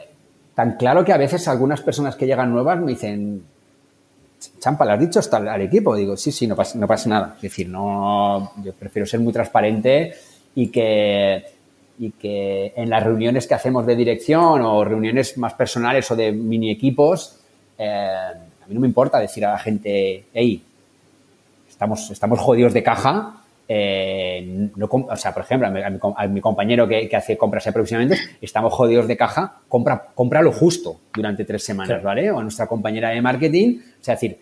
tan 0.57 0.79
claro 0.79 1.05
que 1.05 1.13
a 1.13 1.19
veces 1.19 1.47
algunas 1.49 1.83
personas 1.83 2.17
que 2.17 2.27
llegan 2.27 2.51
nuevas 2.51 2.81
me 2.81 2.93
dicen, 2.93 3.43
Champa, 4.59 4.87
¿le 4.87 4.93
has 4.93 5.01
dicho 5.01 5.19
hasta 5.19 5.37
al, 5.37 5.61
equipo? 5.61 5.95
Digo, 5.95 6.17
sí, 6.17 6.33
sí, 6.33 6.47
no 6.47 6.57
pasa, 6.57 7.09
nada. 7.09 7.35
Es 7.37 7.43
decir, 7.43 7.69
no, 7.69 8.53
yo 8.65 8.73
prefiero 8.73 9.05
ser 9.07 9.21
muy 9.21 9.35
transparente 9.35 10.15
y 10.55 10.69
que 10.69 11.45
y 11.99 12.11
que 12.11 12.75
en 12.77 12.91
las 12.91 13.03
reuniones 13.03 13.47
que 13.47 13.55
hacemos 13.55 13.87
de 13.87 13.97
dirección 13.97 14.61
o 14.63 14.85
reuniones 14.85 15.39
más 15.39 15.55
personales 15.55 16.11
o 16.11 16.17
de 16.17 16.31
mini 16.31 16.71
equipos, 16.71 17.39
eh, 17.79 17.89
a 17.89 18.67
mí 18.67 18.75
no 18.75 18.81
me 18.81 18.87
importa 18.87 19.19
decir 19.19 19.47
a 19.47 19.53
la 19.53 19.59
gente, 19.59 20.27
hey, 20.35 20.63
estamos, 21.69 22.11
estamos 22.11 22.39
jodidos 22.39 22.75
de 22.75 22.83
caja. 22.83 23.43
Eh, 23.69 24.71
no, 24.77 24.89
o 24.91 25.17
sea, 25.17 25.35
por 25.35 25.43
ejemplo, 25.43 25.69
a 25.69 26.27
mi, 26.29 26.41
compañero 26.41 26.87
que, 26.87 27.11
hace 27.17 27.37
compras 27.37 27.67
aproximadamente, 27.67 28.17
estamos 28.41 28.73
jodidos 28.73 29.09
de 29.09 29.17
caja, 29.17 29.61
compra, 29.69 30.09
compra 30.15 30.41
lo 30.43 30.53
justo 30.53 31.01
durante 31.13 31.45
tres 31.45 31.65
semanas, 31.65 32.03
¿vale? 32.03 32.31
O 32.31 32.39
a 32.39 32.43
nuestra 32.43 32.67
compañera 32.67 33.11
de 33.11 33.21
marketing, 33.21 33.79
o 34.01 34.05
sea, 34.05 34.15
decir, 34.15 34.39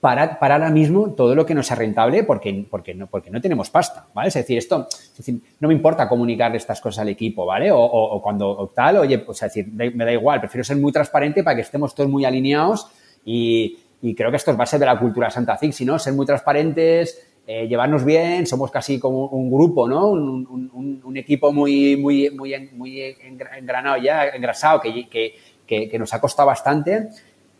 para, 0.00 0.38
para 0.38 0.54
ahora 0.54 0.70
mismo 0.70 1.10
todo 1.10 1.34
lo 1.34 1.44
que 1.44 1.54
no 1.54 1.62
sea 1.64 1.76
rentable 1.76 2.22
porque, 2.22 2.66
porque, 2.70 2.94
no, 2.94 3.08
porque 3.08 3.30
no 3.30 3.40
tenemos 3.40 3.68
pasta, 3.68 4.06
¿vale? 4.14 4.28
Es 4.28 4.34
decir, 4.34 4.58
esto, 4.58 4.86
es 4.88 5.16
decir, 5.16 5.40
no 5.58 5.66
me 5.66 5.74
importa 5.74 6.08
comunicar 6.08 6.54
estas 6.54 6.80
cosas 6.80 7.02
al 7.02 7.08
equipo, 7.08 7.44
¿vale? 7.44 7.72
O, 7.72 7.80
o, 7.80 8.22
cuando 8.22 8.70
tal, 8.74 8.98
oye, 8.98 9.24
o 9.26 9.34
sea, 9.34 9.48
decir, 9.48 9.66
me 9.72 10.04
da 10.04 10.12
igual, 10.12 10.38
prefiero 10.38 10.62
ser 10.62 10.76
muy 10.76 10.92
transparente 10.92 11.42
para 11.42 11.56
que 11.56 11.62
estemos 11.62 11.96
todos 11.96 12.08
muy 12.08 12.24
alineados 12.24 12.86
y, 13.24 13.76
y 14.00 14.14
creo 14.14 14.30
que 14.30 14.36
esto 14.36 14.52
es 14.52 14.56
base 14.56 14.78
de 14.78 14.86
la 14.86 14.98
cultura 14.98 15.30
Santa 15.30 15.56
Fixi, 15.56 15.84
¿no? 15.84 15.98
Ser 15.98 16.12
muy 16.12 16.24
transparentes, 16.24 17.26
eh, 17.50 17.66
llevarnos 17.66 18.04
bien, 18.04 18.46
somos 18.46 18.70
casi 18.70 19.00
como 19.00 19.26
un 19.28 19.50
grupo, 19.50 19.88
¿no? 19.88 20.08
Un, 20.10 21.00
un, 21.02 21.16
equipo 21.16 21.50
muy, 21.50 21.96
muy, 21.96 22.28
muy, 22.30 22.68
muy 22.72 23.00
engranado 23.00 23.96
ya, 23.96 24.28
engrasado, 24.28 24.82
que, 24.82 25.08
que, 25.08 25.34
que, 25.88 25.98
nos 25.98 26.12
ha 26.12 26.20
costado 26.20 26.46
bastante 26.46 27.08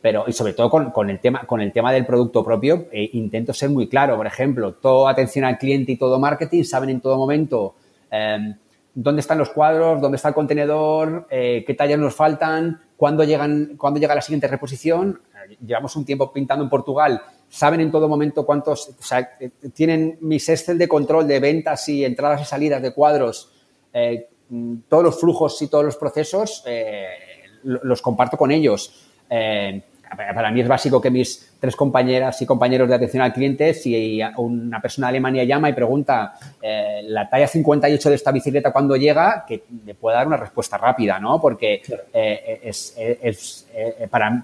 pero 0.03 0.24
y 0.29 0.33
sobre 0.33 0.53
todo 0.53 0.68
con, 0.70 1.11
el, 1.11 1.18
tema, 1.18 1.40
con 1.46 1.62
el 1.62 1.72
tema 1.72 1.90
del 1.90 2.05
producto 2.05 2.44
propio, 2.44 2.87
eh, 2.92 3.09
intento 3.14 3.55
ser 3.55 3.70
muy 3.70 3.88
claro. 3.88 4.16
Por 4.16 4.27
ejemplo, 4.27 4.74
todo 4.74 5.09
atención 5.09 5.46
al 5.46 5.57
cliente 5.57 5.92
y 5.92 5.96
todo 5.96 6.20
marketing 6.20 6.64
saben 6.64 6.90
en 6.90 7.01
todo 7.01 7.16
momento 7.16 7.74
em, 8.11 8.55
dónde 9.00 9.20
están 9.20 9.38
los 9.38 9.50
cuadros, 9.50 10.00
dónde 10.00 10.16
está 10.16 10.28
el 10.28 10.34
contenedor, 10.34 11.28
eh, 11.30 11.62
qué 11.64 11.74
tallas 11.74 12.00
nos 12.00 12.16
faltan, 12.16 12.82
cuándo, 12.96 13.22
llegan, 13.22 13.76
cuándo 13.76 14.00
llega 14.00 14.12
la 14.12 14.20
siguiente 14.20 14.48
reposición. 14.48 15.20
Llevamos 15.64 15.94
un 15.94 16.04
tiempo 16.04 16.32
pintando 16.32 16.64
en 16.64 16.68
Portugal, 16.68 17.22
saben 17.48 17.80
en 17.80 17.92
todo 17.92 18.08
momento 18.08 18.44
cuántos, 18.44 18.88
o 18.88 19.02
sea, 19.02 19.37
eh, 19.38 19.50
tienen 19.72 20.18
mis 20.20 20.48
Excel 20.48 20.76
de 20.76 20.88
control 20.88 21.28
de 21.28 21.38
ventas 21.38 21.88
y 21.88 22.04
entradas 22.04 22.42
y 22.42 22.44
salidas 22.44 22.82
de 22.82 22.92
cuadros, 22.92 23.52
todos 24.88 25.02
los 25.04 25.18
flujos 25.18 25.61
y 25.62 25.68
todos 25.68 25.84
los 25.84 25.96
procesos 25.96 26.64
los 27.62 28.02
comparto 28.02 28.37
con 28.37 28.50
ellos. 28.50 29.08
Eh, 29.30 29.82
para 30.16 30.51
mí 30.51 30.61
es 30.61 30.68
básico 30.68 31.01
que 31.01 31.11
mis 31.11 31.57
tres 31.61 31.77
compañeras 31.77 32.40
y 32.42 32.47
compañeros 32.47 32.88
de 32.88 32.94
atención 32.94 33.23
al 33.23 33.33
cliente, 33.33 33.75
si 33.75 34.21
una 34.37 34.81
persona 34.81 35.07
de 35.07 35.11
Alemania 35.11 35.44
llama 35.44 35.68
y 35.68 35.73
pregunta 35.73 36.35
eh, 36.62 37.03
la 37.05 37.29
talla 37.29 37.47
58 37.47 38.09
de 38.09 38.14
esta 38.14 38.33
bicicleta 38.33 38.73
cuando 38.73 38.97
llega, 38.97 39.44
que 39.47 39.64
le 39.85 39.94
pueda 39.94 40.18
dar 40.18 40.27
una 40.27 40.37
respuesta 40.37 40.79
rápida, 40.79 41.18
¿no? 41.18 41.40
Porque 41.40 41.83
eh, 42.12 42.61
es, 42.62 42.94
es, 42.97 43.66
para, 44.11 44.42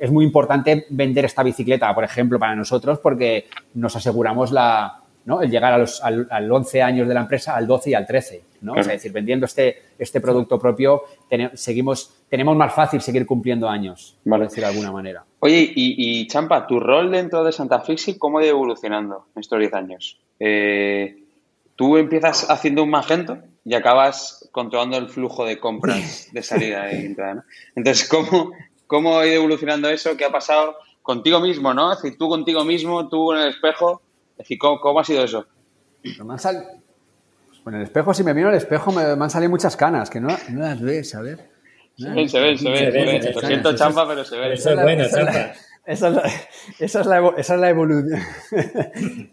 es, 0.00 0.10
muy 0.10 0.24
importante 0.24 0.86
vender 0.90 1.24
esta 1.24 1.42
bicicleta, 1.42 1.94
por 1.94 2.04
ejemplo, 2.04 2.38
para 2.38 2.54
nosotros, 2.54 2.98
porque 2.98 3.46
nos 3.74 3.96
aseguramos 3.96 4.52
la, 4.52 4.99
¿no? 5.24 5.42
El 5.42 5.50
llegar 5.50 5.72
a 5.72 5.78
los, 5.78 6.02
al, 6.02 6.50
11 6.50 6.82
años 6.82 7.08
de 7.08 7.14
la 7.14 7.20
empresa, 7.20 7.54
al 7.54 7.66
12 7.66 7.90
y 7.90 7.94
al 7.94 8.06
13, 8.06 8.44
¿no? 8.62 8.76
es 8.76 8.86
decir, 8.86 9.12
vendiendo 9.12 9.46
este, 9.46 9.82
este 9.98 10.20
producto 10.20 10.58
propio, 10.58 11.02
seguimos, 11.54 12.22
tenemos 12.28 12.56
más 12.56 12.74
fácil 12.74 13.00
seguir 13.00 13.26
cumpliendo 13.26 13.68
años, 13.68 14.16
vale. 14.24 14.44
decir 14.44 14.60
de 14.60 14.70
alguna 14.70 14.92
manera. 14.92 15.24
Oye, 15.40 15.72
y, 15.74 16.26
Champa, 16.26 16.66
¿tu 16.66 16.80
rol 16.80 17.10
dentro 17.10 17.44
de 17.44 17.52
Santa 17.52 17.80
Fixi 17.80 18.18
cómo 18.18 18.38
ha 18.38 18.42
ido 18.44 18.52
evolucionando 18.52 19.26
en 19.34 19.40
estos 19.40 19.58
10 19.58 19.74
años? 19.74 20.20
Eh, 20.38 21.24
tú 21.76 21.96
empiezas 21.96 22.50
haciendo 22.50 22.82
un 22.82 22.90
magento 22.90 23.38
y 23.64 23.74
acabas 23.74 24.48
controlando 24.52 24.96
el 24.96 25.08
flujo 25.08 25.44
de 25.44 25.58
compras, 25.58 26.28
de 26.32 26.42
salida 26.42 26.90
e 26.90 27.06
entrada, 27.06 27.44
Entonces, 27.74 28.08
¿cómo, 28.08 28.52
¿cómo 28.86 29.18
ha 29.18 29.26
ido 29.26 29.36
evolucionando 29.36 29.88
eso? 29.88 30.16
¿Qué 30.16 30.24
ha 30.24 30.30
pasado 30.30 30.76
contigo 31.02 31.40
mismo, 31.40 31.72
no? 31.74 31.92
Es 31.92 32.02
decir, 32.02 32.18
tú 32.18 32.28
contigo 32.28 32.64
mismo, 32.64 33.08
tú 33.08 33.32
en 33.32 33.40
el 33.40 33.48
espejo, 33.48 34.02
es 34.40 34.44
decir, 34.44 34.58
¿cómo, 34.58 34.98
ha 34.98 35.04
sido 35.04 35.22
eso? 35.22 35.44
Me 36.02 36.32
han 36.32 36.64
Con 37.62 37.74
el 37.74 37.82
espejo, 37.82 38.14
si 38.14 38.24
me 38.24 38.32
miro 38.32 38.48
al 38.48 38.54
espejo, 38.54 38.90
me, 38.90 39.02
han 39.02 39.30
salido 39.30 39.50
muchas 39.50 39.76
canas, 39.76 40.08
que 40.08 40.18
no, 40.18 40.28
no 40.48 40.60
las 40.60 40.80
ves, 40.80 41.14
a 41.14 41.20
ver. 41.20 41.50
se 41.94 42.08
ven, 42.08 42.26
se 42.26 42.40
ven, 42.40 42.56
se 42.56 42.70
ven. 42.70 43.34
Lo 43.34 43.40
siento, 43.42 43.76
champa, 43.76 44.08
pero 44.08 44.24
se 44.24 44.38
ven. 44.38 44.52
Eso 44.52 44.70
es 44.70 44.80
bueno, 44.80 45.04
champa. 45.10 45.52
Esa 45.84 46.08
es, 46.08 46.14
la, 46.14 46.22
esa, 46.78 47.00
es 47.00 47.06
la, 47.06 47.34
esa 47.36 47.54
es 47.54 47.60
la 47.60 47.68
evolución. 47.68 48.22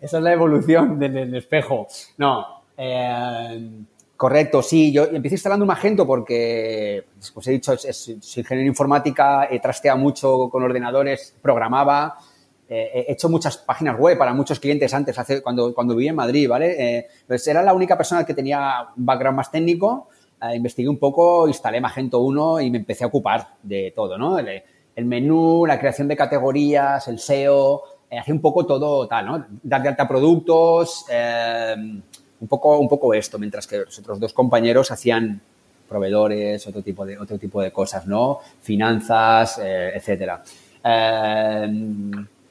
esa 0.02 0.18
es 0.18 0.24
la 0.24 0.34
evolución 0.34 1.00
del, 1.00 1.34
espejo. 1.34 1.88
No. 2.18 2.64
Eh, 2.76 3.86
correcto, 4.18 4.62
sí. 4.62 4.92
Yo 4.92 5.06
empecé 5.06 5.36
instalando 5.36 5.64
un 5.64 5.68
Magento 5.68 6.06
porque, 6.06 7.06
como 7.34 7.44
he 7.46 7.52
dicho, 7.52 7.78
soy 7.78 8.16
ingeniero 8.16 8.60
en 8.60 8.68
informática, 8.68 9.48
he 9.50 9.62
trasteado 9.62 9.98
mucho 9.98 10.50
con 10.50 10.64
ordenadores, 10.64 11.34
programaba 11.42 12.18
eh, 12.70 13.06
he 13.08 13.14
hecho 13.14 13.30
muchas 13.30 13.58
páginas 13.58 13.98
web 13.98 14.18
para 14.18 14.34
muchos 14.34 14.60
clientes 14.60 14.94
antes, 14.94 15.18
hace, 15.18 15.42
cuando, 15.42 15.74
cuando 15.74 15.96
vivía 15.96 16.10
en 16.10 16.18
Madrid, 16.18 16.50
¿vale? 16.50 16.98
Eh, 16.98 17.08
pues 17.26 17.48
era 17.48 17.64
la 17.64 17.74
única 17.74 17.96
persona 17.96 18.26
que 18.26 18.34
tenía 18.34 18.90
un 18.96 19.06
background 19.06 19.38
más 19.38 19.52
técnico. 19.52 20.10
Eh, 20.42 20.56
investigué 20.56 20.90
un 20.90 21.00
poco, 21.00 21.48
instalé 21.48 21.80
Magento 21.80 22.20
1 22.20 22.62
y 22.62 22.72
me 22.72 22.80
empecé 22.80 23.06
a 23.06 23.08
ocupar 23.08 23.48
de 23.64 23.94
todo, 23.96 24.18
¿no? 24.18 24.38
El, 24.38 25.06
menú, 25.06 25.66
la 25.66 25.80
creación 25.80 26.08
de 26.08 26.18
categorías, 26.18 27.08
el 27.08 27.20
SEO, 27.20 27.84
hacía 28.20 28.34
un 28.34 28.42
poco 28.42 28.66
todo 28.66 29.08
tal, 29.08 29.26
¿no? 29.28 29.46
Dar 29.64 29.84
de 29.84 29.90
alta 29.90 30.08
productos, 30.08 31.06
un, 32.40 32.48
poco, 32.48 32.80
un 32.80 32.90
poco 32.90 33.14
esto, 33.14 33.38
mientras 33.38 33.68
que 33.68 33.78
los 33.78 34.00
otros 34.00 34.20
dos 34.20 34.34
compañeros 34.34 34.90
hacían 34.90 35.40
proveedores, 35.88 36.66
otro 36.66 36.82
tipo 36.82 37.06
de, 37.06 37.20
otro 37.20 37.38
tipo 37.38 37.62
de 37.62 37.72
cosas, 37.72 38.08
¿no? 38.08 38.40
Finanzas, 38.60 39.60
etcétera. 39.60 40.42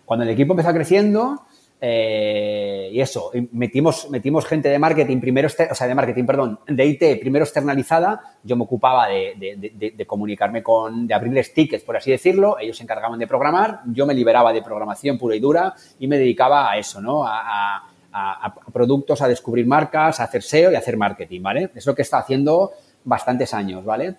Cuando 0.06 0.24
el 0.24 0.30
equipo 0.30 0.54
empezó 0.54 0.72
creciendo, 0.72 1.42
eh, 1.78 2.88
y 2.90 3.00
eso, 3.00 3.30
metimos, 3.52 4.08
metimos 4.08 4.46
gente 4.46 4.70
de 4.70 4.78
marketing, 4.78 5.20
primero, 5.20 5.48
o 5.48 5.74
sea, 5.74 5.86
de 5.86 5.94
marketing, 5.94 6.24
perdón, 6.24 6.58
de 6.66 6.86
IT, 6.86 7.20
primero 7.20 7.44
externalizada, 7.44 8.38
yo 8.42 8.56
me 8.56 8.62
ocupaba 8.62 9.08
de, 9.08 10.06
comunicarme 10.06 10.62
con, 10.62 11.06
de 11.06 11.12
abrirles 11.12 11.52
tickets, 11.52 11.84
por 11.84 11.98
así 11.98 12.10
decirlo, 12.10 12.58
ellos 12.58 12.78
se 12.78 12.84
encargaban 12.84 13.18
de 13.18 13.26
programar, 13.26 13.80
yo 13.86 14.06
me 14.06 14.14
liberaba 14.14 14.54
de 14.54 14.62
programación 14.62 15.18
pura 15.18 15.36
y 15.36 15.40
dura 15.40 15.74
y 15.98 16.06
me 16.06 16.16
dedicaba 16.16 16.70
a 16.70 16.78
eso, 16.78 17.02
¿no? 17.02 17.26
A, 17.26 17.90
a 18.18 18.54
productos, 18.72 19.20
a 19.20 19.28
descubrir 19.28 19.66
marcas, 19.66 20.20
a 20.20 20.24
hacer 20.24 20.42
SEO 20.42 20.72
y 20.72 20.74
a 20.74 20.78
hacer 20.78 20.96
marketing, 20.96 21.42
¿vale? 21.42 21.70
Es 21.74 21.84
lo 21.84 21.94
que 21.94 22.00
está 22.00 22.16
haciendo 22.16 22.72
bastantes 23.04 23.52
años, 23.52 23.84
¿vale? 23.84 24.16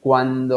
Cuando 0.00 0.54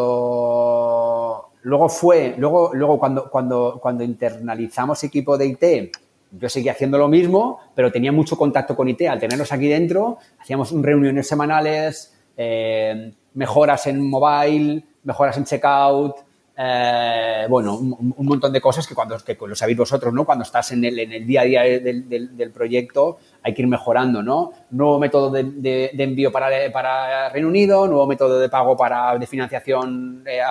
Luego 1.68 1.90
fue, 1.90 2.34
luego, 2.38 2.72
luego 2.74 2.98
cuando, 2.98 3.30
cuando, 3.30 3.78
cuando 3.82 4.02
internalizamos 4.02 5.04
equipo 5.04 5.38
de 5.38 5.48
IT, 5.48 5.98
yo 6.32 6.48
seguía 6.48 6.72
haciendo 6.72 6.98
lo 6.98 7.10
mismo, 7.10 7.60
pero 7.76 7.92
tenía 7.92 8.14
mucho 8.14 8.38
contacto 8.38 8.74
con 8.74 8.88
IT. 8.88 9.02
Al 9.02 9.20
tenerlos 9.20 9.52
aquí 9.52 9.68
dentro, 9.68 10.18
hacíamos 10.40 10.72
reuniones 10.72 11.28
semanales, 11.28 12.14
eh, 12.38 13.12
mejoras 13.34 13.86
en 13.88 14.10
mobile, 14.10 14.82
mejoras 15.04 15.36
en 15.36 15.44
checkout, 15.44 16.16
eh, 16.60 17.46
bueno, 17.50 17.78
un, 17.78 18.14
montón 18.26 18.54
de 18.54 18.62
cosas 18.62 18.88
que 18.88 18.96
cuando 18.96 19.18
que 19.20 19.38
lo 19.40 19.54
sabéis 19.54 19.78
vosotros, 19.78 20.14
¿no? 20.14 20.26
Cuando 20.26 20.44
estás 20.44 20.72
en 20.72 20.86
el, 20.86 20.98
en 20.98 21.12
el 21.12 21.28
día 21.28 21.42
a 21.42 21.44
día 21.44 21.62
del, 21.64 22.08
del, 22.08 22.52
proyecto 22.52 23.20
hay 23.48 23.54
que 23.54 23.62
ir 23.62 23.68
mejorando, 23.70 24.22
¿no? 24.22 24.52
Nuevo 24.72 25.00
método 25.00 25.32
de, 25.32 25.90
envío 25.98 26.34
para, 26.34 26.50
para, 26.70 27.30
Reino 27.30 27.48
Unido, 27.48 27.88
nuevo 27.88 28.06
método 28.06 28.40
de 28.40 28.50
pago 28.50 28.76
para 28.76 29.18
de 29.18 29.26
financiación, 29.26 30.22
eh, 30.28 30.42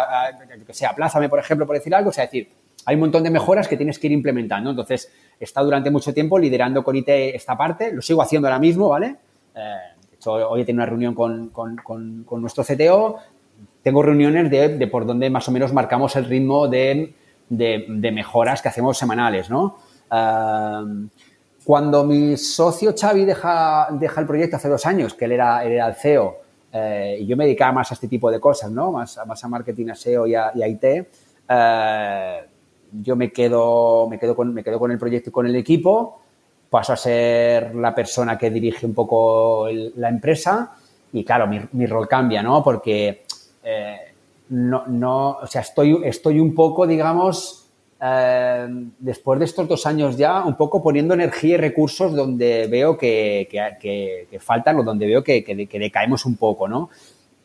que 0.67 0.73
sea, 0.73 0.91
aplázame, 0.91 1.29
por 1.29 1.39
ejemplo, 1.39 1.67
por 1.67 1.77
decir 1.77 1.95
algo, 1.95 2.09
o 2.09 2.13
sea, 2.13 2.25
decir, 2.25 2.49
hay 2.87 2.95
un 2.95 3.01
montón 3.03 3.23
de 3.23 3.29
mejoras 3.29 3.69
que 3.69 3.77
tienes 3.77 3.99
que 3.99 4.07
ir 4.07 4.15
implementando. 4.15 4.71
Entonces, 4.71 5.13
he 5.39 5.45
estado 5.45 5.67
durante 5.67 5.91
mucho 5.91 6.15
tiempo 6.15 6.39
liderando 6.39 6.83
con 6.83 6.97
IT 6.97 7.09
esta 7.09 7.55
parte, 7.55 7.93
lo 7.93 8.01
sigo 8.01 8.23
haciendo 8.23 8.49
ahora 8.49 8.59
mismo, 8.59 8.89
¿vale? 8.89 9.17
Eh, 9.55 9.61
de 10.11 10.17
hecho, 10.17 10.33
hoy 10.33 10.63
he 10.63 10.65
tenido 10.65 10.83
una 10.83 10.87
reunión 10.89 11.15
con, 11.15 11.51
con, 11.51 11.77
con, 11.77 12.41
nuestro 12.41 12.65
CTO, 12.65 13.19
tengo 13.83 14.03
reuniones 14.03 14.51
de, 14.51 14.79
de, 14.79 14.87
por 14.87 15.05
donde 15.05 15.29
más 15.29 15.47
o 15.49 15.53
menos 15.53 15.75
marcamos 15.75 16.17
el 16.17 16.25
ritmo 16.25 16.67
de, 16.67 17.13
de, 17.51 18.11
mejoras 18.11 18.63
que 18.63 18.69
hacemos 18.69 18.97
semanales, 18.97 19.51
¿no? 19.51 19.77
Uh, 20.11 21.09
cuando 21.67 22.05
mi 22.05 22.37
socio 22.37 22.95
Xavi 22.97 23.25
deja, 23.25 23.89
el 23.91 24.27
proyecto 24.27 24.55
hace 24.55 24.69
dos 24.69 24.87
años, 24.87 25.15
que 25.15 25.25
él 25.25 25.33
era, 25.33 25.65
el 25.65 25.95
CEO, 25.97 26.37
eh, 26.73 27.19
y 27.21 27.27
yo 27.27 27.37
me 27.37 27.43
dedicaba 27.43 27.73
más 27.73 27.91
a 27.91 27.95
este 27.95 28.07
tipo 28.07 28.31
de 28.31 28.39
cosas, 28.39 28.71
¿no? 28.71 28.93
Más, 28.93 29.19
a 29.19 29.49
marketing, 29.49 29.89
a 29.89 29.97
SEO 29.97 30.29
y 30.29 30.37
a, 30.37 30.53
y 30.55 30.63
IT, 30.63 30.85
eh, 31.49 32.41
yo 33.03 33.17
me 33.17 33.33
quedo, 33.33 34.09
con, 34.37 34.57
el 34.57 34.99
proyecto 34.99 35.31
y 35.31 35.33
con 35.33 35.47
el 35.49 35.57
equipo, 35.57 36.21
paso 36.71 36.93
a 36.93 36.97
ser 36.97 37.75
la 37.75 37.93
persona 37.93 38.39
que 38.39 38.49
dirige 38.49 38.87
un 38.87 38.95
poco 38.95 39.67
la 39.97 40.09
empresa 40.09 40.77
y 41.13 41.25
claro, 41.25 41.49
mi, 41.49 41.87
rol 41.87 42.07
cambia, 42.07 42.45
¿no? 42.45 42.63
Porque 42.63 43.25
eh, 43.65 43.97
no, 44.51 45.31
o 45.43 45.47
sea, 45.49 45.63
estoy 45.63 46.39
un 46.39 46.55
poco, 46.55 46.87
digamos, 46.87 47.66
eh, 48.01 48.69
después 48.99 49.39
de 49.39 49.47
estos 49.47 49.67
dos 49.67 49.87
años 49.87 50.17
ya, 50.17 50.45
un 50.45 50.57
poco 50.57 50.83
poniendo 50.83 51.15
energía 51.15 51.55
y 51.55 51.59
recursos 51.59 52.15
donde 52.15 52.67
veo 52.67 52.97
que, 52.97 53.49
que, 53.51 54.39
faltan 54.39 54.79
o 54.79 54.83
donde 54.83 55.07
veo 55.07 55.25
que, 55.25 55.43
decaemos 55.73 56.27
un 56.27 56.37
poco, 56.37 56.69
¿no? 56.69 56.91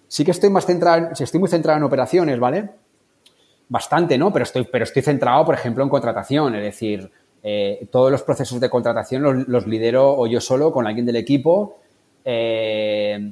Sí 0.08 0.26
que 0.26 0.32
estoy 0.32 0.50
más 0.50 0.66
centrado, 0.66 1.10
estoy 1.18 1.40
muy 1.40 1.50
centrado 1.50 1.78
en 1.78 1.84
operaciones, 1.84 2.38
¿vale? 2.38 2.70
Bastante, 3.70 4.18
¿no? 4.18 4.34
Pero 4.34 4.44
estoy, 4.44 4.68
pero 4.70 4.84
estoy 4.84 5.02
centrado, 5.02 5.46
por 5.46 5.56
ejemplo, 5.56 5.84
en 5.84 5.90
contratación, 5.90 6.56
es 6.56 6.64
decir, 6.64 7.10
eh, 7.44 7.88
todos 7.90 8.12
los 8.12 8.22
procesos 8.22 8.60
de 8.60 8.70
contratación 8.70 9.24
los, 9.24 9.48
los, 9.48 9.66
lidero 9.66 10.16
o 10.18 10.28
yo 10.28 10.42
solo 10.42 10.74
con 10.74 10.86
alguien 10.86 11.06
del 11.06 11.16
equipo. 11.16 11.78
Eh, 12.26 13.32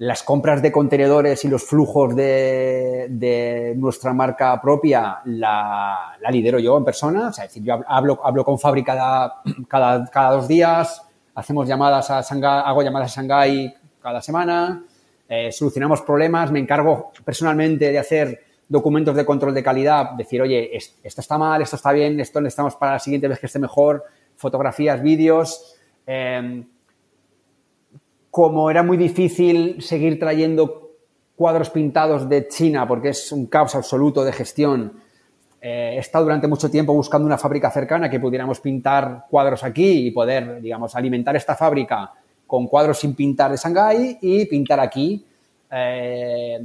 las 0.00 0.22
compras 0.22 0.62
de 0.62 0.72
contenedores 0.72 1.44
y 1.44 1.48
los 1.48 1.62
flujos 1.62 2.16
de, 2.16 3.08
de 3.10 3.74
nuestra 3.76 4.14
marca 4.14 4.58
propia 4.58 5.18
la, 5.26 6.16
lidero 6.30 6.58
yo 6.58 6.78
en 6.78 6.86
persona. 6.86 7.28
O 7.28 7.32
sea, 7.34 7.44
es 7.44 7.50
decir, 7.50 7.64
yo 7.64 7.82
hablo, 7.86 8.18
hablo 8.24 8.42
con 8.42 8.58
fábrica 8.58 8.94
cada, 8.94 9.42
cada, 9.68 10.06
cada, 10.06 10.30
dos 10.30 10.48
días, 10.48 11.06
hacemos 11.34 11.68
llamadas 11.68 12.10
a 12.10 12.22
Shanghai, 12.22 12.62
hago 12.64 12.82
llamadas 12.82 13.12
a 13.12 13.20
Shanghái 13.20 13.74
cada 14.00 14.22
semana, 14.22 14.82
eh, 15.28 15.52
solucionamos 15.52 16.00
problemas, 16.00 16.50
me 16.50 16.60
encargo 16.60 17.12
personalmente 17.22 17.92
de 17.92 17.98
hacer 17.98 18.40
documentos 18.66 19.14
de 19.14 19.26
control 19.26 19.52
de 19.52 19.62
calidad, 19.62 20.12
decir, 20.12 20.40
oye, 20.40 20.74
esto 20.74 21.20
está 21.20 21.36
mal, 21.36 21.60
esto 21.60 21.76
está 21.76 21.92
bien, 21.92 22.18
esto 22.20 22.40
necesitamos 22.40 22.74
para 22.76 22.92
la 22.92 23.00
siguiente 23.00 23.28
vez 23.28 23.38
que 23.38 23.46
esté 23.46 23.58
mejor, 23.58 24.02
fotografías, 24.34 25.02
vídeos. 25.02 25.76
Eh, 26.06 26.64
como 28.30 28.70
era 28.70 28.82
muy 28.82 28.96
difícil 28.96 29.82
seguir 29.82 30.18
trayendo 30.18 30.90
cuadros 31.36 31.70
pintados 31.70 32.28
de 32.28 32.48
China, 32.48 32.86
porque 32.86 33.10
es 33.10 33.32
un 33.32 33.46
caos 33.46 33.74
absoluto 33.74 34.24
de 34.24 34.32
gestión, 34.32 34.92
eh, 35.60 35.92
he 35.96 35.98
estado 35.98 36.24
durante 36.24 36.48
mucho 36.48 36.70
tiempo 36.70 36.94
buscando 36.94 37.26
una 37.26 37.36
fábrica 37.36 37.70
cercana 37.70 38.08
que 38.08 38.18
pudiéramos 38.18 38.60
pintar 38.60 39.26
cuadros 39.28 39.62
aquí 39.62 40.06
y 40.06 40.10
poder, 40.10 40.60
digamos, 40.60 40.94
alimentar 40.94 41.36
esta 41.36 41.54
fábrica 41.54 42.12
con 42.46 42.66
cuadros 42.66 42.98
sin 42.98 43.14
pintar 43.14 43.50
de 43.50 43.58
Shanghái 43.58 44.18
y 44.22 44.46
pintar 44.46 44.80
aquí. 44.80 45.24
Eh, 45.70 46.58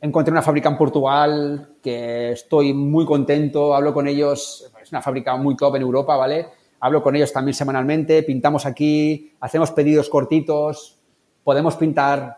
encontré 0.00 0.30
una 0.30 0.42
fábrica 0.42 0.68
en 0.68 0.76
Portugal 0.76 1.68
que 1.82 2.32
estoy 2.32 2.72
muy 2.72 3.04
contento, 3.04 3.74
hablo 3.74 3.92
con 3.92 4.06
ellos, 4.06 4.70
es 4.80 4.92
una 4.92 5.02
fábrica 5.02 5.36
muy 5.36 5.56
top 5.56 5.76
en 5.76 5.82
Europa, 5.82 6.16
¿vale? 6.16 6.46
Hablo 6.84 7.02
con 7.02 7.16
ellos 7.16 7.32
también 7.32 7.54
semanalmente, 7.54 8.22
pintamos 8.24 8.66
aquí, 8.66 9.32
hacemos 9.40 9.70
pedidos 9.70 10.10
cortitos, 10.10 10.98
podemos 11.42 11.76
pintar, 11.76 12.36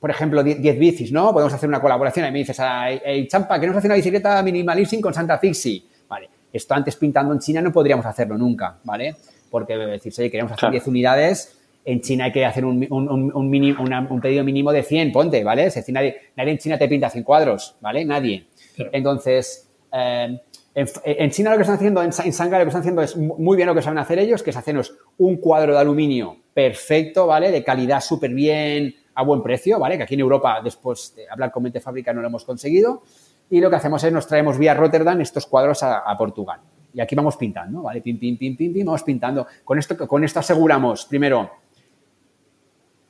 por 0.00 0.10
ejemplo, 0.10 0.42
10 0.42 0.78
bicis, 0.80 1.12
¿no? 1.12 1.32
Podemos 1.32 1.54
hacer 1.54 1.68
una 1.68 1.80
colaboración 1.80 2.26
y 2.26 2.32
me 2.32 2.38
dices, 2.40 2.58
hey, 2.60 3.28
Champa, 3.28 3.60
queremos 3.60 3.78
hacer 3.78 3.88
una 3.88 3.94
bicicleta 3.94 4.42
minimalism 4.42 5.00
con 5.00 5.14
Santa 5.14 5.38
Fixi. 5.38 5.86
Vale, 6.08 6.28
esto 6.52 6.74
antes 6.74 6.96
pintando 6.96 7.32
en 7.34 7.38
China 7.38 7.62
no 7.62 7.70
podríamos 7.70 8.04
hacerlo 8.04 8.36
nunca, 8.36 8.78
¿vale? 8.82 9.14
Porque 9.48 9.76
decir, 9.76 10.12
oye, 10.18 10.28
queremos 10.28 10.50
hacer 10.50 10.62
claro. 10.62 10.72
10 10.72 10.86
unidades, 10.88 11.56
en 11.84 12.00
China 12.00 12.24
hay 12.24 12.32
que 12.32 12.44
hacer 12.44 12.64
un, 12.64 12.84
un, 12.90 13.76
una, 13.78 14.08
pedido 14.20 14.42
mínimo 14.42 14.72
de 14.72 14.82
100, 14.82 15.12
ponte, 15.12 15.44
¿vale? 15.44 15.66
Es 15.66 15.76
decir, 15.76 15.94
nadie, 15.94 16.16
nadie 16.34 16.50
en 16.50 16.58
China 16.58 16.78
te 16.78 16.88
pinta 16.88 17.10
100 17.10 17.22
cuadros, 17.22 17.76
¿vale? 17.80 18.04
Nadie. 18.04 18.48
Claro. 18.74 18.90
Entonces, 18.92 19.68
eh, 19.92 20.36
en, 20.76 21.30
China 21.30 21.50
lo 21.50 21.56
que 21.56 21.62
están 21.62 21.76
haciendo, 21.76 22.02
en, 22.02 22.10
lo 22.10 22.14
que 22.14 22.28
están 22.28 22.80
haciendo 22.80 23.00
es 23.00 23.16
muy 23.16 23.56
bien 23.56 23.66
lo 23.66 23.74
que 23.74 23.80
saben 23.80 23.98
hacer 23.98 24.18
ellos, 24.18 24.42
que 24.42 24.50
es 24.50 24.56
hacernos 24.56 24.94
un 25.16 25.38
cuadro 25.38 25.72
de 25.72 25.78
aluminio 25.78 26.36
perfecto, 26.52 27.26
¿vale? 27.26 27.50
De 27.50 27.64
calidad 27.64 28.02
súper 28.02 28.34
bien, 28.34 28.94
a 29.14 29.22
buen 29.22 29.42
precio, 29.42 29.78
¿vale? 29.78 29.96
Que 29.96 30.02
aquí 30.02 30.14
en 30.14 30.20
Europa, 30.20 30.60
después 30.62 31.14
de 31.16 31.26
hablar 31.30 31.50
con 31.50 31.62
Mente 31.62 31.80
Fábrica, 31.80 32.12
no 32.12 32.20
lo 32.20 32.26
hemos 32.26 32.44
conseguido. 32.44 33.02
Y 33.48 33.60
lo 33.60 33.70
que 33.70 33.76
hacemos 33.76 34.04
es 34.04 34.12
nos 34.12 34.26
traemos 34.26 34.58
vía 34.58 34.74
Rotterdam 34.74 35.18
estos 35.22 35.46
cuadros 35.46 35.82
a, 35.82 36.00
a 36.00 36.14
Portugal. 36.18 36.60
Y 36.92 37.00
aquí 37.00 37.14
vamos 37.14 37.38
pintando, 37.38 37.80
¿vale? 37.80 38.02
Pim, 38.02 38.18
pim, 38.18 38.36
pim, 38.36 38.54
pim, 38.54 38.74
pim, 38.74 38.84
vamos 38.84 39.02
pintando. 39.02 39.46
Con 39.64 39.78
esto, 39.78 39.96
con 40.06 40.24
esto 40.24 40.40
aseguramos, 40.40 41.06
primero, 41.06 41.50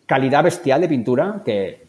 calidad 0.07 0.45
bestial 0.45 0.83
de 0.83 0.89
pintura, 0.89 1.43
que 1.45 1.86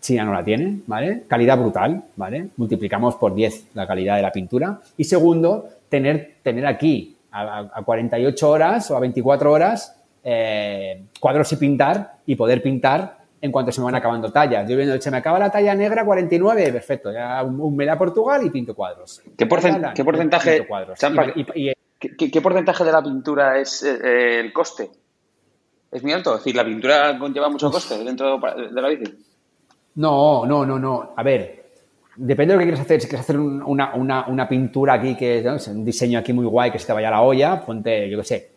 China 0.00 0.24
no 0.24 0.32
la 0.32 0.44
tiene, 0.44 0.80
¿vale? 0.86 1.24
Calidad 1.28 1.58
brutal, 1.58 2.02
¿vale? 2.16 2.48
Multiplicamos 2.56 3.16
por 3.16 3.34
10 3.34 3.68
la 3.74 3.86
calidad 3.86 4.16
de 4.16 4.22
la 4.22 4.32
pintura. 4.32 4.80
Y 4.96 5.04
segundo, 5.04 5.68
tener, 5.88 6.36
tener 6.42 6.66
aquí 6.66 7.16
a, 7.30 7.68
a 7.72 7.82
48 7.82 8.48
horas 8.48 8.90
o 8.90 8.96
a 8.96 9.00
24 9.00 9.50
horas 9.50 9.98
eh, 10.24 11.04
cuadros 11.20 11.50
y 11.52 11.56
pintar 11.56 12.18
y 12.26 12.36
poder 12.36 12.60
pintar 12.60 13.18
en 13.40 13.52
cuanto 13.52 13.72
se 13.72 13.80
me 13.80 13.86
van 13.86 13.94
acabando 13.94 14.30
tallas. 14.30 14.68
Yo 14.68 14.76
viendo, 14.76 15.00
se 15.00 15.10
me 15.10 15.16
acaba 15.16 15.38
la 15.38 15.50
talla 15.50 15.74
negra 15.74 16.04
49, 16.04 16.72
perfecto, 16.72 17.12
ya 17.12 17.42
un, 17.42 17.76
me 17.76 17.86
da 17.86 17.96
Portugal 17.96 18.44
y 18.44 18.50
pinto 18.50 18.74
cuadros. 18.74 19.22
¿Qué, 19.36 19.46
porcent 19.46 19.94
¿qué 19.94 20.04
porcentaje, 20.04 20.66
cuadros. 20.66 20.98
Champa, 20.98 21.26
y, 21.34 21.46
y, 21.54 21.70
y, 21.70 21.72
¿qué, 21.98 22.30
¿qué, 22.30 22.40
porcentaje 22.40 22.84
de 22.84 22.92
la 22.92 23.02
pintura 23.02 23.58
es 23.58 23.82
eh, 23.84 24.40
el 24.40 24.52
coste? 24.52 24.90
¿Es 25.90 26.02
muy 26.02 26.12
alto? 26.12 26.34
Es 26.34 26.40
decir, 26.40 26.56
¿la 26.56 26.64
pintura 26.64 27.18
conlleva 27.18 27.48
mucho 27.48 27.70
coste 27.70 27.96
dentro 28.04 28.38
de 28.38 28.82
la 28.82 28.88
bici? 28.88 29.27
No, 29.98 30.46
no, 30.46 30.64
no, 30.64 30.78
no. 30.78 31.12
A 31.16 31.22
ver, 31.24 31.70
depende 32.14 32.52
de 32.52 32.56
lo 32.56 32.58
que 32.60 32.66
quieras 32.66 32.80
hacer. 32.80 33.00
Si 33.00 33.08
quieres 33.08 33.24
hacer 33.24 33.36
una, 33.36 33.94
una, 33.94 34.28
una 34.28 34.48
pintura 34.48 34.94
aquí, 34.94 35.16
que 35.16 35.42
¿no? 35.42 35.56
un 35.72 35.84
diseño 35.84 36.20
aquí 36.20 36.32
muy 36.32 36.46
guay, 36.46 36.70
que 36.70 36.78
se 36.78 36.86
te 36.86 36.92
vaya 36.92 37.08
a 37.08 37.10
la 37.10 37.22
olla, 37.22 37.60
ponte, 37.60 38.08
yo 38.08 38.16
qué 38.18 38.24
sé, 38.24 38.50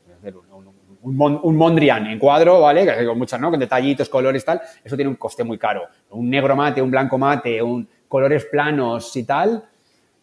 un, 1.01 1.19
un, 1.19 1.39
un, 1.41 1.55
Mondrian 1.55 2.05
en 2.05 2.19
cuadro, 2.19 2.61
¿vale? 2.61 2.85
Que 2.85 3.07
con 3.07 3.17
muchas, 3.17 3.41
¿no? 3.41 3.49
Con 3.49 3.59
detallitos, 3.59 4.07
colores, 4.07 4.45
tal. 4.45 4.61
Eso 4.83 4.95
tiene 4.95 5.09
un 5.09 5.15
coste 5.15 5.43
muy 5.43 5.57
caro. 5.57 5.81
Un 6.11 6.29
negro 6.29 6.55
mate, 6.55 6.79
un 6.79 6.91
blanco 6.91 7.17
mate, 7.17 7.59
un 7.59 7.87
colores 8.07 8.45
planos 8.45 9.15
y 9.15 9.23
tal. 9.23 9.65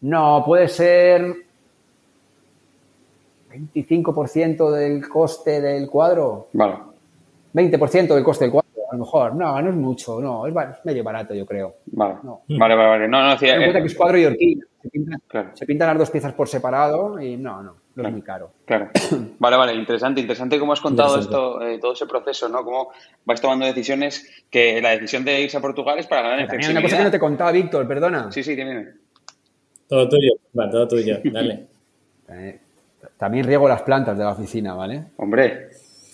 No, 0.03 0.45
puede 0.47 0.69
ser 0.69 1.35
25% 3.51 4.71
del 4.71 5.09
coste 5.09 5.61
del 5.61 5.91
cuadro. 5.91 6.47
Vale. 6.53 6.77
20% 7.55 8.15
del 8.15 8.23
coste 8.23 8.45
del 8.45 8.53
cuadro 8.53 8.68
a 8.91 8.95
lo 8.95 9.01
mejor. 9.01 9.35
No, 9.35 9.61
no 9.61 9.71
es 9.71 9.77
mucho, 9.77 10.21
no, 10.21 10.47
es, 10.47 10.55
medio 10.85 11.05
barato, 11.05 11.35
yo 11.35 11.45
creo. 11.45 11.77
Vale, 11.87 12.17
no. 12.23 12.43
vale, 12.49 12.75
vale, 12.75 12.89
vale. 12.89 13.09
No, 13.09 13.23
no, 13.23 13.33
sí, 13.39 13.47
Ten 13.47 13.57
en 13.57 13.61
cuenta 13.61 13.79
eh, 13.79 13.83
que 13.83 13.89
es 13.89 13.95
cuadro 13.95 14.19
y 14.19 14.25
horquilla. 14.25 14.65
Se 14.83 14.91
pintan, 14.91 15.23
claro. 15.27 15.51
se 15.55 15.67
pintan, 15.67 15.89
las 15.89 15.99
dos 15.99 16.11
piezas 16.11 16.33
por 16.33 16.49
separado 16.49 17.21
y 17.21 17.37
no, 17.37 17.63
no, 17.63 17.73
no 17.73 17.77
claro. 17.95 18.09
es 18.09 18.13
muy 18.13 18.23
caro. 18.23 18.53
Claro. 18.65 18.91
Vale, 19.39 19.57
vale, 19.57 19.75
interesante, 19.75 20.21
interesante 20.21 20.59
cómo 20.59 20.73
has 20.73 20.81
contado 20.81 21.19
esto, 21.19 21.61
eh, 21.63 21.79
todo 21.79 21.93
ese 21.93 22.07
proceso, 22.07 22.49
¿no? 22.49 22.65
Cómo 22.65 22.91
vais 23.25 23.41
tomando 23.41 23.67
decisiones, 23.67 24.45
que 24.51 24.81
la 24.81 24.91
decisión 24.91 25.25
de 25.25 25.43
irse 25.43 25.57
a 25.57 25.61
Portugal 25.61 25.99
es 25.99 26.07
para 26.07 26.23
ganar 26.23 26.41
en 26.41 26.49
flexibilidad. 26.49 26.81
Una 26.81 26.89
cosa 26.89 26.99
que 26.99 27.05
no 27.05 27.11
te 27.11 27.19
contaba, 27.19 27.53
Víctor, 27.53 27.87
perdona. 27.87 28.33
Sí, 28.33 28.43
sí, 28.43 28.55
dime. 28.55 28.89
Todo 29.89 30.09
tuyo, 30.09 30.33
va, 30.59 30.71
todo 30.71 30.87
tuyo, 30.89 31.19
dale. 31.25 31.67
Eh, 32.31 32.59
también 33.17 33.47
riego 33.47 33.69
las 33.69 33.83
plantas 33.83 34.17
de 34.17 34.25
la 34.25 34.33
oficina, 34.33 34.75
¿vale? 34.75 35.05
Hombre, 35.17 35.69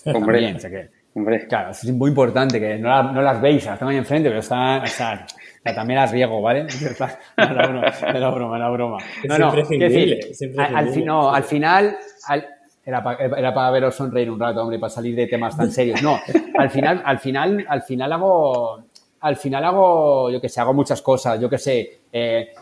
hombre. 0.05 0.41
También, 0.41 0.55
o 0.55 0.59
sea 0.59 0.69
que 0.69 0.94
Hombre. 1.15 1.47
Claro, 1.47 1.71
es 1.71 1.83
muy 1.85 2.09
importante, 2.09 2.59
que 2.59 2.77
no, 2.77 2.89
la, 2.89 3.03
no 3.03 3.21
las 3.21 3.41
veis, 3.41 3.65
las 3.65 3.79
tengo 3.79 3.89
ahí 3.89 3.95
enfrente, 3.95 4.27
pero 4.27 4.41
están, 4.41 4.83
o 4.83 4.87
sea, 4.87 5.25
también 5.63 5.97
las 5.97 6.11
riego, 6.11 6.41
¿vale? 6.41 6.63
Me 7.37 7.53
la 7.53 7.67
broma, 7.67 7.93
me 8.13 8.19
la 8.19 8.29
broma, 8.29 8.53
me 8.53 8.59
la 8.59 8.69
broma. 8.69 8.97
No, 9.23 9.37
no, 9.37 9.53
es 9.53 9.69
decir, 9.69 10.19
al, 10.59 10.75
al, 10.75 11.05
no, 11.05 11.33
al 11.33 11.43
final, 11.45 11.97
al, 12.27 12.45
era, 12.85 13.01
para, 13.01 13.23
era 13.23 13.53
para 13.53 13.71
veros 13.71 13.95
sonreír 13.95 14.29
un 14.29 14.37
rato, 14.37 14.61
hombre, 14.61 14.77
para 14.77 14.89
salir 14.89 15.15
de 15.15 15.27
temas 15.27 15.55
tan 15.55 15.71
serios. 15.71 16.03
No, 16.03 16.19
al 16.57 16.69
final, 16.69 17.01
al 17.05 17.19
final, 17.19 17.65
al 17.67 17.81
final 17.81 18.11
hago, 18.11 18.83
al 19.21 19.37
final 19.37 19.63
hago, 19.63 20.29
yo 20.29 20.41
que 20.41 20.49
sé, 20.49 20.59
hago 20.59 20.73
muchas 20.73 21.01
cosas, 21.01 21.39
yo 21.39 21.49
que 21.49 21.57
sé, 21.57 22.01
eh, 22.11 22.53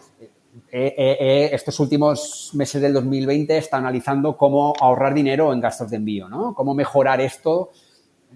eh, 0.71 0.93
eh, 0.95 1.49
estos 1.51 1.79
últimos 1.79 2.51
meses 2.53 2.79
del 2.79 2.93
2020 2.93 3.57
está 3.57 3.77
analizando 3.77 4.37
cómo 4.37 4.75
ahorrar 4.79 5.15
dinero 5.15 5.51
en 5.51 5.59
gastos 5.59 5.89
de 5.89 5.97
envío, 5.97 6.29
¿no? 6.29 6.53
Cómo 6.53 6.75
mejorar 6.75 7.19
esto 7.19 7.71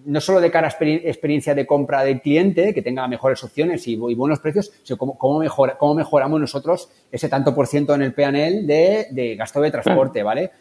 no 0.06 0.22
solo 0.22 0.39
de 0.39 0.52
cara 0.52 0.68
a 0.68 0.70
experiencia 0.70 1.54
de 1.56 1.66
compra 1.66 2.04
del 2.04 2.22
cliente, 2.22 2.74
que 2.74 2.82
tenga 2.82 3.08
mejores 3.08 3.43
opciones 3.43 3.88
y, 3.88 3.95
buenos 3.95 4.39
precios, 4.39 4.72
sino 4.84 4.98
cómo, 4.98 5.18
cómo, 5.18 5.39
mejora, 5.39 5.78
cómo 5.78 5.93
mejoramos 5.93 6.39
nosotros 6.39 6.89
ese 7.12 7.30
tanto 7.30 7.54
por 7.54 7.68
ciento 7.68 7.95
en 7.95 8.02
el 8.02 8.14
PNL 8.14 8.66
de, 8.66 9.08
de 9.12 9.36
gasto 9.36 9.62
de 9.62 9.72
transporte, 9.72 10.24
¿vale? 10.24 10.52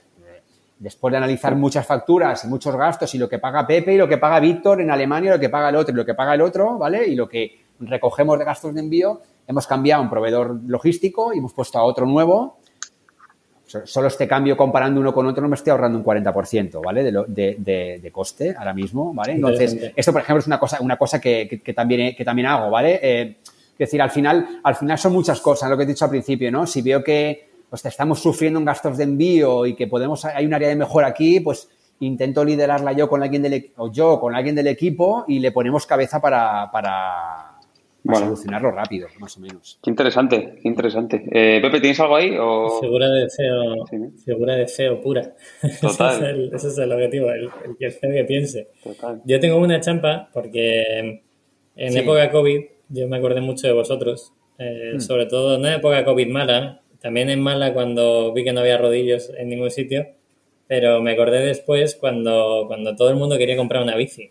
Después 0.79 1.11
de 1.11 1.19
analizar 1.19 1.57
muchas 1.57 1.87
facturas 1.87 2.45
y 2.45 2.49
muchos 2.49 2.77
gastos 2.77 3.15
y 3.15 3.19
lo 3.19 3.29
que 3.29 3.39
paga 3.39 3.67
Pepe 3.67 3.95
y 3.95 3.97
lo 3.97 4.09
que 4.09 4.19
paga 4.19 4.41
Víctor 4.41 4.81
en 4.81 4.91
Alemania, 4.91 5.33
lo 5.33 5.41
que 5.41 5.49
paga 5.49 5.71
el 5.71 5.77
otro 5.77 5.95
y 5.95 5.97
lo 5.97 6.05
que 6.05 6.15
paga 6.15 6.35
el 6.35 6.43
otro, 6.43 6.77
¿vale? 6.77 7.07
Y 7.07 7.15
lo 7.15 7.29
que 7.29 7.65
recogemos 7.81 8.39
de 8.39 8.45
gastos 8.45 8.75
de 8.75 8.81
envío, 8.81 9.23
hemos 9.47 9.67
cambiado 9.67 10.03
un 10.03 10.11
proveedor 10.11 10.61
logístico 10.67 11.33
y 11.33 11.39
hemos 11.39 11.53
puesto 11.53 11.79
a 11.79 11.85
otro 11.85 12.05
nuevo 12.05 12.59
Solo 13.67 14.07
este 14.07 14.29
cambio 14.29 14.57
comparando 14.57 15.01
uno 15.01 15.13
con 15.13 15.27
otro 15.27 15.43
no 15.43 15.49
me 15.49 15.57
estoy 15.57 15.73
ahorrando 15.73 15.99
un 15.99 16.05
40%, 16.05 16.81
¿vale? 16.85 17.03
De, 17.03 17.99
de, 18.01 18.11
coste 18.13 18.55
ahora 18.57 18.73
mismo, 18.73 19.13
¿vale? 19.13 19.33
Entonces, 19.33 19.93
esto, 19.97 20.13
por 20.13 20.23
ejemplo, 20.23 20.39
es 20.39 20.47
una 20.47 20.61
cosa, 20.61 20.79
una 20.81 20.97
cosa 20.97 21.21
que, 21.21 21.61
también, 21.75 22.15
que 22.15 22.25
también 22.25 22.47
hago, 22.47 22.71
¿vale? 22.71 23.01
Eh, 23.03 23.37
es 23.73 23.79
decir, 23.79 24.01
al 24.01 24.11
final, 24.11 24.61
al 24.63 24.77
final 24.77 24.97
son 24.99 25.13
muchas 25.13 25.41
cosas, 25.41 25.69
lo 25.69 25.77
que 25.77 25.83
he 25.83 25.87
dicho 25.87 26.05
al 26.05 26.11
principio, 26.11 26.51
¿no? 26.53 26.65
Si 26.67 26.81
veo 26.81 27.03
que 27.03 27.49
pues, 27.69 27.85
estamos 27.85 28.21
sufriendo 28.21 28.61
en 28.61 28.65
gastos 28.65 28.97
de 28.97 29.05
envío 29.05 29.67
y 29.67 29.75
que 29.75 29.89
podemos, 29.89 30.25
hay 30.25 30.47
un 30.47 30.55
área 30.55 30.69
de 30.69 30.77
mejora 30.77 31.09
aquí, 31.09 31.41
pues 31.41 31.69
intento 32.01 32.45
liderarla 32.45 32.93
yo 32.93 33.09
con 33.09 33.23
alguien 33.23 33.43
del, 33.43 33.73
o 33.77 33.91
yo 33.91 34.21
con 34.21 34.35
alguien 34.35 34.55
del 34.55 34.69
equipo 34.69 35.25
y 35.27 35.41
le 35.41 35.51
ponemos 35.51 35.87
cabeza 35.87 36.21
para, 36.21 36.71
para 36.71 37.56
bueno. 38.07 38.27
solucionarlo 38.27 38.71
rápido, 38.71 39.09
más 39.19 39.37
o 39.37 39.41
menos. 39.41 39.79
Qué 39.83 39.91
interesante, 39.91 40.59
qué 40.63 40.69
interesante. 40.69 41.25
Eh, 41.31 41.61
Pepe, 41.61 41.81
¿tienes 41.81 42.01
algo 42.01 42.17
ahí? 42.17 42.37
O... 42.39 42.81
Figura 42.81 43.09
de 43.09 43.29
CEO, 43.29 43.87
figura 44.25 44.55
de 44.55 44.69
CEO 44.69 45.01
pura. 45.01 45.35
Total. 45.81 46.51
ese, 46.55 46.69
es 46.69 46.79
el, 46.79 46.93
objetivo, 46.93 47.31
el, 47.31 47.51
que 47.79 47.87
el 47.87 47.99
que 48.01 48.25
piense. 48.25 48.69
Total. 48.83 49.21
Yo 49.25 49.41
tengo 49.41 49.59
una 49.59 49.81
champa 49.81 50.29
porque 50.33 51.23
en 51.77 51.97
época 51.97 52.31
COVID 52.31 52.61
yo 52.89 53.09
me 53.09 53.17
acordé 53.17 53.41
mucho 53.41 53.67
de 53.67 53.73
vosotros, 53.73 54.33
eh, 54.59 54.93
hmm. 54.95 55.01
sobre 55.01 55.27
todo 55.27 55.59
no 55.59 55.67
en 55.67 55.75
época 55.75 56.05
COVID 56.05 56.29
mala, 56.29 56.83
también 57.01 57.31
en 57.31 57.41
mala 57.41 57.73
cuando 57.73 58.33
vi 58.33 58.45
que 58.45 58.53
no 58.53 58.61
había 58.61 58.79
rodillos 58.79 59.31
en 59.37 59.49
ningún 59.49 59.71
sitio, 59.71 60.07
pero 60.67 61.01
me 61.03 61.13
acordé 61.13 61.41
después 61.41 61.95
cuando, 61.95 62.65
cuando 62.67 62.97
todo 62.97 63.11
el 63.11 63.17
mundo 63.17 63.39
quería 63.39 63.57
comprar 63.57 63.83
una 63.83 63.97
bici. 63.97 64.31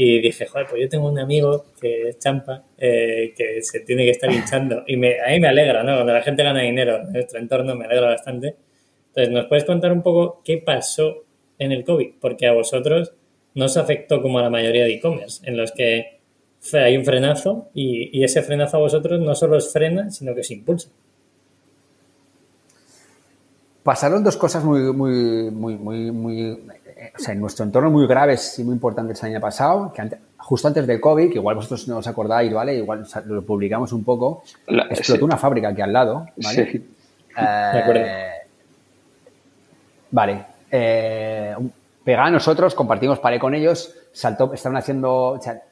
Y 0.00 0.20
dije, 0.20 0.46
joder, 0.46 0.68
pues 0.70 0.80
yo 0.82 0.88
tengo 0.88 1.08
un 1.08 1.18
amigo 1.18 1.64
que 1.80 2.10
es 2.10 2.20
champa, 2.20 2.62
eh, 2.78 3.34
que 3.36 3.60
se 3.62 3.80
tiene 3.80 4.04
que 4.04 4.12
estar 4.12 4.30
hinchando. 4.30 4.84
Y 4.86 4.96
me, 4.96 5.20
a 5.20 5.30
mí 5.30 5.40
me 5.40 5.48
alegra, 5.48 5.82
¿no? 5.82 5.96
Cuando 5.96 6.12
la 6.12 6.22
gente 6.22 6.44
gana 6.44 6.60
dinero 6.60 6.98
en 6.98 7.12
nuestro 7.14 7.40
entorno 7.40 7.74
me 7.74 7.84
alegra 7.84 8.10
bastante. 8.10 8.54
Entonces, 9.08 9.34
¿nos 9.34 9.46
puedes 9.46 9.64
contar 9.64 9.90
un 9.90 10.02
poco 10.02 10.40
qué 10.44 10.58
pasó 10.58 11.24
en 11.58 11.72
el 11.72 11.82
COVID? 11.82 12.12
Porque 12.20 12.46
a 12.46 12.52
vosotros 12.52 13.12
no 13.56 13.64
os 13.64 13.76
afectó 13.76 14.22
como 14.22 14.38
a 14.38 14.42
la 14.42 14.50
mayoría 14.50 14.84
de 14.84 14.94
e-commerce, 14.94 15.44
en 15.44 15.56
los 15.56 15.72
que 15.72 16.20
hay 16.74 16.96
un 16.96 17.04
frenazo 17.04 17.66
y, 17.74 18.22
ese 18.22 18.42
frenazo 18.42 18.76
a 18.76 18.80
vosotros 18.80 19.20
no 19.20 19.34
solo 19.34 19.56
os 19.56 19.72
frena, 19.72 20.12
sino 20.12 20.32
que 20.32 20.42
os 20.42 20.50
impulsa. 20.52 20.90
Pasaron 23.82 24.22
dos 24.22 24.36
cosas 24.36 24.62
muy, 24.62 24.80
muy, 24.92 25.50
muy, 25.50 25.74
muy, 25.74 26.12
muy 26.12 26.56
o 27.18 27.20
sea, 27.20 27.34
en 27.34 27.40
nuestro 27.40 27.64
entorno 27.64 27.90
muy 27.90 28.06
graves 28.06 28.58
y 28.58 28.64
muy 28.64 28.74
importantes 28.74 29.22
el 29.22 29.30
año 29.30 29.40
pasado, 29.40 29.92
que 29.92 30.08
justo 30.36 30.68
antes 30.68 30.86
del 30.86 31.00
COVID, 31.00 31.30
que 31.30 31.38
igual 31.38 31.56
vosotros 31.56 31.88
no 31.88 31.98
os 31.98 32.06
acordáis, 32.06 32.52
¿vale? 32.52 32.76
Igual 32.76 33.06
lo 33.26 33.42
publicamos 33.42 33.92
un 33.92 34.04
poco, 34.04 34.44
explotó 34.90 35.24
una 35.24 35.36
fábrica 35.36 35.68
aquí 35.68 35.82
al 35.82 35.92
lado, 35.92 36.26
¿vale? 36.36 36.70
Sí. 36.70 36.78
Eh, 37.36 37.70
de 37.72 37.78
acuerdo. 37.78 38.02
Vale. 40.10 40.44
Eh, 40.70 41.54
a 42.06 42.30
nosotros, 42.30 42.74
compartimos 42.74 43.18
pared 43.18 43.38
con 43.38 43.54
ellos, 43.54 43.94
saltó, 44.12 44.52
estaban 44.54 44.78
haciendo, 44.78 45.32
o 45.32 45.42
sea, 45.42 45.62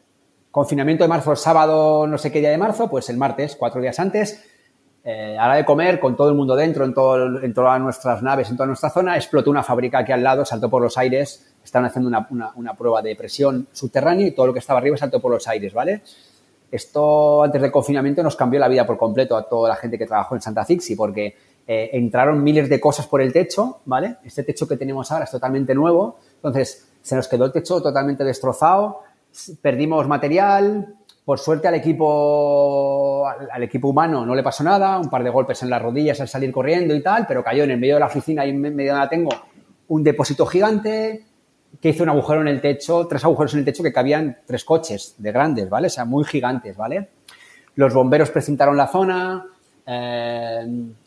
confinamiento 0.50 1.04
de 1.04 1.08
marzo, 1.08 1.34
sábado, 1.36 2.06
no 2.06 2.18
sé 2.18 2.30
qué 2.30 2.40
día 2.40 2.50
de 2.50 2.58
marzo, 2.58 2.90
pues 2.90 3.08
el 3.08 3.16
martes, 3.16 3.56
cuatro 3.56 3.80
días 3.80 3.98
antes, 3.98 4.44
eh, 5.08 5.38
a 5.38 5.46
la 5.46 5.54
de 5.54 5.64
comer, 5.64 6.00
con 6.00 6.16
todo 6.16 6.30
el 6.30 6.34
mundo 6.34 6.56
dentro, 6.56 6.84
en, 6.84 6.92
todo, 6.92 7.40
en 7.40 7.54
todas 7.54 7.80
nuestras 7.80 8.24
naves, 8.24 8.50
en 8.50 8.56
toda 8.56 8.66
nuestra 8.66 8.90
zona, 8.90 9.14
explotó 9.14 9.52
una 9.52 9.62
fábrica 9.62 9.98
aquí 9.98 10.10
al 10.10 10.24
lado, 10.24 10.44
saltó 10.44 10.68
por 10.68 10.82
los 10.82 10.98
aires, 10.98 11.46
estaban 11.62 11.86
haciendo 11.86 12.08
una, 12.08 12.74
prueba 12.74 13.00
de 13.02 13.14
presión 13.14 13.68
subterránea 13.70 14.26
y 14.26 14.32
todo 14.32 14.48
lo 14.48 14.52
que 14.52 14.58
estaba 14.58 14.80
arriba 14.80 14.96
saltó 14.96 15.20
por 15.20 15.30
los 15.30 15.46
aires, 15.46 15.72
¿vale? 15.72 16.02
Esto 16.72 17.44
antes 17.44 17.62
del 17.62 17.70
confinamiento 17.70 18.20
nos 18.24 18.34
cambió 18.34 18.58
la 18.58 18.66
vida 18.66 18.84
por 18.84 18.98
completo 18.98 19.36
a 19.36 19.48
toda 19.48 19.68
la 19.68 19.76
gente 19.76 19.96
que 19.96 20.06
trabajó 20.06 20.34
en 20.34 20.40
Santa 20.40 20.64
Fixi 20.64 20.96
porque 20.96 21.36
eh, 21.68 21.90
entraron 21.92 22.42
miles 22.42 22.68
de 22.68 22.80
cosas 22.80 23.06
por 23.06 23.22
el 23.22 23.32
techo, 23.32 23.82
¿vale? 23.84 24.16
Este 24.24 24.42
techo 24.42 24.66
que 24.66 24.76
tenemos 24.76 25.12
ahora 25.12 25.26
es 25.26 25.30
totalmente 25.30 25.72
nuevo, 25.72 26.18
entonces 26.34 26.84
se 27.00 27.14
nos 27.14 27.28
quedó 27.28 27.44
el 27.44 27.52
techo 27.52 27.80
totalmente 27.80 28.24
destrozado, 28.24 29.02
perdimos 29.62 30.08
material, 30.08 30.96
por 31.26 31.40
suerte 31.40 31.66
al 31.66 31.74
equipo, 31.74 33.26
al, 33.26 33.60
equipo 33.64 33.88
humano 33.88 34.24
no 34.24 34.32
le 34.32 34.44
pasó 34.44 34.62
nada, 34.62 34.96
un 34.96 35.10
par 35.10 35.24
de 35.24 35.30
golpes 35.30 35.60
en 35.64 35.70
las 35.70 35.82
rodillas 35.82 36.20
al 36.20 36.28
salir 36.28 36.52
corriendo 36.52 36.94
y 36.94 37.02
tal, 37.02 37.26
pero 37.26 37.42
cayó 37.42 37.64
en 37.64 37.72
el 37.72 37.80
medio 37.80 37.94
de 37.94 38.00
la 38.00 38.06
oficina 38.06 38.46
y 38.46 38.50
en 38.50 38.60
medio 38.60 38.92
de 38.92 38.98
la 39.00 39.08
tengo 39.08 39.30
un 39.88 40.04
depósito 40.04 40.46
gigante 40.46 41.24
que 41.80 41.88
hizo 41.88 42.04
un 42.04 42.10
agujero 42.10 42.42
en 42.42 42.46
el 42.46 42.60
techo, 42.60 43.08
tres 43.08 43.24
agujeros 43.24 43.54
en 43.54 43.58
el 43.58 43.64
techo 43.64 43.82
que 43.82 43.92
cabían 43.92 44.38
tres 44.46 44.64
coches 44.64 45.16
de 45.18 45.32
grandes, 45.32 45.68
¿vale? 45.68 45.88
O 45.88 45.90
sea, 45.90 46.04
muy 46.04 46.24
gigantes, 46.24 46.76
¿vale? 46.76 47.08
Los 47.74 47.92
bomberos 47.92 48.30
precintaron 48.30 48.76
la 48.76 48.86
zona, 48.86 49.46
eh, 49.84 50.64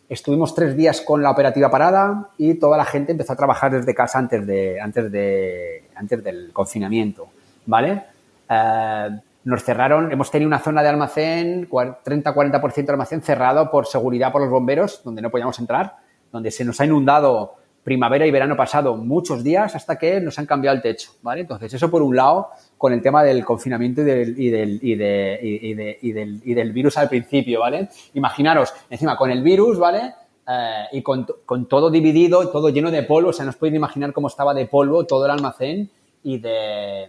estuvimos 0.09 0.53
tres 0.53 0.75
días 0.75 0.99
con 0.99 1.23
la 1.23 1.31
operativa 1.31 1.71
parada 1.71 2.31
y 2.37 2.55
toda 2.55 2.77
la 2.77 2.83
gente 2.83 3.13
empezó 3.13 3.31
a 3.31 3.37
trabajar 3.37 3.71
desde 3.71 3.95
casa 3.95 4.19
antes, 4.19 4.45
de, 4.45 4.81
antes, 4.81 5.09
de, 5.09 5.85
antes 5.95 6.21
del 6.21 6.51
confinamiento, 6.51 7.29
¿vale? 7.65 8.03
Eh, 8.49 9.19
nos 9.43 9.63
cerraron, 9.63 10.11
hemos 10.11 10.31
tenido 10.31 10.47
una 10.47 10.59
zona 10.59 10.81
de 10.83 10.89
almacén, 10.89 11.69
30-40% 11.69 12.85
de 12.85 12.91
almacén 12.91 13.21
cerrado 13.21 13.71
por 13.71 13.87
seguridad 13.87 14.31
por 14.31 14.41
los 14.41 14.49
bomberos, 14.49 15.01
donde 15.03 15.21
no 15.21 15.29
podíamos 15.29 15.57
entrar, 15.59 15.95
donde 16.31 16.51
se 16.51 16.65
nos 16.65 16.79
ha 16.81 16.85
inundado 16.85 17.55
primavera 17.83 18.27
y 18.27 18.31
verano 18.31 18.55
pasado 18.55 18.97
muchos 18.97 19.43
días 19.43 19.75
hasta 19.75 19.97
que 19.97 20.19
nos 20.19 20.37
han 20.37 20.45
cambiado 20.45 20.75
el 20.75 20.83
techo, 20.83 21.11
¿vale? 21.21 21.41
Entonces, 21.41 21.73
eso 21.73 21.89
por 21.89 22.01
un 22.01 22.15
lado, 22.15 22.49
con 22.77 22.93
el 22.93 23.01
tema 23.01 23.23
del 23.23 23.43
confinamiento 23.45 24.01
y 24.01 24.05
del, 24.05 24.35
y 24.37 24.49
de, 24.49 24.79
y 24.81 26.13
del, 26.13 26.41
y 26.43 26.53
del 26.53 26.71
virus 26.71 26.97
al 26.97 27.09
principio, 27.09 27.61
¿vale? 27.61 27.89
Imaginaros, 28.13 28.73
encima 28.89 29.15
con 29.15 29.31
el 29.31 29.41
virus, 29.41 29.79
¿vale? 29.79 30.13
Eh, 30.47 30.85
y 30.93 31.01
con, 31.01 31.25
con, 31.45 31.67
todo 31.67 31.89
dividido, 31.89 32.49
todo 32.49 32.69
lleno 32.69 32.91
de 32.91 33.03
polvo, 33.03 33.29
o 33.29 33.33
sea, 33.33 33.45
nos 33.45 33.55
podéis 33.55 33.75
imaginar 33.75 34.13
cómo 34.13 34.27
estaba 34.27 34.53
de 34.53 34.65
polvo 34.65 35.05
todo 35.05 35.25
el 35.25 35.31
almacén 35.31 35.89
y 36.23 36.39
de, 36.39 37.07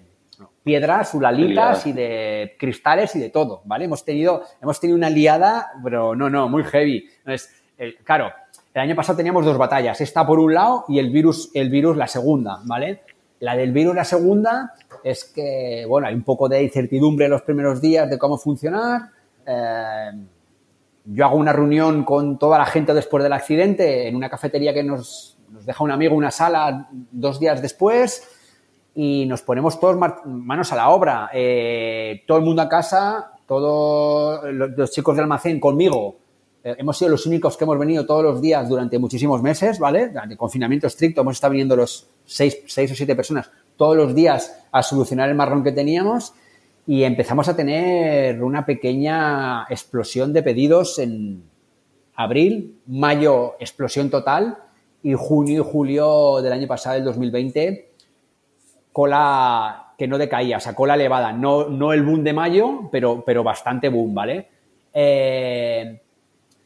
piedras, 0.63 1.15
ulalitas 1.15 1.87
y 1.87 1.93
de 1.93 2.57
cristales 2.59 3.17
y 3.17 3.21
de 3.21 3.31
todo, 3.31 3.63
¿vale? 3.65 3.87
Hemos 3.87 4.05
tenido, 4.05 4.43
hemos 4.61 4.79
tenido 4.79 4.97
una 4.97 5.11
liada, 5.11 5.73
pero 5.83 6.15
no, 6.15 6.29
no, 6.29 6.49
muy 6.49 6.65
heavy. 6.65 7.09
Entonces, 7.19 7.51
eh, 7.79 7.95
claro, 8.05 8.31
el 8.75 8.81
año 8.83 8.95
pasado 8.95 9.17
teníamos 9.17 9.45
dos 9.45 9.57
batallas, 9.57 10.01
esta 10.01 10.27
por 10.27 10.39
un 10.39 10.55
lado 10.55 10.85
y 10.89 10.99
el 10.99 11.11
virus, 11.11 11.51
el 11.55 11.71
virus 11.71 11.97
la 11.97 12.07
segunda, 12.07 12.61
¿vale? 12.65 13.03
La 13.41 13.57
del 13.57 13.73
virus 13.73 13.95
la 13.95 14.05
segunda 14.05 14.75
es 15.03 15.25
que, 15.25 15.87
bueno, 15.89 16.07
hay 16.07 16.15
un 16.15 16.25
poco 16.25 16.49
de 16.49 16.63
incertidumbre 16.63 17.25
en 17.25 17.31
los 17.31 17.43
primeros 17.43 17.81
días 17.81 18.09
de 18.11 18.19
cómo 18.19 18.37
funcionar. 18.37 19.09
Eh, 19.47 20.11
yo 21.07 21.25
hago 21.25 21.37
una 21.37 21.55
reunión 21.55 22.05
con 22.05 22.39
toda 22.39 22.59
la 22.59 22.67
gente 22.67 22.93
después 22.93 23.23
del 23.23 23.33
accidente 23.33 24.07
en 24.07 24.15
una 24.15 24.29
cafetería 24.29 24.75
que 24.75 24.85
nos, 24.85 25.39
nos 25.49 25.65
deja 25.65 25.83
un 25.83 25.91
amigo 25.91 26.15
una 26.15 26.31
sala 26.31 26.89
dos 27.11 27.41
días 27.41 27.63
después 27.63 28.29
y 28.95 29.27
nos 29.27 29.43
ponemos 29.43 29.79
todos 29.79 29.97
manos 30.25 30.73
a 30.73 30.77
la 30.77 30.91
obra. 30.91 31.31
Eh, 31.33 32.23
todo 32.27 32.39
el 32.39 32.45
mundo 32.45 32.63
a 32.63 32.69
casa, 32.69 33.33
todos 33.47 34.43
los 34.53 34.91
chicos 34.91 35.17
del 35.17 35.25
almacén 35.25 35.61
conmigo. 35.61 36.17
Eh, 36.63 36.77
hemos 36.79 36.99
sido 36.99 37.11
los 37.11 37.27
únicos 37.27 37.57
que 37.57 37.65
hemos 37.65 37.79
venido 37.79 38.05
todos 38.05 38.23
los 38.23 38.41
días 38.41 38.69
durante 38.69 38.99
muchísimos 38.99 39.43
meses, 39.43 39.79
¿vale? 39.79 40.09
Durante 40.09 40.37
confinamiento 40.37 40.87
estricto 40.87 41.23
hemos 41.23 41.37
estado 41.37 41.53
viniendo 41.53 41.77
los 41.77 42.09
seis, 42.27 42.59
seis 42.67 42.93
o 42.93 42.95
siete 42.95 43.17
personas 43.17 43.51
todos 43.81 43.97
los 43.97 44.15
días 44.15 44.63
a 44.73 44.83
solucionar 44.83 45.31
el 45.31 45.35
marrón 45.35 45.65
que 45.65 45.73
teníamos 45.73 46.35
y 46.87 47.05
empezamos 47.05 47.49
a 47.49 47.57
tener 47.57 48.43
una 48.43 48.67
pequeña 48.67 49.65
explosión 49.71 50.35
de 50.35 50.43
pedidos 50.43 50.99
en 50.99 51.45
abril, 52.15 52.79
mayo, 52.87 53.55
explosión 53.59 54.11
total 54.11 54.59
y 55.03 55.15
junio 55.15 55.63
y 55.63 55.73
julio 55.73 56.43
del 56.43 56.53
año 56.53 56.67
pasado, 56.67 56.97
del 56.97 57.05
2020, 57.05 57.90
cola 58.93 59.95
que 59.97 60.09
no 60.09 60.19
decaía, 60.19 60.57
o 60.57 60.61
sea, 60.61 60.75
cola 60.75 60.95
elevada. 60.95 61.33
No, 61.33 61.69
no 61.69 61.93
el 61.93 62.03
boom 62.03 62.25
de 62.25 62.33
mayo, 62.33 62.89
pero, 62.91 63.23
pero 63.25 63.45
bastante 63.45 63.89
boom, 63.89 64.15
¿vale? 64.15 64.49
Eh, 64.95 66.01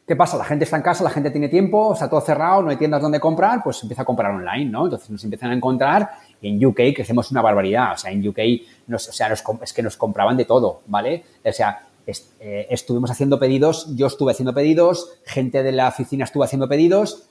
¿Qué 0.07 0.15
pasa? 0.15 0.37
La 0.37 0.45
gente 0.45 0.65
está 0.65 0.77
en 0.77 0.83
casa, 0.83 1.03
la 1.03 1.09
gente 1.09 1.31
tiene 1.31 1.49
tiempo, 1.49 1.93
está 1.93 2.07
todo 2.07 2.21
cerrado, 2.21 2.61
no 2.61 2.69
hay 2.69 2.77
tiendas 2.77 3.01
donde 3.01 3.19
comprar, 3.19 3.63
pues 3.63 3.81
empieza 3.81 4.03
a 4.03 4.05
comprar 4.05 4.31
online, 4.31 4.65
¿no? 4.65 4.85
Entonces 4.85 5.09
nos 5.09 5.23
empiezan 5.23 5.49
a 5.49 5.55
encontrar 5.55 6.11
y 6.39 6.49
en 6.49 6.63
UK 6.63 6.93
crecemos 6.95 7.31
una 7.31 7.41
barbaridad. 7.41 7.93
O 7.93 7.97
sea, 7.97 8.11
en 8.11 8.25
UK 8.25 8.39
o 8.93 8.99
sea, 8.99 9.33
es 9.33 9.73
que 9.73 9.81
nos 9.81 9.97
compraban 9.97 10.37
de 10.37 10.45
todo, 10.45 10.81
¿vale? 10.85 11.23
O 11.43 11.51
sea, 11.51 11.87
eh, 12.05 12.67
estuvimos 12.69 13.09
haciendo 13.09 13.39
pedidos, 13.39 13.95
yo 13.95 14.05
estuve 14.05 14.31
haciendo 14.31 14.53
pedidos, 14.53 15.17
gente 15.25 15.63
de 15.63 15.71
la 15.71 15.87
oficina 15.87 16.25
estuvo 16.25 16.43
haciendo 16.43 16.69
pedidos. 16.69 17.27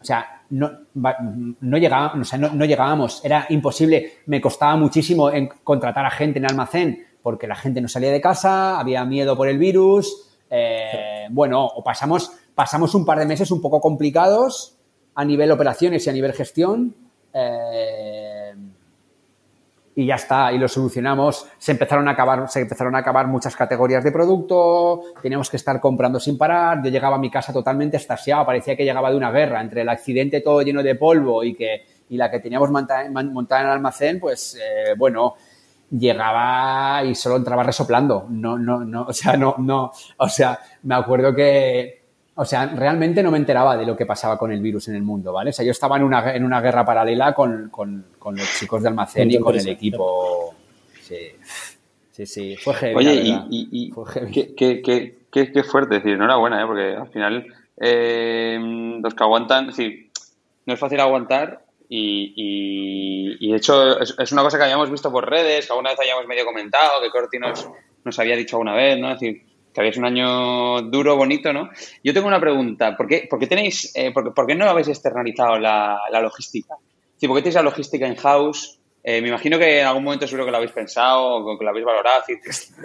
O 0.00 0.04
sea, 0.04 0.39
no, 0.50 0.70
no, 0.94 1.78
llegábamos, 1.78 3.24
era 3.24 3.46
imposible, 3.50 4.18
me 4.26 4.40
costaba 4.40 4.76
muchísimo 4.76 5.30
en 5.30 5.48
contratar 5.64 6.04
a 6.04 6.10
gente 6.10 6.38
en 6.38 6.46
almacén 6.46 7.06
porque 7.22 7.46
la 7.46 7.54
gente 7.54 7.80
no 7.80 7.88
salía 7.88 8.10
de 8.10 8.20
casa, 8.20 8.78
había 8.78 9.04
miedo 9.04 9.36
por 9.36 9.48
el 9.48 9.58
virus, 9.58 10.30
eh, 10.50 11.26
bueno, 11.30 11.64
o 11.64 11.84
pasamos, 11.84 12.32
pasamos 12.54 12.94
un 12.94 13.04
par 13.04 13.18
de 13.18 13.26
meses 13.26 13.50
un 13.50 13.60
poco 13.60 13.80
complicados 13.80 14.76
a 15.14 15.24
nivel 15.24 15.50
operaciones 15.50 16.06
y 16.06 16.10
a 16.10 16.12
nivel 16.12 16.32
gestión. 16.32 16.94
Eh, 17.32 18.29
y 19.94 20.06
ya 20.06 20.14
está, 20.14 20.52
y 20.52 20.58
lo 20.58 20.68
solucionamos. 20.68 21.46
Se 21.58 21.72
empezaron 21.72 22.08
a 22.08 22.12
acabar, 22.12 22.48
se 22.48 22.60
empezaron 22.60 22.94
a 22.94 22.98
acabar 22.98 23.26
muchas 23.26 23.56
categorías 23.56 24.04
de 24.04 24.12
producto, 24.12 25.02
teníamos 25.20 25.50
que 25.50 25.56
estar 25.56 25.80
comprando 25.80 26.20
sin 26.20 26.38
parar. 26.38 26.82
Yo 26.82 26.90
llegaba 26.90 27.16
a 27.16 27.18
mi 27.18 27.30
casa 27.30 27.52
totalmente 27.52 27.96
estasiado, 27.96 28.46
parecía 28.46 28.76
que 28.76 28.84
llegaba 28.84 29.10
de 29.10 29.16
una 29.16 29.30
guerra, 29.30 29.60
entre 29.60 29.82
el 29.82 29.88
accidente 29.88 30.40
todo 30.40 30.62
lleno 30.62 30.82
de 30.82 30.94
polvo 30.94 31.44
y 31.44 31.54
que 31.54 31.84
y 32.10 32.16
la 32.16 32.28
que 32.28 32.40
teníamos 32.40 32.70
montada 32.70 33.04
en 33.04 33.66
el 33.66 33.72
almacén, 33.72 34.18
pues 34.18 34.56
eh, 34.56 34.94
bueno, 34.98 35.36
llegaba 35.90 37.04
y 37.04 37.14
solo 37.14 37.36
entraba 37.36 37.62
resoplando. 37.62 38.26
No, 38.28 38.58
no, 38.58 38.84
no, 38.84 39.02
o 39.08 39.12
sea, 39.12 39.36
no, 39.36 39.54
no, 39.58 39.92
o 40.16 40.28
sea, 40.28 40.58
me 40.82 40.94
acuerdo 40.94 41.34
que 41.34 41.99
o 42.40 42.44
sea, 42.46 42.64
realmente 42.68 43.22
no 43.22 43.30
me 43.30 43.36
enteraba 43.36 43.76
de 43.76 43.84
lo 43.84 43.94
que 43.94 44.06
pasaba 44.06 44.38
con 44.38 44.50
el 44.50 44.62
virus 44.62 44.88
en 44.88 44.94
el 44.94 45.02
mundo, 45.02 45.30
¿vale? 45.30 45.50
O 45.50 45.52
sea, 45.52 45.62
yo 45.62 45.72
estaba 45.72 45.98
en 45.98 46.04
una, 46.04 46.34
en 46.34 46.42
una 46.42 46.62
guerra 46.62 46.86
paralela 46.86 47.34
con, 47.34 47.68
con, 47.68 48.06
con 48.18 48.34
los 48.34 48.58
chicos 48.58 48.80
de 48.80 48.88
almacén 48.88 49.30
y 49.30 49.38
con 49.38 49.54
el 49.54 49.68
equipo. 49.68 50.54
Sí, 51.02 51.32
sí, 52.10 52.24
sí. 52.24 52.56
fue 52.56 52.72
heavy. 52.72 52.94
Oye, 52.96 53.14
y, 53.50 53.68
y, 53.70 53.92
Qué, 54.32 54.54
qué, 54.54 54.80
qué, 55.30 55.52
qué, 55.52 55.62
fuerte, 55.64 55.96
decir, 55.96 56.12
enhorabuena, 56.12 56.62
¿eh? 56.62 56.66
Porque 56.66 56.94
al 56.96 57.08
final 57.08 57.46
eh, 57.76 58.58
los 59.02 59.12
que 59.12 59.22
aguantan, 59.22 59.68
es 59.68 59.76
decir, 59.76 60.10
no 60.64 60.72
es 60.72 60.80
fácil 60.80 61.00
aguantar 61.00 61.62
y, 61.90 63.36
y, 63.38 63.50
de 63.50 63.56
hecho 63.58 64.00
es, 64.00 64.32
una 64.32 64.42
cosa 64.42 64.56
que 64.56 64.64
habíamos 64.64 64.90
visto 64.90 65.12
por 65.12 65.28
redes, 65.28 65.66
que 65.66 65.72
alguna 65.74 65.90
vez 65.90 66.00
habíamos 66.00 66.26
medio 66.26 66.46
comentado, 66.46 67.02
que 67.02 67.10
Corti 67.10 67.38
nos, 67.38 67.68
nos 68.02 68.18
había 68.18 68.34
dicho 68.34 68.56
alguna 68.56 68.74
vez, 68.74 68.98
¿no? 68.98 69.10
Es 69.10 69.20
decir, 69.20 69.49
que 69.72 69.80
habéis 69.80 69.96
un 69.96 70.04
año 70.04 70.82
duro, 70.82 71.16
bonito, 71.16 71.52
¿no? 71.52 71.70
Yo 72.02 72.12
tengo 72.12 72.26
una 72.26 72.40
pregunta. 72.40 72.96
¿Por 72.96 73.06
qué, 73.06 73.26
por 73.28 73.38
qué 73.38 73.46
tenéis, 73.46 73.92
eh, 73.94 74.12
por, 74.12 74.46
qué 74.46 74.54
no 74.54 74.68
habéis 74.68 74.88
externalizado 74.88 75.58
la, 75.58 75.98
logística? 76.20 76.74
Sí, 77.16 77.26
¿Por 77.26 77.36
qué 77.36 77.42
tenéis 77.42 77.56
la 77.56 77.62
logística 77.62 78.06
in-house? 78.06 78.78
Eh, 79.02 79.22
me 79.22 79.28
imagino 79.28 79.58
que 79.58 79.80
en 79.80 79.86
algún 79.86 80.04
momento 80.04 80.26
seguro 80.26 80.44
que 80.44 80.50
lo 80.50 80.56
habéis 80.58 80.72
pensado, 80.72 81.36
o 81.36 81.58
que 81.58 81.64
lo 81.64 81.70
habéis 81.70 81.86
valorado. 81.86 82.24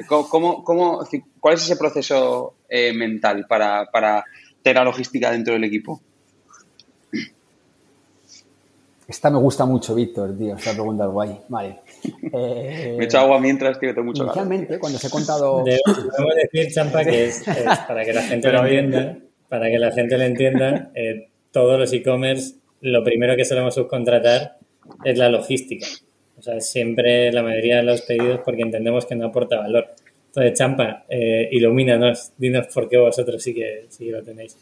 ¿Cómo, 0.07 0.63
cómo, 0.63 0.99
cuál 1.39 1.55
es 1.55 1.63
ese 1.63 1.75
proceso 1.75 2.55
eh, 2.69 2.93
mental 2.93 3.45
para, 3.47 3.85
para 3.91 4.23
tener 4.61 4.77
la 4.77 4.85
logística 4.85 5.31
dentro 5.31 5.53
del 5.53 5.63
equipo? 5.63 6.01
Esta 9.07 9.29
me 9.29 9.37
gusta 9.37 9.65
mucho, 9.65 9.93
Víctor, 9.93 10.35
tío. 10.37 10.55
Esta 10.55 10.71
pregunta 10.71 11.05
es 11.05 11.11
guay. 11.11 11.39
Vale. 11.47 11.81
Eh, 12.03 12.95
me 12.97 13.05
echo 13.05 13.19
agua 13.19 13.39
mientras, 13.39 13.79
tío, 13.79 13.93
tengo 13.93 14.07
mucho 14.07 14.23
Inicialmente, 14.23 14.79
cuando 14.79 14.99
se 14.99 15.07
he 15.07 15.09
contado... 15.09 15.63
Debemos 15.63 16.35
decir, 16.35 16.73
Champa, 16.73 17.03
que 17.03 17.25
es, 17.25 17.43
para 17.87 18.03
que 18.03 18.13
la 18.13 18.21
gente 18.23 18.51
lo 18.51 18.65
entienda, 18.65 19.17
para 19.47 19.67
que 19.67 19.79
la 19.79 19.91
gente 19.91 20.17
lo 20.17 20.23
entienda, 20.23 20.91
eh, 20.95 21.29
todos 21.51 21.79
los 21.79 21.93
e-commerce, 21.93 22.55
lo 22.81 23.03
primero 23.03 23.35
que 23.35 23.45
solemos 23.45 23.75
subcontratar 23.75 24.57
es 25.03 25.17
la 25.17 25.29
logística. 25.29 25.87
O 26.37 26.41
sea, 26.41 26.59
siempre 26.59 27.31
la 27.31 27.43
mayoría 27.43 27.77
de 27.77 27.83
los 27.83 28.01
pedidos 28.01 28.41
porque 28.43 28.61
entendemos 28.61 29.05
que 29.05 29.15
no 29.15 29.27
aporta 29.27 29.57
valor. 29.57 29.87
Entonces, 30.27 30.57
Champa, 30.57 31.05
eh, 31.07 31.47
ilumínanos, 31.51 32.33
dinos 32.37 32.67
por 32.73 32.89
qué 32.89 32.97
vosotros 32.97 33.41
sí 33.41 33.53
que, 33.53 33.85
sí 33.87 34.05
que 34.05 34.11
lo 34.11 34.21
tenéis. 34.21 34.57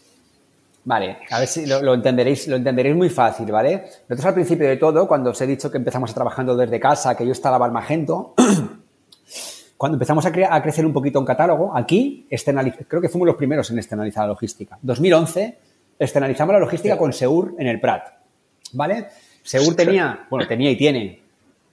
Vale, 0.86 1.20
a 1.30 1.40
ver 1.40 1.48
si 1.48 1.66
lo, 1.66 1.94
entenderéis, 1.94 2.48
lo 2.48 2.58
entenderéis 2.58 2.96
muy 2.96 3.10
fácil, 3.10 3.50
¿vale? 3.52 3.86
Nosotros 4.10 4.26
al 4.26 4.34
principio 4.34 4.68
de 4.68 4.76
todo, 4.76 5.08
cuando 5.08 5.30
os 5.30 5.42
he 5.42 5.48
dicho 5.48 5.72
que 5.72 5.78
empezamos 5.78 6.14
trabajando 6.14 6.58
desde 6.58 6.78
casa, 6.80 7.16
que 7.16 7.24
yo 7.24 7.30
instalaba 7.30 7.66
el 7.66 7.72
Magento, 7.72 8.34
cuando 9.78 9.96
empezamos 9.96 10.26
a, 10.26 10.32
a, 10.50 10.62
crecer 10.62 10.86
un 10.86 10.92
poquito 10.92 11.20
un 11.20 11.26
catálogo, 11.26 11.76
aquí 11.76 12.28
creo 12.88 13.02
que 13.02 13.08
fuimos 13.08 13.28
los 13.28 13.38
primeros 13.38 13.72
en 13.72 13.78
externalizar 13.78 14.24
la 14.24 14.30
logística. 14.30 14.78
2011 14.82 15.58
externalizamos 15.98 16.54
la 16.54 16.60
logística 16.60 16.98
con 16.98 17.14
Seur 17.14 17.56
en 17.58 17.68
el 17.68 17.80
Prat, 17.80 18.04
¿vale? 18.74 19.08
Seur 19.42 19.76
tenía, 19.76 20.28
bueno, 20.30 20.46
tenía 20.48 20.70
y 20.70 20.76
tiene 20.76 21.22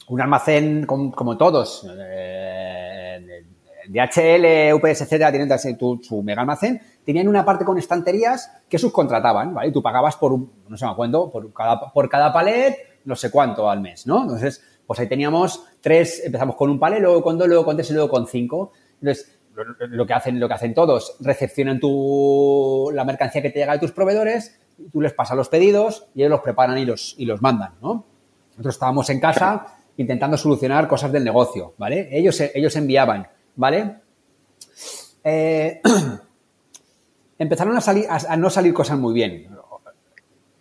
un 0.09 0.21
almacén 0.21 0.87
como, 0.87 1.37
todos, 1.37 1.85
eh, 1.99 3.45
DHL, 3.89 4.75
UPS, 4.75 5.03
etcétera, 5.03 5.33
tienen 5.33 5.51
su 5.59 6.23
mega 6.23 6.43
almacén, 6.43 6.81
tenían 7.05 7.29
una 7.29 7.45
parte 7.45 7.65
con 7.65 7.79
estanterías 7.79 8.51
que 8.69 8.79
subcontrataban, 8.79 9.55
¿vale? 9.55 9.73
Tú 9.73 9.83
pagabas 9.83 10.17
por, 10.17 10.39
no 10.69 10.77
sé 10.77 10.87
cuándo, 10.97 11.31
por 11.31 11.53
cada, 11.53 11.93
por 11.93 12.09
cada 12.09 12.33
palet, 12.33 12.77
no 13.05 13.17
sé 13.17 13.31
cuánto 13.31 13.69
al 13.71 13.81
mes, 13.81 14.07
¿no? 14.07 14.23
Entonces, 14.23 14.63
pues 14.87 15.01
ahí 15.01 15.09
teníamos 15.09 15.65
tres, 15.81 16.23
empezamos 16.25 16.57
con 16.57 16.71
un 16.71 16.79
palet, 16.79 17.01
luego 17.01 17.23
con 17.23 17.39
dos, 17.39 17.49
luego 17.49 17.65
con 17.65 17.77
tres 17.77 17.91
y 17.91 17.95
luego 17.95 18.09
con 18.09 18.27
cinco. 18.27 18.73
Entonces, 19.01 19.39
lo, 19.55 20.07
que 20.07 20.13
hacen, 20.13 20.41
lo 20.41 20.49
que 20.49 20.55
hacen 20.55 20.75
todos, 20.75 21.17
recepcionan 21.21 21.81
tu, 21.81 22.91
la 22.93 23.05
mercancía 23.05 23.43
que 23.43 23.51
te 23.51 23.61
llega 23.61 23.75
de 23.75 23.79
tus 23.79 23.93
proveedores, 23.93 24.59
tú 24.93 25.01
les 25.01 25.13
pasas 25.13 25.37
los 25.37 25.49
pedidos 25.49 26.07
y 26.15 26.21
ellos 26.21 26.31
los 26.31 26.41
preparan 26.41 26.79
y 26.79 26.85
los, 26.85 27.15
y 27.19 27.25
los 27.25 27.43
mandan, 27.43 27.75
¿no? 27.83 28.05
Nosotros 28.51 28.75
estábamos 28.75 29.09
en 29.11 29.21
casa 29.21 29.67
intentando 29.97 30.37
solucionar 30.37 30.89
cosas 30.89 31.13
del 31.13 31.25
negocio, 31.25 31.75
¿vale? 31.79 32.09
Ellos, 32.11 32.41
ellos 32.41 32.75
enviaban, 32.77 33.29
¿vale? 33.57 33.97
Eh, 35.23 35.81
empezaron 37.41 37.75
a, 37.75 37.81
salir, 37.81 38.05
a, 38.09 38.37
no 38.37 38.51
salir 38.51 38.75
cosas 38.75 38.99
muy 38.99 39.15
bien. 39.15 39.49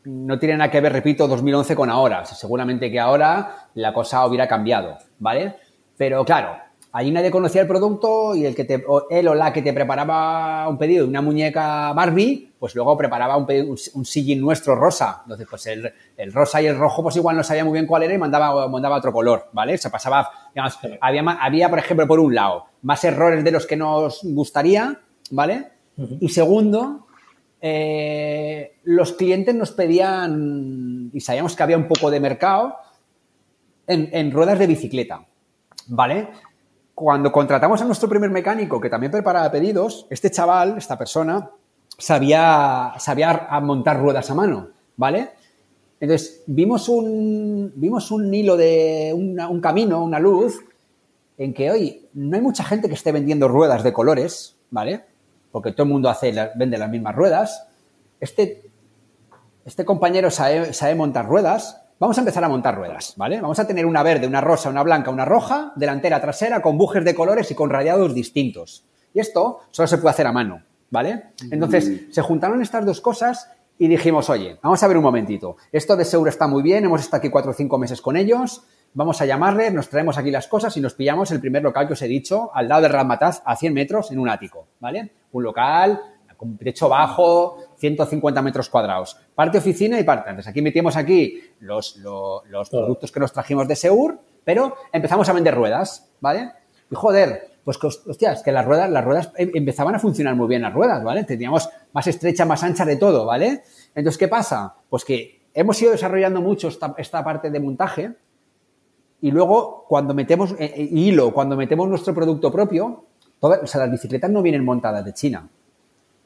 No 0.05 0.39
tiene 0.39 0.57
nada 0.57 0.71
que 0.71 0.79
ver, 0.79 0.93
repito, 0.93 1.27
2011 1.27 1.75
con 1.75 1.89
ahora. 1.89 2.25
Seguramente 2.25 2.89
que 2.89 2.99
ahora 2.99 3.67
la 3.75 3.93
cosa 3.93 4.25
hubiera 4.25 4.47
cambiado, 4.47 4.97
¿vale? 5.19 5.55
Pero 5.97 6.23
claro, 6.23 6.55
allí 6.93 7.11
nadie 7.11 7.31
conocía 7.31 7.61
el 7.61 7.67
producto 7.67 8.33
y 8.33 8.45
el 8.45 8.55
que 8.55 8.63
te, 8.63 8.85
él 9.09 9.27
o 9.27 9.35
la 9.35 9.51
que 9.51 9.61
te 9.61 9.73
preparaba 9.73 10.69
un 10.69 10.77
pedido 10.77 11.03
de 11.03 11.09
una 11.09 11.21
muñeca 11.21 11.91
Barbie, 11.91 12.53
pues 12.57 12.73
luego 12.75 12.95
preparaba 12.97 13.35
un, 13.35 13.45
un, 13.93 14.05
sillín 14.05 14.39
nuestro 14.39 14.73
rosa. 14.73 15.19
Entonces, 15.23 15.47
pues 15.49 15.67
el, 15.67 15.93
el, 16.15 16.31
rosa 16.31 16.61
y 16.61 16.67
el 16.67 16.77
rojo, 16.77 17.03
pues 17.03 17.17
igual 17.17 17.35
no 17.35 17.43
sabía 17.43 17.65
muy 17.65 17.73
bien 17.73 17.87
cuál 17.87 18.03
era 18.03 18.13
y 18.13 18.17
mandaba, 18.17 18.69
mandaba 18.69 18.95
otro 18.95 19.11
color, 19.11 19.49
¿vale? 19.51 19.77
Se 19.77 19.89
pasaba, 19.89 20.29
digamos, 20.55 20.79
había, 21.01 21.23
había, 21.41 21.69
por 21.69 21.79
ejemplo, 21.79 22.07
por 22.07 22.21
un 22.21 22.33
lado, 22.33 22.67
más 22.83 23.03
errores 23.03 23.43
de 23.43 23.51
los 23.51 23.65
que 23.65 23.75
nos 23.75 24.21
gustaría, 24.23 25.01
¿vale? 25.31 25.78
Y 26.19 26.29
segundo, 26.29 27.07
eh, 27.61 28.77
los 28.83 29.13
clientes 29.13 29.53
nos 29.55 29.71
pedían, 29.71 31.09
y 31.13 31.19
sabíamos 31.19 31.55
que 31.55 31.63
había 31.63 31.77
un 31.77 31.87
poco 31.87 32.09
de 32.09 32.19
mercado, 32.19 32.75
en, 33.87 34.31
ruedas 34.31 34.59
de 34.59 34.67
bicicleta, 34.67 35.25
¿vale? 35.87 36.29
Cuando 36.93 37.31
contratamos 37.31 37.81
a 37.81 37.85
nuestro 37.85 38.07
primer 38.07 38.29
mecánico, 38.29 38.79
que 38.79 38.89
también 38.89 39.11
preparaba 39.11 39.51
pedidos, 39.51 40.05
este 40.11 40.29
chaval, 40.29 40.77
esta 40.77 40.95
persona, 40.95 41.49
sabía, 41.97 42.93
sabía 42.99 43.49
montar 43.63 43.99
ruedas 43.99 44.29
a 44.29 44.35
mano, 44.35 44.69
¿vale? 44.95 45.31
Entonces, 45.99 46.43
vimos 46.45 46.87
un, 46.87 47.73
vimos 47.75 48.11
un 48.11 48.31
hilo 48.31 48.55
de 48.55 49.11
un 49.13 49.59
camino, 49.59 50.03
una 50.03 50.19
luz, 50.19 50.63
en 51.39 51.53
que 51.53 51.71
hoy 51.71 52.07
no 52.13 52.35
hay 52.35 52.43
mucha 52.43 52.63
gente 52.63 52.87
que 52.87 52.93
esté 52.93 53.11
vendiendo 53.11 53.47
ruedas 53.47 53.83
de 53.83 53.91
colores, 53.91 54.55
¿vale? 54.69 55.08
Porque 55.51 55.71
todo 55.71 55.83
el 55.83 55.89
mundo 55.89 56.09
hace, 56.09 56.33
vende 56.55 56.77
las 56.77 56.89
mismas 56.89 57.15
ruedas. 57.15 57.67
Este, 58.19 58.69
este 59.65 59.85
compañero 59.85 60.29
sabe, 60.31 60.95
montar 60.95 61.27
ruedas. 61.27 61.81
Vamos 61.99 62.17
a 62.17 62.21
empezar 62.21 62.43
a 62.43 62.49
montar 62.49 62.75
ruedas, 62.75 63.13
¿vale? 63.17 63.41
Vamos 63.41 63.59
a 63.59 63.67
tener 63.67 63.85
una 63.85 64.03
verde, 64.03 64.25
una 64.25 64.41
rosa, 64.41 64.69
una 64.69 64.83
blanca, 64.83 65.11
una 65.11 65.25
roja, 65.25 65.73
delantera, 65.75 66.21
trasera, 66.21 66.61
con 66.61 66.77
bujes 66.77 67.03
de 67.03 67.13
colores 67.13 67.51
y 67.51 67.55
con 67.55 67.69
radiados 67.69 68.13
distintos. 68.13 68.85
Y 69.13 69.19
esto 69.19 69.59
solo 69.71 69.87
se 69.87 69.97
puede 69.97 70.11
hacer 70.11 70.27
a 70.27 70.31
mano, 70.31 70.63
¿vale? 70.89 71.31
Entonces, 71.51 71.89
mm. 71.89 72.11
se 72.11 72.21
juntaron 72.21 72.61
estas 72.61 72.85
dos 72.85 73.01
cosas 73.01 73.51
y 73.77 73.87
dijimos, 73.87 74.29
oye, 74.29 74.57
vamos 74.61 74.81
a 74.81 74.87
ver 74.87 74.97
un 74.97 75.03
momentito. 75.03 75.57
Esto 75.71 75.97
de 75.97 76.05
seguro 76.05 76.29
está 76.29 76.47
muy 76.47 76.63
bien, 76.63 76.85
hemos 76.85 77.01
estado 77.01 77.19
aquí 77.19 77.29
cuatro 77.29 77.51
o 77.51 77.53
cinco 77.53 77.77
meses 77.77 78.01
con 78.01 78.15
ellos, 78.15 78.63
vamos 78.93 79.21
a 79.21 79.25
llamarle, 79.25 79.71
nos 79.71 79.89
traemos 79.89 80.17
aquí 80.17 80.31
las 80.31 80.47
cosas 80.47 80.75
y 80.77 80.81
nos 80.81 80.93
pillamos 80.93 81.31
el 81.31 81.39
primer 81.39 81.63
local 81.63 81.87
que 81.87 81.93
os 81.93 82.01
he 82.01 82.07
dicho, 82.07 82.51
al 82.53 82.67
lado 82.67 82.83
de 82.83 82.87
Ramataz, 82.89 83.41
a 83.45 83.55
100 83.55 83.73
metros, 83.73 84.11
en 84.11 84.19
un 84.19 84.29
ático, 84.29 84.67
¿vale? 84.79 85.11
Un 85.31 85.43
local 85.43 86.01
con 86.39 86.55
techo 86.57 86.87
bajo, 86.87 87.57
150 87.75 88.41
metros 88.41 88.69
cuadrados. 88.69 89.17
Parte 89.35 89.57
oficina 89.57 89.99
y 89.99 90.05
parte. 90.05 90.29
Entonces, 90.29 90.49
aquí 90.49 90.61
metimos 90.61 90.95
aquí 90.95 91.37
los, 91.59 91.97
los, 91.97 92.69
productos 92.69 93.11
que 93.11 93.19
nos 93.19 93.33
trajimos 93.33 93.67
de 93.67 93.75
Seur, 93.75 94.17
pero 94.45 94.73
empezamos 94.93 95.27
a 95.27 95.33
vender 95.33 95.53
ruedas, 95.53 96.09
¿vale? 96.21 96.49
Y 96.89 96.95
joder, 96.95 97.49
pues, 97.65 97.77
hostias, 97.83 98.41
que 98.41 98.53
las 98.53 98.65
ruedas, 98.65 98.89
las 98.89 99.03
ruedas 99.03 99.33
em, 99.35 99.51
empezaban 99.53 99.95
a 99.95 99.99
funcionar 99.99 100.33
muy 100.33 100.47
bien 100.47 100.61
las 100.61 100.73
ruedas, 100.73 101.03
¿vale? 101.03 101.25
Teníamos 101.25 101.67
más 101.91 102.07
estrecha, 102.07 102.45
más 102.45 102.63
ancha 102.63 102.85
de 102.85 102.95
todo, 102.95 103.25
¿vale? 103.25 103.63
Entonces, 103.93 104.17
¿qué 104.17 104.29
pasa? 104.29 104.75
Pues 104.89 105.03
que 105.03 105.41
hemos 105.53 105.81
ido 105.81 105.91
desarrollando 105.91 106.39
mucho 106.39 106.69
esta, 106.69 106.95
esta 106.97 107.21
parte 107.21 107.51
de 107.51 107.59
montaje, 107.59 108.13
y 109.21 109.31
luego, 109.31 109.83
cuando 109.89 110.13
metemos 110.13 110.53
eh, 110.53 110.73
eh, 110.73 110.87
hilo, 110.89 111.33
cuando 111.33 111.57
metemos 111.57 111.89
nuestro 111.89 112.13
producto 112.13 112.49
propio, 112.49 113.03
o 113.39 113.67
sea, 113.67 113.81
las 113.81 113.91
bicicletas 113.91 114.29
no 114.29 114.41
vienen 114.41 114.65
montadas 114.65 115.03
de 115.05 115.13
China. 115.13 115.47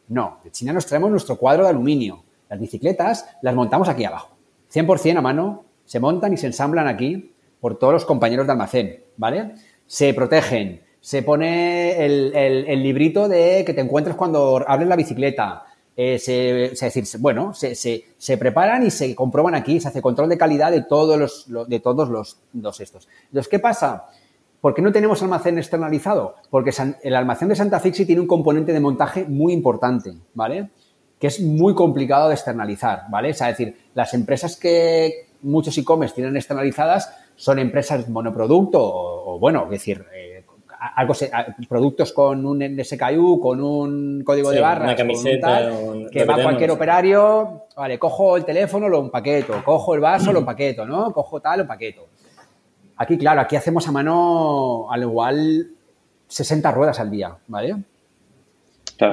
No, 0.08 0.40
de 0.44 0.52
China 0.52 0.74
nos 0.74 0.86
traemos 0.86 1.12
nuestro 1.12 1.38
cuadro 1.38 1.64
de 1.64 1.70
aluminio. 1.70 2.24
Las 2.50 2.60
bicicletas 2.60 3.28
las 3.42 3.56
montamos 3.56 3.90
aquí 3.90 4.06
abajo. 4.06 4.36
100% 4.74 5.18
a 5.18 5.22
mano, 5.22 5.66
se 5.86 6.00
montan 6.00 6.34
y 6.34 6.38
se 6.38 6.48
ensamblan 6.48 6.88
aquí 6.88 7.34
por 7.60 7.78
todos 7.78 7.94
los 7.94 8.06
compañeros 8.06 8.46
de 8.46 8.52
almacén, 8.52 9.04
¿vale? 9.18 9.54
Se 9.86 10.14
protegen, 10.14 10.82
se 11.00 11.22
pone 11.22 12.04
el, 12.04 12.84
librito 12.84 13.28
de 13.28 13.64
que 13.66 13.74
te 13.74 13.82
encuentres 13.82 14.16
cuando 14.16 14.64
hables 14.68 14.88
la 14.88 14.96
bicicleta, 14.96 15.64
eh, 15.96 16.18
se, 16.18 17.18
bueno, 17.20 17.54
se, 17.54 17.76
se, 17.76 18.38
preparan 18.38 18.86
y 18.86 18.90
se 18.90 19.14
comprueban 19.14 19.54
aquí, 19.54 19.80
se 19.80 19.90
hace 19.90 20.02
control 20.02 20.30
de 20.30 20.38
calidad 20.38 20.72
de 20.72 20.84
todos 20.84 21.20
los, 21.20 21.70
de 21.70 21.80
todos 21.80 22.10
los, 22.10 22.40
los 22.54 22.80
estos. 22.80 23.08
Entonces, 23.26 23.48
¿qué 23.48 23.60
pasa? 23.60 24.06
¿Por 24.64 24.74
qué 24.74 24.82
no 24.82 24.94
tenemos 24.94 25.22
almacén 25.22 25.58
externalizado? 25.58 26.36
Porque 26.50 26.72
el 27.02 27.16
almacén 27.18 27.50
de 27.50 27.56
Santa 27.58 27.82
Fixi 27.82 28.06
tiene 28.06 28.22
un 28.22 28.28
componente 28.28 28.72
de 28.72 28.80
montaje 28.80 29.26
muy 29.26 29.52
importante, 29.52 30.14
¿vale? 30.34 30.70
Que 31.20 31.28
es 31.28 31.42
muy 31.42 31.76
complicado 31.76 32.30
de 32.30 32.36
externalizar, 32.36 33.02
¿vale? 33.10 33.32
es 33.32 33.40
decir, 33.40 33.76
las 33.94 34.14
empresas 34.14 34.56
que 34.56 35.28
muchos 35.42 35.78
e-commerce 35.78 36.16
tienen 36.16 36.38
externalizadas 36.38 37.14
son 37.36 37.60
empresas 37.60 38.08
monoproducto 38.08 38.80
o, 38.82 39.38
bueno, 39.38 39.66
es 39.66 39.72
decir, 39.72 40.06
eh, 40.16 40.46
algo 40.96 41.14
productos 41.68 42.14
con 42.14 42.46
un 42.46 42.62
SKU, 42.86 43.42
con 43.42 43.62
un 43.62 44.24
código 44.24 44.50
de 44.52 44.62
barras, 44.62 44.86
una 44.86 44.96
camiseta, 44.96 45.72
que 46.10 46.24
va 46.24 46.42
cualquier 46.42 46.72
operario, 46.72 47.64
vale, 47.76 48.00
cojo 48.00 48.38
el 48.38 48.46
teléfono, 48.46 48.88
lo 48.88 49.02
empaqueto, 49.02 49.62
cojo 49.66 49.94
el 49.94 50.00
vaso, 50.00 50.32
lo 50.32 50.40
empaqueto, 50.48 50.86
¿no? 50.86 51.12
Cojo 51.12 51.42
tal, 51.42 51.58
lo 51.58 51.64
empaqueto. 51.64 52.08
Aquí, 53.04 53.18
claro, 53.18 53.42
aquí 53.42 53.56
hacemos 53.56 53.88
a 53.88 53.92
mano 53.92 54.88
al 54.90 55.02
igual 55.02 55.68
60 56.28 56.72
ruedas 56.72 57.00
al 57.00 57.12
día, 57.12 57.36
¿vale? 57.48 57.76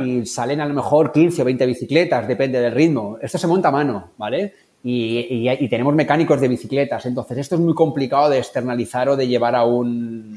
Y 0.05 0.24
salen 0.26 0.61
a 0.61 0.66
lo 0.66 0.74
mejor 0.74 1.11
15 1.11 1.43
o 1.43 1.45
20 1.45 1.66
bicicletas, 1.66 2.28
depende 2.28 2.61
del 2.61 2.72
ritmo. 2.72 3.18
Esto 3.20 3.38
se 3.38 3.49
monta 3.49 3.68
a 3.68 3.72
mano, 3.72 4.11
¿vale? 4.16 4.55
Y, 4.84 5.68
tenemos 5.68 5.93
mecánicos 5.95 6.41
de 6.41 6.47
bicicletas. 6.47 7.05
Entonces, 7.07 7.38
esto 7.38 7.57
es 7.57 7.61
muy 7.61 7.74
complicado 7.74 8.30
de 8.30 8.38
externalizar 8.38 9.09
o 9.09 9.16
de 9.16 9.26
llevar 9.26 9.57
a 9.57 9.64
un, 9.64 10.36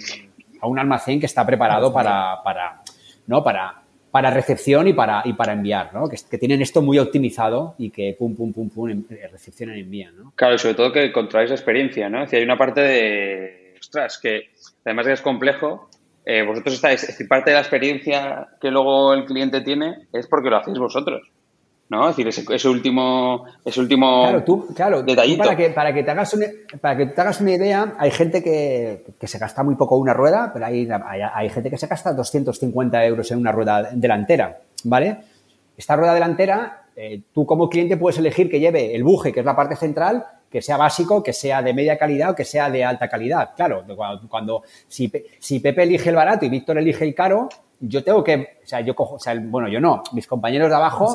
a 0.59 0.67
un 0.67 0.79
almacén 0.79 1.19
que 1.19 1.27
está 1.27 1.45
preparado 1.45 1.93
para, 1.93 2.41
para, 2.43 2.81
¿no? 3.27 3.43
para, 3.43 3.82
para 4.14 4.30
recepción 4.30 4.88
y 4.88 4.93
para, 4.93 5.24
y 5.26 5.34
para 5.34 5.53
enviar, 5.53 5.91
¿no? 5.91 6.07
Que, 6.07 6.38
tienen 6.38 6.61
esto 6.61 6.84
muy 6.84 6.99
optimizado 6.99 7.74
y 7.80 7.89
que 7.89 8.16
pum, 8.18 8.36
pum, 8.36 8.53
pum, 8.53 8.70
pum, 8.70 9.03
recepcionan 9.32 9.76
y 9.76 9.80
envían, 9.80 10.16
¿no? 10.16 10.34
Claro, 10.36 10.53
y 10.53 10.59
sobre 10.59 10.76
todo 10.76 10.91
que 10.91 11.11
controláis 11.11 11.49
la 11.49 11.55
experiencia, 11.55 12.09
¿no? 12.09 12.20
Es 12.20 12.26
decir, 12.26 12.38
hay 12.38 12.45
una 12.45 12.55
parte 12.55 12.82
de, 12.82 13.74
ostras, 13.80 14.20
que 14.20 14.51
además 14.86 15.07
de 15.07 15.09
que 15.09 15.14
es 15.16 15.22
complejo, 15.24 15.89
eh, 16.28 16.43
vosotros 16.43 16.76
estáis, 16.76 17.01
es 17.01 17.07
decir, 17.07 17.28
parte 17.28 17.49
de 17.49 17.55
la 17.55 17.61
experiencia 17.61 18.49
que 18.61 18.70
luego 18.70 19.16
el 19.16 19.26
cliente 19.26 19.61
tiene 19.61 20.05
es 20.14 20.28
porque 20.28 20.51
lo 20.51 20.57
hacéis 20.57 20.78
vosotros. 20.78 21.28
¿No? 21.93 22.09
Es 22.09 22.17
decir, 22.17 22.45
ese, 22.49 22.67
último, 22.67 23.45
ese 23.63 23.79
último 23.79 24.23
claro, 24.23 24.43
tú, 24.43 24.67
claro, 24.75 25.03
detallito. 25.03 25.43
para, 25.43 25.55
que, 25.55 25.69
para, 25.69 25.93
que 25.93 26.03
te 26.03 26.11
hagas 26.11 26.33
una, 26.33 26.47
para 26.81 26.97
que 26.97 27.05
te 27.05 27.21
hagas 27.21 27.39
una 27.39 27.51
idea, 27.51 27.93
hay 27.99 28.09
gente 28.09 28.43
que, 28.43 29.27
se 29.27 29.37
gasta 29.37 29.63
muy 29.63 29.75
poco 29.75 29.95
una 29.97 30.13
rueda, 30.13 30.49
pero 30.51 30.65
hay, 30.65 30.89
hay, 31.33 31.49
gente 31.49 31.69
que 31.69 31.77
se 31.77 31.87
gasta 31.87 32.13
250 32.13 33.05
euros 33.05 33.31
en 33.31 33.37
una 33.37 33.51
rueda 33.51 33.89
delantera, 33.93 34.57
¿vale? 34.83 35.17
Esta 35.77 35.95
rueda 35.95 36.15
delantera, 36.15 36.87
eh, 36.95 37.21
tú 37.31 37.45
como 37.45 37.69
cliente 37.69 37.97
puedes 37.97 38.17
elegir 38.17 38.49
que 38.49 38.59
lleve 38.59 38.95
el 38.95 39.03
buje, 39.03 39.31
que 39.31 39.41
es 39.41 39.45
la 39.45 39.55
parte 39.55 39.75
central, 39.75 40.25
que 40.49 40.61
sea 40.61 40.77
básico, 40.77 41.21
que 41.21 41.33
sea 41.33 41.61
de 41.61 41.73
media 41.73 41.97
calidad 41.97 42.31
o 42.31 42.35
que 42.35 42.45
sea 42.45 42.69
de 42.69 42.83
alta 42.83 43.07
calidad. 43.07 43.51
Claro, 43.55 43.83
cuando, 44.29 44.63
si, 44.87 45.11
si 45.39 45.59
Pepe 45.59 45.83
elige 45.83 46.09
el 46.09 46.15
barato 46.15 46.45
y 46.45 46.49
Víctor 46.49 46.77
elige 46.77 47.05
el 47.05 47.15
caro, 47.15 47.49
yo 47.80 48.03
tengo 48.03 48.24
que, 48.24 48.59
o 48.63 48.65
sea, 48.65 48.82
yo 48.82 48.95
cojo, 48.95 49.15
o 49.15 49.19
sea, 49.19 49.36
bueno, 49.38 49.67
yo 49.67 49.80
no, 49.82 50.03
mis 50.13 50.26
compañeros 50.26 50.69
de 50.69 50.76
abajo 50.76 51.13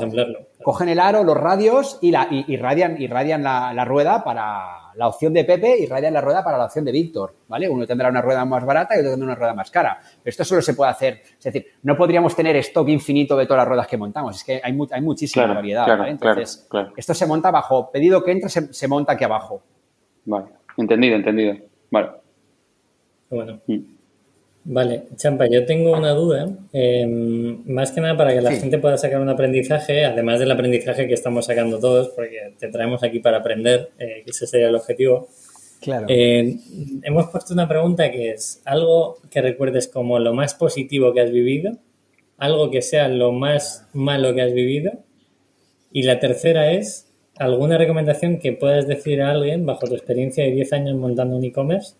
cogen 0.62 0.88
el 0.88 1.00
aro, 1.00 1.24
los 1.24 1.36
radios 1.36 1.98
y, 2.02 2.10
la, 2.10 2.28
y, 2.30 2.44
irradian, 2.52 3.00
irradian 3.00 3.42
la, 3.42 3.72
la, 3.72 3.84
rueda 3.84 4.22
para 4.22 4.92
la 4.94 5.08
opción 5.08 5.32
de 5.32 5.44
Pepe 5.44 5.78
y 5.78 5.84
irradian 5.84 6.12
la 6.12 6.20
rueda 6.20 6.44
para 6.44 6.58
la 6.58 6.66
opción 6.66 6.84
de 6.84 6.92
Víctor, 6.92 7.34
¿vale? 7.48 7.68
Uno 7.68 7.86
tendrá 7.86 8.08
una 8.10 8.20
rueda 8.20 8.44
más 8.44 8.64
barata 8.64 8.96
y 8.96 8.98
otro 8.98 9.12
tendrá 9.12 9.26
una 9.26 9.34
rueda 9.34 9.54
más 9.54 9.70
cara. 9.70 9.98
Pero 10.00 10.30
esto 10.30 10.44
solo 10.44 10.60
se 10.60 10.74
puede 10.74 10.90
hacer, 10.90 11.22
es 11.38 11.44
decir, 11.44 11.66
no 11.82 11.96
podríamos 11.96 12.36
tener 12.36 12.54
stock 12.56 12.88
infinito 12.88 13.36
de 13.36 13.46
todas 13.46 13.60
las 13.60 13.68
ruedas 13.68 13.86
que 13.86 13.96
montamos, 13.96 14.36
es 14.36 14.44
que 14.44 14.60
hay, 14.62 14.78
hay 14.90 15.00
muchísima 15.00 15.46
variedad, 15.46 15.86
¿vale? 15.86 16.10
Entonces, 16.10 16.68
esto 16.96 17.14
se 17.14 17.26
monta 17.26 17.48
abajo, 17.48 17.90
pedido 17.90 18.22
que 18.22 18.32
entra 18.32 18.48
se, 18.48 18.72
se, 18.74 18.88
monta 18.88 19.12
aquí 19.12 19.24
abajo. 19.24 19.62
Vale, 20.26 20.46
entendido, 20.76 21.16
entendido. 21.16 21.56
Vale. 21.90 22.10
Bueno. 23.30 23.60
Mm. 23.66 23.97
Vale, 24.64 25.04
Champa, 25.16 25.46
yo 25.46 25.64
tengo 25.64 25.96
una 25.96 26.10
duda, 26.10 26.48
em, 26.72 27.62
más 27.64 27.90
que 27.90 28.00
nada 28.00 28.16
para 28.16 28.34
que 28.34 28.42
la 28.42 28.52
gente 28.52 28.78
pueda 28.78 28.98
sacar 28.98 29.20
un 29.20 29.28
aprendizaje, 29.28 30.04
además 30.04 30.40
del 30.40 30.50
aprendizaje 30.50 31.08
que 31.08 31.14
estamos 31.14 31.46
sacando 31.46 31.78
todos, 31.78 32.10
porque 32.10 32.54
te 32.58 32.68
traemos 32.68 33.02
aquí 33.02 33.20
para 33.20 33.38
aprender, 33.38 33.90
eh, 33.98 34.22
que 34.24 34.30
ese 34.30 34.46
sería 34.46 34.68
el 34.68 34.74
objetivo. 34.74 35.28
Claro. 35.80 36.06
Eh, 36.08 36.56
hemos 37.02 37.30
puesto 37.30 37.54
una 37.54 37.68
pregunta 37.68 38.10
que 38.10 38.32
es 38.32 38.60
algo 38.64 39.18
que 39.30 39.40
recuerdes 39.40 39.88
como 39.88 40.18
lo 40.18 40.34
más 40.34 40.54
positivo 40.54 41.14
que 41.14 41.20
has 41.20 41.30
vivido, 41.30 41.78
algo 42.36 42.70
que 42.70 42.82
sea 42.82 43.08
lo 43.08 43.32
más 43.32 43.88
malo 43.94 44.34
que 44.34 44.42
has 44.42 44.52
vivido, 44.52 44.92
y 45.92 46.02
la 46.02 46.20
tercera 46.20 46.72
es 46.72 47.08
alguna 47.38 47.78
recomendación 47.78 48.38
que 48.38 48.52
puedas 48.52 48.86
decir 48.86 49.22
a 49.22 49.30
alguien 49.30 49.64
bajo 49.64 49.86
tu 49.86 49.94
experiencia 49.94 50.44
de 50.44 50.50
10 50.50 50.72
años 50.72 50.96
montando 50.96 51.36
un 51.36 51.44
e-commerce, 51.44 51.94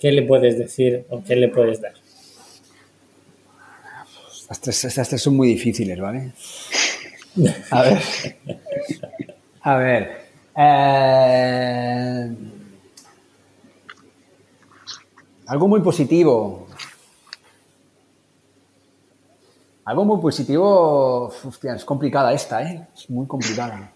¿qué 0.00 0.10
le 0.10 0.22
puedes 0.22 0.58
decir 0.58 1.04
o 1.10 1.22
qué 1.22 1.36
le 1.36 1.48
puedes 1.48 1.80
dar? 1.80 1.92
Estas 4.50 5.08
tres, 5.08 5.22
son 5.22 5.36
muy 5.36 5.48
difíciles, 5.48 6.00
¿vale? 6.00 6.32
A 7.70 7.82
ver. 7.82 8.02
A 9.62 9.76
ver. 9.76 10.20
Eh, 10.56 12.34
algo 15.46 15.68
muy 15.68 15.80
positivo. 15.80 16.66
Algo 19.84 20.04
muy 20.04 20.20
positivo. 20.20 21.32
Hostia, 21.44 21.74
es 21.74 21.84
complicada 21.84 22.32
esta, 22.32 22.62
¿eh? 22.62 22.88
Es 22.92 23.08
muy 23.10 23.26
complicada. 23.28 23.92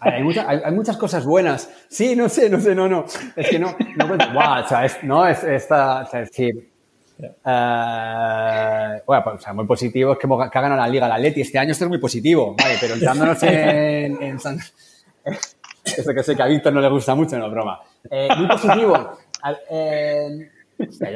Hay, 0.00 0.72
muchas 0.72 0.96
cosas 0.96 1.24
buenas. 1.24 1.70
Sí, 1.88 2.16
no 2.16 2.28
sé, 2.28 2.48
no 2.48 2.58
sé, 2.58 2.74
no, 2.74 2.88
no. 2.88 3.04
Es 3.36 3.48
que 3.48 3.58
no. 3.58 3.76
No, 3.96 4.06
wow, 4.06 4.64
o 4.64 4.68
sea, 4.68 4.84
es, 4.84 5.02
no, 5.02 5.26
es 5.26 5.44
esta. 5.44 6.02
O 6.02 6.06
sea, 6.06 6.22
es 6.22 6.30
eh, 7.22 9.02
bueno, 9.06 9.24
pues, 9.24 9.36
o 9.36 9.38
sea, 9.40 9.52
muy 9.52 9.66
positivo 9.66 10.12
es 10.12 10.18
que, 10.18 10.26
que 10.26 10.58
ha 10.58 10.62
ganado 10.62 10.80
la 10.80 10.88
Liga 10.88 11.08
la 11.08 11.16
Atleti. 11.16 11.42
Este 11.42 11.58
año 11.58 11.72
esto 11.72 11.84
es 11.84 11.90
muy 11.90 11.98
positivo, 11.98 12.54
vale, 12.58 12.76
pero 12.80 12.94
entrándonos 12.94 13.42
en, 13.42 14.22
en 14.22 14.38
Esto 15.84 16.14
que 16.14 16.22
sé 16.22 16.34
que 16.36 16.42
a 16.42 16.46
Víctor 16.46 16.72
no 16.72 16.80
le 16.80 16.88
gusta 16.88 17.14
mucho, 17.14 17.38
no, 17.38 17.50
broma. 17.50 17.80
Eh, 18.10 18.28
muy 18.36 18.48
positivo. 18.48 19.18
Eh, 19.70 20.50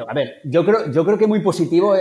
a, 0.07 0.15
ver, 0.15 0.41
yo 0.45 0.65
creo, 0.65 0.91
yo 0.91 1.05
creo 1.05 1.19
que 1.19 1.27
muy 1.27 1.41
positivo 1.41 1.97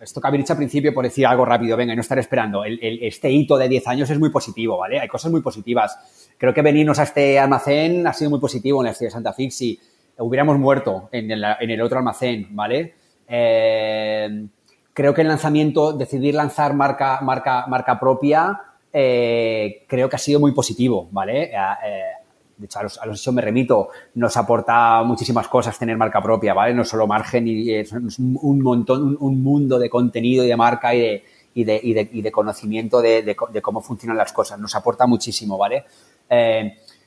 esto 0.00 0.20
que 0.20 0.30
dicho 0.32 0.52
al 0.52 0.58
principio 0.58 0.92
por 0.92 1.04
decir 1.04 1.26
algo 1.26 1.44
rápido, 1.44 1.76
venga, 1.76 1.92
y 1.92 1.96
no 1.96 2.02
estar 2.02 2.18
esperando. 2.18 2.64
El, 2.64 2.78
este 3.02 3.30
hito 3.30 3.56
de 3.56 3.68
10 3.68 3.88
años 3.88 4.10
es 4.10 4.18
muy 4.18 4.30
positivo, 4.30 4.78
¿vale? 4.78 5.00
Hay 5.00 5.08
cosas 5.08 5.30
muy 5.30 5.40
positivas. 5.40 5.98
Creo 6.38 6.52
que 6.52 6.62
venirnos 6.62 6.98
a 6.98 7.04
este 7.04 7.38
almacén 7.38 8.06
ha 8.06 8.12
sido 8.12 8.30
muy 8.30 8.40
positivo 8.40 8.82
en 8.82 8.86
la 8.86 8.92
de 8.92 9.10
Santa 9.10 9.32
Fixi 9.32 9.78
hubiéramos 10.18 10.58
muerto 10.58 11.08
en 11.12 11.30
el, 11.30 11.80
otro 11.82 11.98
almacén, 11.98 12.48
¿vale? 12.50 12.94
Eh, 13.28 14.46
creo 14.92 15.12
que 15.14 15.22
el 15.22 15.28
lanzamiento, 15.28 15.92
decidir 15.92 16.34
lanzar 16.34 16.74
marca, 16.74 17.20
marca, 17.20 17.66
marca 17.66 17.98
propia, 18.00 18.60
eh, 18.92 19.84
creo 19.86 20.08
que 20.08 20.16
ha 20.16 20.18
sido 20.18 20.40
muy 20.40 20.52
positivo, 20.52 21.08
¿vale? 21.10 21.50
Eh, 21.52 22.02
de 22.56 22.64
hecho, 22.66 22.78
a 22.78 22.82
los, 22.84 22.98
a 23.00 23.06
hechos 23.06 23.34
me 23.34 23.42
remito, 23.42 23.88
nos 24.14 24.36
aporta 24.36 25.02
muchísimas 25.02 25.48
cosas 25.48 25.78
tener 25.78 25.96
marca 25.96 26.22
propia, 26.22 26.54
¿vale? 26.54 26.74
No 26.74 26.84
solo 26.84 27.06
margen 27.06 27.46
y 27.48 27.72
es 27.72 27.92
un 27.92 28.60
montón, 28.62 29.16
un, 29.20 29.42
mundo 29.42 29.78
de 29.78 29.90
contenido 29.90 30.44
y 30.44 30.48
de 30.48 30.56
marca 30.56 30.94
y 30.94 31.00
de, 31.00 31.24
y 31.54 31.64
de, 31.64 31.80
y 31.82 31.92
de, 31.94 32.08
y 32.12 32.22
de 32.22 32.32
conocimiento 32.32 33.00
de, 33.02 33.36
cómo 33.62 33.80
funcionan 33.80 34.16
las 34.16 34.32
cosas. 34.32 34.58
Nos 34.58 34.74
aporta 34.74 35.06
muchísimo, 35.06 35.58
¿vale? 35.58 35.84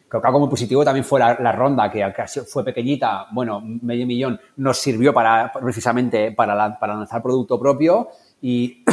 Creo 0.09 0.21
que 0.21 0.27
algo 0.27 0.39
muy 0.39 0.49
positivo 0.49 0.83
también 0.83 1.05
fue 1.05 1.19
la, 1.19 1.51
ronda, 1.51 1.91
que 1.91 2.03
fue 2.47 2.63
pequeñita, 2.63 3.27
bueno, 3.31 3.61
medio 3.61 4.07
millón, 4.07 4.39
nos 4.57 4.79
sirvió 4.79 5.13
para 5.13 5.51
precisamente 5.51 6.31
para, 6.31 6.79
para 6.79 6.95
lanzar 6.95 7.21
producto 7.21 7.59
propio. 7.59 8.09
Y, 8.41 8.83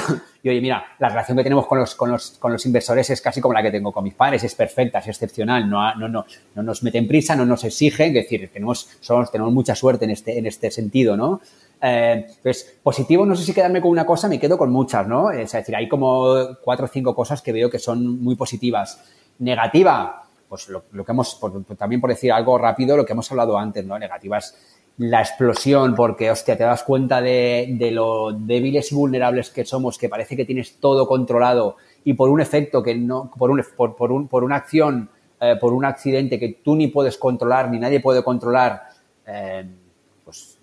y, 0.46 0.48
oye, 0.48 0.60
mira, 0.60 0.84
la 1.00 1.08
relación 1.08 1.36
que 1.36 1.42
tenemos 1.42 1.66
con 1.66 1.80
los, 1.80 1.96
con, 1.96 2.08
los, 2.08 2.30
con 2.38 2.52
los 2.52 2.64
inversores 2.66 3.10
es 3.10 3.20
casi 3.20 3.40
como 3.40 3.52
la 3.52 3.64
que 3.64 3.72
tengo 3.72 3.90
con 3.90 4.04
mis 4.04 4.14
padres, 4.14 4.44
es 4.44 4.54
perfecta, 4.54 5.00
es 5.00 5.08
excepcional, 5.08 5.68
no, 5.68 5.92
no, 5.96 6.08
no, 6.08 6.24
no 6.54 6.62
nos 6.62 6.84
meten 6.84 7.08
prisa, 7.08 7.34
no 7.34 7.44
nos 7.44 7.64
exigen, 7.64 8.16
es 8.16 8.22
decir, 8.22 8.48
tenemos, 8.52 8.88
somos, 9.00 9.32
tenemos 9.32 9.52
mucha 9.52 9.74
suerte 9.74 10.04
en 10.04 10.12
este, 10.12 10.38
en 10.38 10.46
este 10.46 10.70
sentido, 10.70 11.16
¿no? 11.16 11.40
Eh, 11.82 12.28
pues 12.44 12.78
positivo, 12.80 13.26
no 13.26 13.34
sé 13.34 13.44
si 13.44 13.52
quedarme 13.52 13.80
con 13.80 13.90
una 13.90 14.06
cosa, 14.06 14.28
me 14.28 14.38
quedo 14.38 14.56
con 14.56 14.70
muchas, 14.70 15.08
¿no? 15.08 15.32
Es 15.32 15.50
decir, 15.50 15.74
hay 15.74 15.88
como 15.88 16.56
cuatro 16.62 16.86
o 16.86 16.88
cinco 16.88 17.12
cosas 17.12 17.42
que 17.42 17.50
veo 17.50 17.68
que 17.68 17.80
son 17.80 18.22
muy 18.22 18.36
positivas. 18.36 19.02
Negativa, 19.40 20.26
pues 20.48 20.68
lo, 20.68 20.84
que 21.04 21.12
hemos, 21.12 21.40
también 21.76 22.00
por 22.00 22.10
decir 22.10 22.30
algo 22.30 22.56
rápido, 22.56 22.96
lo 22.96 23.04
que 23.04 23.14
hemos 23.14 23.28
hablado 23.32 23.58
antes, 23.58 23.84
¿no? 23.84 23.98
Negativas, 23.98 24.56
la 24.98 25.20
explosión, 25.20 25.94
porque, 25.94 26.30
hostia, 26.30 26.56
te 26.56 26.64
das 26.64 26.82
cuenta 26.82 27.20
de, 27.20 27.74
de 27.78 27.90
lo 27.90 28.32
débiles 28.32 28.90
y 28.92 28.94
vulnerables 28.94 29.50
que 29.50 29.64
somos, 29.64 29.98
que 29.98 30.08
parece 30.08 30.36
que 30.36 30.46
tienes 30.46 30.76
todo 30.80 31.06
controlado 31.06 31.76
y 32.04 32.14
por 32.14 32.30
un 32.30 32.40
efecto 32.40 32.82
que 32.82 32.94
no, 32.94 33.30
por, 33.36 33.50
un, 33.50 33.62
por, 33.76 34.12
un, 34.12 34.28
por 34.28 34.42
una 34.42 34.56
acción, 34.56 35.10
eh, 35.40 35.56
por 35.60 35.74
un 35.74 35.84
accidente 35.84 36.38
que 36.38 36.60
tú 36.64 36.76
ni 36.76 36.86
puedes 36.86 37.18
controlar, 37.18 37.70
ni 37.70 37.78
nadie 37.78 38.00
puede 38.00 38.24
controlar, 38.24 38.84
eh, 39.26 39.66
pues 40.24 40.58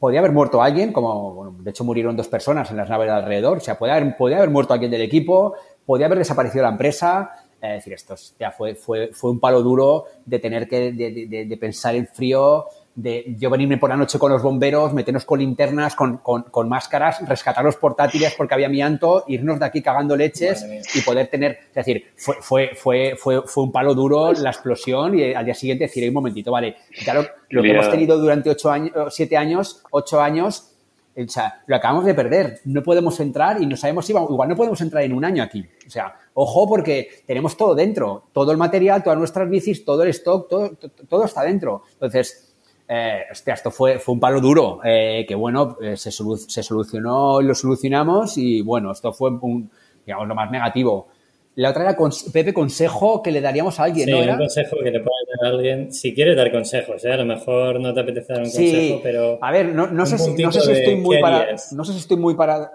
podría 0.00 0.20
haber 0.20 0.32
muerto 0.32 0.60
alguien, 0.60 0.92
como 0.92 1.54
de 1.60 1.70
hecho 1.70 1.84
murieron 1.84 2.16
dos 2.16 2.28
personas 2.28 2.70
en 2.70 2.78
las 2.78 2.88
naves 2.88 3.06
de 3.06 3.12
alrededor, 3.12 3.58
o 3.58 3.60
sea, 3.60 3.78
podría 3.78 3.96
haber, 3.96 4.16
podría 4.16 4.38
haber 4.38 4.50
muerto 4.50 4.72
alguien 4.72 4.90
del 4.90 5.02
equipo, 5.02 5.54
podría 5.84 6.06
haber 6.06 6.18
desaparecido 6.18 6.64
la 6.64 6.70
empresa, 6.70 7.30
es 7.60 7.70
decir, 7.70 7.92
esto 7.92 8.16
ya 8.38 8.50
fue, 8.50 8.74
fue, 8.74 9.10
fue 9.12 9.30
un 9.30 9.38
palo 9.38 9.62
duro 9.62 10.06
de 10.24 10.38
tener 10.38 10.68
que 10.68 10.92
de, 10.92 11.46
de 11.46 11.56
pensar 11.56 11.94
en 11.94 12.06
frío, 12.06 12.66
de 12.96 13.36
yo 13.38 13.50
venirme 13.50 13.76
por 13.76 13.90
la 13.90 13.96
noche 13.96 14.18
con 14.18 14.32
los 14.32 14.42
bomberos, 14.42 14.94
meternos 14.94 15.26
con 15.26 15.38
linternas, 15.38 15.94
con, 15.94 16.16
con, 16.16 16.44
con, 16.44 16.66
máscaras, 16.66 17.26
rescatar 17.28 17.62
los 17.62 17.76
portátiles 17.76 18.34
porque 18.34 18.54
había 18.54 18.68
amianto, 18.68 19.24
irnos 19.28 19.60
de 19.60 19.66
aquí 19.66 19.82
cagando 19.82 20.16
leches 20.16 20.66
y 20.94 21.02
poder 21.02 21.28
tener, 21.28 21.58
es 21.68 21.74
decir, 21.74 22.06
fue, 22.16 22.36
fue, 22.40 22.70
fue, 22.74 23.14
fue, 23.16 23.42
fue 23.42 23.64
un 23.64 23.70
palo 23.70 23.94
duro 23.94 24.32
la 24.32 24.48
explosión 24.48 25.18
y 25.18 25.34
al 25.34 25.44
día 25.44 25.54
siguiente 25.54 25.84
decir, 25.84 26.08
un 26.08 26.14
momentito, 26.14 26.50
vale, 26.50 26.76
ya 27.04 27.12
lo, 27.12 27.62
que 27.62 27.70
hemos 27.70 27.90
tenido 27.90 28.16
durante 28.16 28.48
ocho 28.48 28.70
años, 28.70 28.92
siete 29.10 29.36
años, 29.36 29.82
ocho 29.90 30.18
años, 30.18 30.72
o 31.14 31.28
sea, 31.28 31.62
lo 31.66 31.76
acabamos 31.76 32.06
de 32.06 32.14
perder, 32.14 32.60
no 32.64 32.82
podemos 32.82 33.20
entrar 33.20 33.60
y 33.60 33.66
no 33.66 33.76
sabemos 33.76 34.06
si 34.06 34.14
vamos, 34.14 34.30
igual 34.30 34.48
no 34.48 34.56
podemos 34.56 34.80
entrar 34.80 35.02
en 35.02 35.12
un 35.12 35.24
año 35.24 35.42
aquí, 35.42 35.66
o 35.86 35.90
sea, 35.90 36.14
ojo 36.32 36.66
porque 36.66 37.08
tenemos 37.26 37.58
todo 37.58 37.74
dentro, 37.74 38.24
todo 38.32 38.52
el 38.52 38.56
material, 38.56 39.02
todas 39.02 39.18
nuestras 39.18 39.50
bicis, 39.50 39.84
todo 39.84 40.02
el 40.02 40.08
stock, 40.10 40.48
todo, 40.48 40.70
todo 41.08 41.24
está 41.26 41.42
dentro, 41.42 41.82
entonces 41.92 42.45
eh, 42.88 43.24
hostia, 43.30 43.54
esto 43.54 43.70
fue, 43.70 43.98
fue 43.98 44.14
un 44.14 44.20
palo 44.20 44.40
duro, 44.40 44.80
eh, 44.84 45.24
que 45.26 45.34
bueno, 45.34 45.76
eh, 45.80 45.96
se, 45.96 46.12
solu 46.12 46.36
se, 46.36 46.62
solucionó, 46.62 47.40
lo 47.40 47.54
solucionamos 47.54 48.38
y 48.38 48.62
bueno, 48.62 48.92
esto 48.92 49.12
fue 49.12 49.30
un, 49.30 49.70
digamos, 50.04 50.28
lo 50.28 50.34
más 50.34 50.50
negativo. 50.50 51.08
La 51.56 51.70
otra 51.70 51.84
era, 51.84 51.96
Pepe, 52.32 52.52
consejo 52.52 53.22
que 53.22 53.32
le 53.32 53.40
daríamos 53.40 53.80
a 53.80 53.84
alguien, 53.84 54.06
sí, 54.06 54.12
¿no? 54.12 54.32
un 54.32 54.38
consejo 54.38 54.76
que 54.76 54.90
le 54.90 55.00
puedas 55.00 55.22
dar 55.40 55.46
a 55.46 55.56
alguien, 55.56 55.92
si 55.92 56.14
quieres 56.14 56.36
dar 56.36 56.52
consejos, 56.52 57.04
¿eh? 57.04 57.12
a 57.12 57.16
lo 57.16 57.24
mejor 57.24 57.80
no 57.80 57.92
te 57.92 58.00
apetece 58.00 58.32
dar 58.32 58.42
un 58.42 58.50
sí, 58.50 58.70
consejo, 58.70 59.00
pero... 59.02 59.38
a 59.40 59.50
ver, 59.50 59.74
no, 59.74 59.86
no 59.86 60.06
sé, 60.06 60.18
si, 60.18 60.34
no 60.34 60.52
sé 60.52 60.60
si 60.60 60.72
estoy 60.72 60.96
muy 60.96 61.20
para... 61.20 61.56
No 61.72 61.84
sé 61.84 61.92
si 61.92 61.98
estoy 61.98 62.18
muy 62.18 62.34
para... 62.34 62.70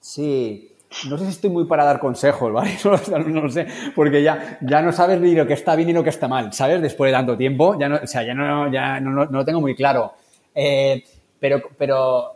Sí, 0.00 0.75
no 1.08 1.18
sé 1.18 1.24
si 1.24 1.30
estoy 1.30 1.50
muy 1.50 1.64
para 1.64 1.84
dar 1.84 1.98
consejos, 1.98 2.52
¿vale? 2.52 2.76
No, 3.10 3.40
lo 3.42 3.50
sé, 3.50 3.66
porque 3.94 4.22
ya, 4.22 4.58
ya 4.60 4.82
no 4.82 4.92
sabes 4.92 5.20
ni 5.20 5.34
lo 5.34 5.46
que 5.46 5.54
está 5.54 5.76
bien 5.76 5.88
ni 5.88 5.92
lo 5.92 6.02
que 6.02 6.10
está 6.10 6.28
mal, 6.28 6.52
¿sabes? 6.52 6.80
Después 6.80 7.10
de 7.10 7.16
tanto 7.16 7.36
tiempo, 7.36 7.78
ya 7.78 7.88
no, 7.88 7.96
o 8.02 8.06
sea, 8.06 8.22
ya 8.22 8.34
no, 8.34 8.70
ya 8.72 9.00
no, 9.00 9.10
no, 9.10 9.24
lo 9.24 9.44
tengo 9.44 9.60
muy 9.60 9.74
claro. 9.74 10.14
Eh, 10.54 11.04
pero, 11.38 11.62
pero, 11.76 12.34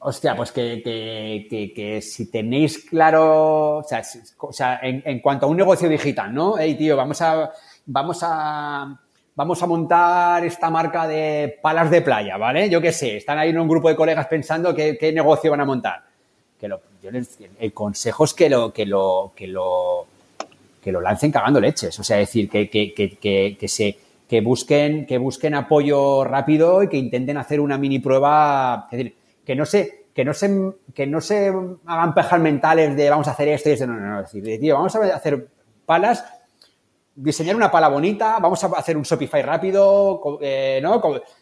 hostia, 0.00 0.36
pues 0.36 0.52
que, 0.52 0.82
que, 0.82 1.72
que, 1.74 2.02
si 2.02 2.30
tenéis 2.30 2.84
claro, 2.84 3.78
o 3.78 4.52
sea, 4.52 4.80
en, 4.82 5.20
cuanto 5.20 5.46
a 5.46 5.48
un 5.48 5.56
negocio 5.56 5.88
digital, 5.88 6.32
¿no? 6.32 6.56
Hey, 6.58 6.76
tío, 6.76 6.96
vamos 6.96 7.20
a, 7.22 7.50
vamos 7.86 8.20
a, 8.22 9.00
vamos 9.34 9.62
a 9.62 9.66
montar 9.66 10.44
esta 10.44 10.70
marca 10.70 11.08
de 11.08 11.58
palas 11.60 11.90
de 11.90 12.02
playa, 12.02 12.36
¿vale? 12.36 12.68
Yo 12.70 12.80
qué 12.80 12.92
sé, 12.92 13.16
están 13.16 13.38
ahí 13.38 13.50
en 13.50 13.58
un 13.58 13.68
grupo 13.68 13.88
de 13.88 13.96
colegas 13.96 14.26
pensando 14.26 14.74
qué, 14.74 14.96
qué 14.98 15.12
negocio 15.12 15.50
van 15.50 15.60
a 15.60 15.64
montar. 15.64 16.04
Que 16.58 16.68
lo, 16.68 16.80
el 17.58 17.72
consejo 17.72 18.24
es 18.24 18.34
que 18.34 18.48
lo, 18.48 18.72
que 18.72 18.86
lo, 18.86 19.32
que 19.34 19.46
lo, 19.46 20.06
que 20.82 20.92
lo 20.92 21.00
lancen 21.00 21.32
cagando 21.32 21.60
leches. 21.60 21.98
O 21.98 22.04
sea, 22.04 22.16
decir, 22.16 22.48
que, 22.48 22.68
que, 22.68 22.92
que, 22.92 23.56
que, 23.58 23.68
se, 23.68 23.96
que 24.28 24.40
busquen, 24.40 25.06
que 25.06 25.18
busquen 25.18 25.54
apoyo 25.54 26.24
rápido 26.24 26.82
y 26.82 26.88
que 26.88 26.96
intenten 26.96 27.36
hacer 27.36 27.60
una 27.60 27.78
mini 27.78 27.98
prueba. 27.98 28.88
Es 28.90 28.98
decir, 28.98 29.14
que 29.44 29.54
no 29.54 29.64
se, 29.64 30.04
que 30.14 30.24
no 30.24 30.34
se, 30.34 30.72
que 30.94 31.06
no 31.06 31.20
se 31.20 31.52
hagan 31.86 32.14
pejas 32.14 32.40
mentales 32.40 32.96
de 32.96 33.10
vamos 33.10 33.28
a 33.28 33.32
hacer 33.32 33.48
esto 33.48 33.70
y 33.70 33.72
esto. 33.72 33.86
No, 33.86 33.94
no, 33.94 34.06
no. 34.06 34.20
Es 34.20 34.32
decir, 34.32 34.60
tío, 34.60 34.74
vamos 34.74 34.94
a 34.96 35.14
hacer 35.14 35.48
palas, 35.86 36.24
diseñar 37.14 37.56
una 37.56 37.70
pala 37.70 37.88
bonita, 37.88 38.38
vamos 38.40 38.62
a 38.64 38.68
hacer 38.68 38.96
un 38.96 39.02
Shopify 39.02 39.42
rápido, 39.42 40.38
eh, 40.40 40.80
¿no? 40.82 41.00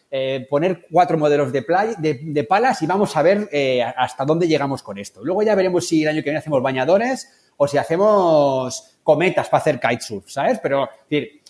Eh, 0.09 0.45
poner 0.49 0.85
cuatro 0.91 1.17
modelos 1.17 1.51
de, 1.51 1.61
play, 1.61 1.95
de, 1.97 2.19
de, 2.21 2.43
palas 2.43 2.81
y 2.81 2.85
vamos 2.85 3.15
a 3.15 3.21
ver 3.21 3.47
eh, 3.51 3.81
hasta 3.81 4.25
dónde 4.25 4.47
llegamos 4.47 4.83
con 4.83 4.97
esto. 4.97 5.23
Luego 5.23 5.43
ya 5.43 5.55
veremos 5.55 5.87
si 5.87 6.03
el 6.03 6.09
año 6.09 6.17
que 6.17 6.25
viene 6.29 6.39
hacemos 6.39 6.61
bañadores 6.61 7.51
o 7.55 7.67
si 7.67 7.77
hacemos 7.77 8.97
cometas 9.03 9.47
para 9.47 9.61
hacer 9.61 9.79
kitesurf, 9.79 10.29
¿sabes? 10.29 10.59
Pero, 10.61 10.83
es 10.83 11.09
decir, 11.09 11.40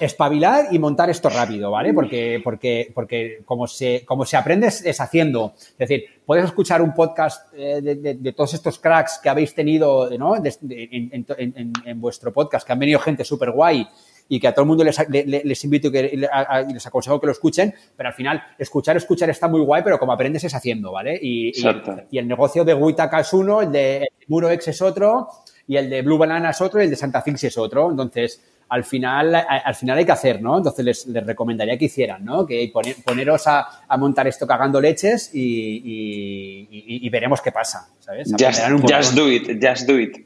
espabilar 0.00 0.66
y 0.70 0.78
montar 0.78 1.10
esto 1.10 1.28
rápido, 1.28 1.70
¿vale? 1.70 1.92
Porque, 1.92 2.40
porque, 2.42 2.90
porque 2.94 3.42
como, 3.44 3.66
se, 3.66 4.04
como 4.04 4.24
se 4.24 4.36
aprende 4.36 4.68
es, 4.68 4.84
es 4.84 5.00
haciendo. 5.00 5.54
Es 5.56 5.78
decir, 5.78 6.04
puedes 6.24 6.44
escuchar 6.44 6.82
un 6.82 6.94
podcast 6.94 7.52
eh, 7.54 7.80
de, 7.82 7.94
de, 7.96 8.14
de, 8.14 8.32
todos 8.32 8.54
estos 8.54 8.78
cracks 8.78 9.20
que 9.22 9.28
habéis 9.28 9.54
tenido, 9.54 10.10
¿no? 10.18 10.36
En, 10.36 10.44
en, 10.46 11.26
en, 11.36 11.72
en, 11.84 12.00
vuestro 12.00 12.32
podcast, 12.32 12.66
que 12.66 12.72
han 12.72 12.78
venido 12.78 13.00
gente 13.00 13.24
súper 13.24 13.50
guay 13.50 13.86
y 14.28 14.38
que 14.38 14.48
a 14.48 14.52
todo 14.52 14.62
el 14.62 14.68
mundo 14.68 14.84
les, 14.84 15.08
les, 15.08 15.44
les 15.44 15.64
invito 15.64 15.88
y 15.88 15.92
que 15.92 16.28
a, 16.30 16.40
a, 16.40 16.62
les 16.62 16.86
aconsejo 16.86 17.18
que 17.18 17.26
lo 17.26 17.32
escuchen, 17.32 17.74
pero 17.96 18.10
al 18.10 18.14
final 18.14 18.42
escuchar, 18.58 18.96
escuchar 18.96 19.30
está 19.30 19.48
muy 19.48 19.60
guay, 19.62 19.82
pero 19.82 19.98
como 19.98 20.12
aprendes 20.12 20.44
es 20.44 20.54
haciendo, 20.54 20.92
¿vale? 20.92 21.18
Y, 21.20 21.48
y, 21.48 21.64
y 22.10 22.18
el 22.18 22.28
negocio 22.28 22.64
de 22.64 22.74
Witaka 22.74 23.20
es 23.20 23.32
uno, 23.32 23.62
el 23.62 23.72
de 23.72 24.08
Muroex 24.28 24.68
es 24.68 24.82
otro, 24.82 25.28
y 25.66 25.76
el 25.76 25.90
de 25.90 26.02
Blue 26.02 26.18
Banana 26.18 26.50
es 26.50 26.60
otro, 26.60 26.80
y 26.80 26.84
el 26.84 26.90
de 26.90 26.96
Santa 26.96 27.22
Fix 27.22 27.44
es 27.44 27.58
otro. 27.58 27.90
Entonces, 27.90 28.42
al 28.68 28.84
final, 28.84 29.34
al 29.34 29.74
final 29.74 29.98
hay 29.98 30.04
que 30.04 30.12
hacer, 30.12 30.42
¿no? 30.42 30.58
Entonces 30.58 30.84
les, 30.84 31.06
les 31.06 31.24
recomendaría 31.24 31.78
que 31.78 31.86
hicieran, 31.86 32.24
¿no? 32.24 32.46
Que 32.46 32.70
poner, 32.72 32.96
poneros 33.04 33.46
a, 33.46 33.66
a, 33.88 33.96
montar 33.96 34.26
esto 34.28 34.46
cagando 34.46 34.80
leches 34.80 35.30
y, 35.34 35.40
y, 35.40 37.06
y 37.06 37.08
veremos 37.08 37.40
qué 37.40 37.50
pasa, 37.52 37.88
¿sabes? 37.98 38.30
Just, 38.38 38.60
just 38.88 39.14
do 39.14 39.30
it, 39.30 39.62
just 39.62 39.86
do 39.86 39.98
it. 39.98 40.16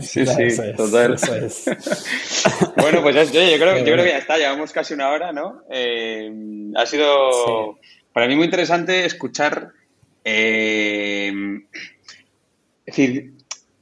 Sí, 0.00 0.26
sí, 0.26 0.42
eso 0.42 0.62
total. 0.76 1.14
Es, 1.14 1.22
eso 1.22 1.34
es. 1.36 1.64
bueno, 2.76 3.02
pues 3.02 3.14
yo, 3.14 3.22
yo, 3.24 3.58
creo, 3.58 3.78
yo 3.78 3.84
creo 3.84 4.04
que 4.04 4.10
ya 4.10 4.18
está, 4.18 4.36
llevamos 4.36 4.72
casi 4.72 4.94
una 4.94 5.10
hora, 5.10 5.32
¿no? 5.32 5.62
Eh, 5.70 6.30
ha 6.76 6.86
sido 6.86 7.30
sí. 7.32 7.88
para 8.12 8.26
mí 8.26 8.36
muy 8.36 8.44
interesante 8.44 9.04
escuchar. 9.04 9.72
Eh, 10.24 11.32
es 12.84 12.96
decir, 12.96 13.32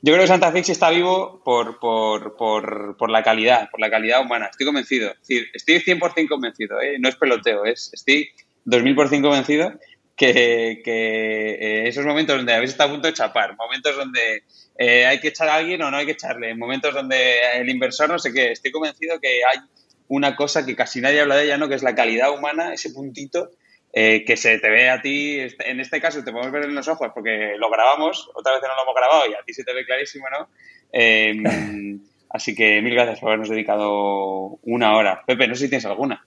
yo 0.06 0.12
creo 0.12 0.22
que 0.22 0.28
Santa 0.28 0.52
Fe 0.52 0.60
está 0.60 0.90
vivo 0.90 1.42
por, 1.44 1.80
por, 1.80 2.36
por, 2.36 2.96
por, 2.96 3.10
la 3.10 3.24
calidad, 3.24 3.68
por 3.72 3.80
la 3.80 3.90
calidad 3.90 4.20
humana. 4.20 4.46
Estoy 4.46 4.64
convencido. 4.64 5.10
Es 5.10 5.18
decir, 5.26 5.48
estoy 5.52 5.80
100% 5.80 6.28
convencido, 6.28 6.80
¿eh? 6.80 6.96
no 7.00 7.08
es 7.08 7.16
peloteo, 7.16 7.64
es, 7.64 7.90
estoy 7.92 8.28
2000% 8.66 9.20
convencido 9.20 9.72
que, 10.16 10.80
que 10.84 11.54
eh, 11.54 11.88
esos 11.88 12.06
momentos 12.06 12.36
donde 12.36 12.54
habéis 12.54 12.70
estado 12.70 12.90
a 12.90 12.92
punto 12.92 13.08
de 13.08 13.14
chapar, 13.14 13.56
momentos 13.56 13.96
donde 13.96 14.44
eh, 14.78 15.06
hay 15.06 15.18
que 15.18 15.28
echar 15.28 15.48
a 15.48 15.56
alguien 15.56 15.82
o 15.82 15.90
no 15.90 15.96
hay 15.96 16.06
que 16.06 16.12
echarle, 16.12 16.54
momentos 16.54 16.94
donde 16.94 17.40
el 17.56 17.68
inversor 17.68 18.08
no 18.08 18.20
sé 18.20 18.32
qué, 18.32 18.52
estoy 18.52 18.70
convencido 18.70 19.18
que 19.18 19.40
hay 19.44 19.58
una 20.06 20.36
cosa 20.36 20.64
que 20.64 20.76
casi 20.76 21.00
nadie 21.00 21.20
habla 21.20 21.34
de 21.34 21.46
ella, 21.46 21.58
¿no? 21.58 21.68
que 21.68 21.74
es 21.74 21.82
la 21.82 21.96
calidad 21.96 22.32
humana, 22.32 22.72
ese 22.72 22.90
puntito 22.90 23.50
eh, 23.98 24.24
que 24.26 24.36
se 24.36 24.58
te 24.58 24.68
ve 24.68 24.90
a 24.90 25.00
ti, 25.00 25.38
en 25.40 25.80
este 25.80 26.02
caso 26.02 26.22
te 26.22 26.30
podemos 26.30 26.52
ver 26.52 26.64
en 26.64 26.74
los 26.74 26.86
ojos 26.86 27.08
porque 27.14 27.54
lo 27.56 27.70
grabamos, 27.70 28.30
otra 28.34 28.52
vez 28.52 28.60
no 28.60 28.76
lo 28.76 28.82
hemos 28.82 28.94
grabado 28.94 29.22
y 29.30 29.32
a 29.32 29.42
ti 29.42 29.54
se 29.54 29.64
te 29.64 29.72
ve 29.72 29.86
clarísimo, 29.86 30.26
¿no? 30.30 30.50
Eh, 30.92 31.34
así 32.28 32.54
que 32.54 32.82
mil 32.82 32.92
gracias 32.92 33.20
por 33.20 33.30
habernos 33.30 33.48
dedicado 33.48 34.58
una 34.64 34.94
hora. 34.98 35.22
Pepe, 35.26 35.48
no 35.48 35.54
sé 35.54 35.62
si 35.62 35.70
tienes 35.70 35.86
alguna. 35.86 36.22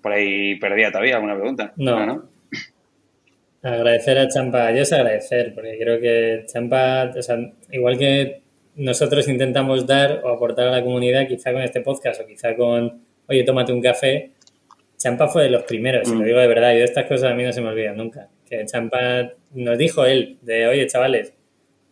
Por 0.00 0.12
ahí 0.12 0.54
perdía 0.58 0.90
todavía 0.90 1.16
alguna 1.16 1.34
pregunta. 1.34 1.74
No, 1.76 2.06
¿no? 2.06 2.24
Agradecer 3.62 4.16
a 4.16 4.28
Champa, 4.28 4.72
yo 4.72 4.80
es 4.80 4.92
agradecer, 4.94 5.54
porque 5.54 5.76
creo 5.78 6.00
que 6.00 6.46
Champa, 6.46 7.12
o 7.14 7.22
sea, 7.22 7.36
igual 7.70 7.98
que 7.98 8.40
nosotros 8.76 9.28
intentamos 9.28 9.86
dar 9.86 10.22
o 10.24 10.30
aportar 10.30 10.68
a 10.68 10.70
la 10.70 10.82
comunidad, 10.82 11.28
quizá 11.28 11.52
con 11.52 11.60
este 11.60 11.82
podcast 11.82 12.22
o 12.22 12.26
quizá 12.26 12.56
con, 12.56 13.02
oye, 13.28 13.44
tómate 13.44 13.74
un 13.74 13.82
café, 13.82 14.30
Champa 15.04 15.28
fue 15.28 15.42
de 15.42 15.50
los 15.50 15.64
primeros, 15.64 16.08
mm. 16.08 16.18
lo 16.18 16.24
digo 16.24 16.38
de 16.38 16.46
verdad, 16.46 16.72
y 16.72 16.78
de 16.78 16.84
estas 16.84 17.04
cosas 17.04 17.30
a 17.30 17.34
mí 17.34 17.42
no 17.42 17.52
se 17.52 17.60
me 17.60 17.68
olvidan 17.68 17.98
nunca. 17.98 18.30
Que 18.48 18.64
Champa 18.64 19.32
nos 19.52 19.76
dijo 19.76 20.06
él, 20.06 20.38
de, 20.40 20.66
oye, 20.66 20.86
chavales, 20.86 21.34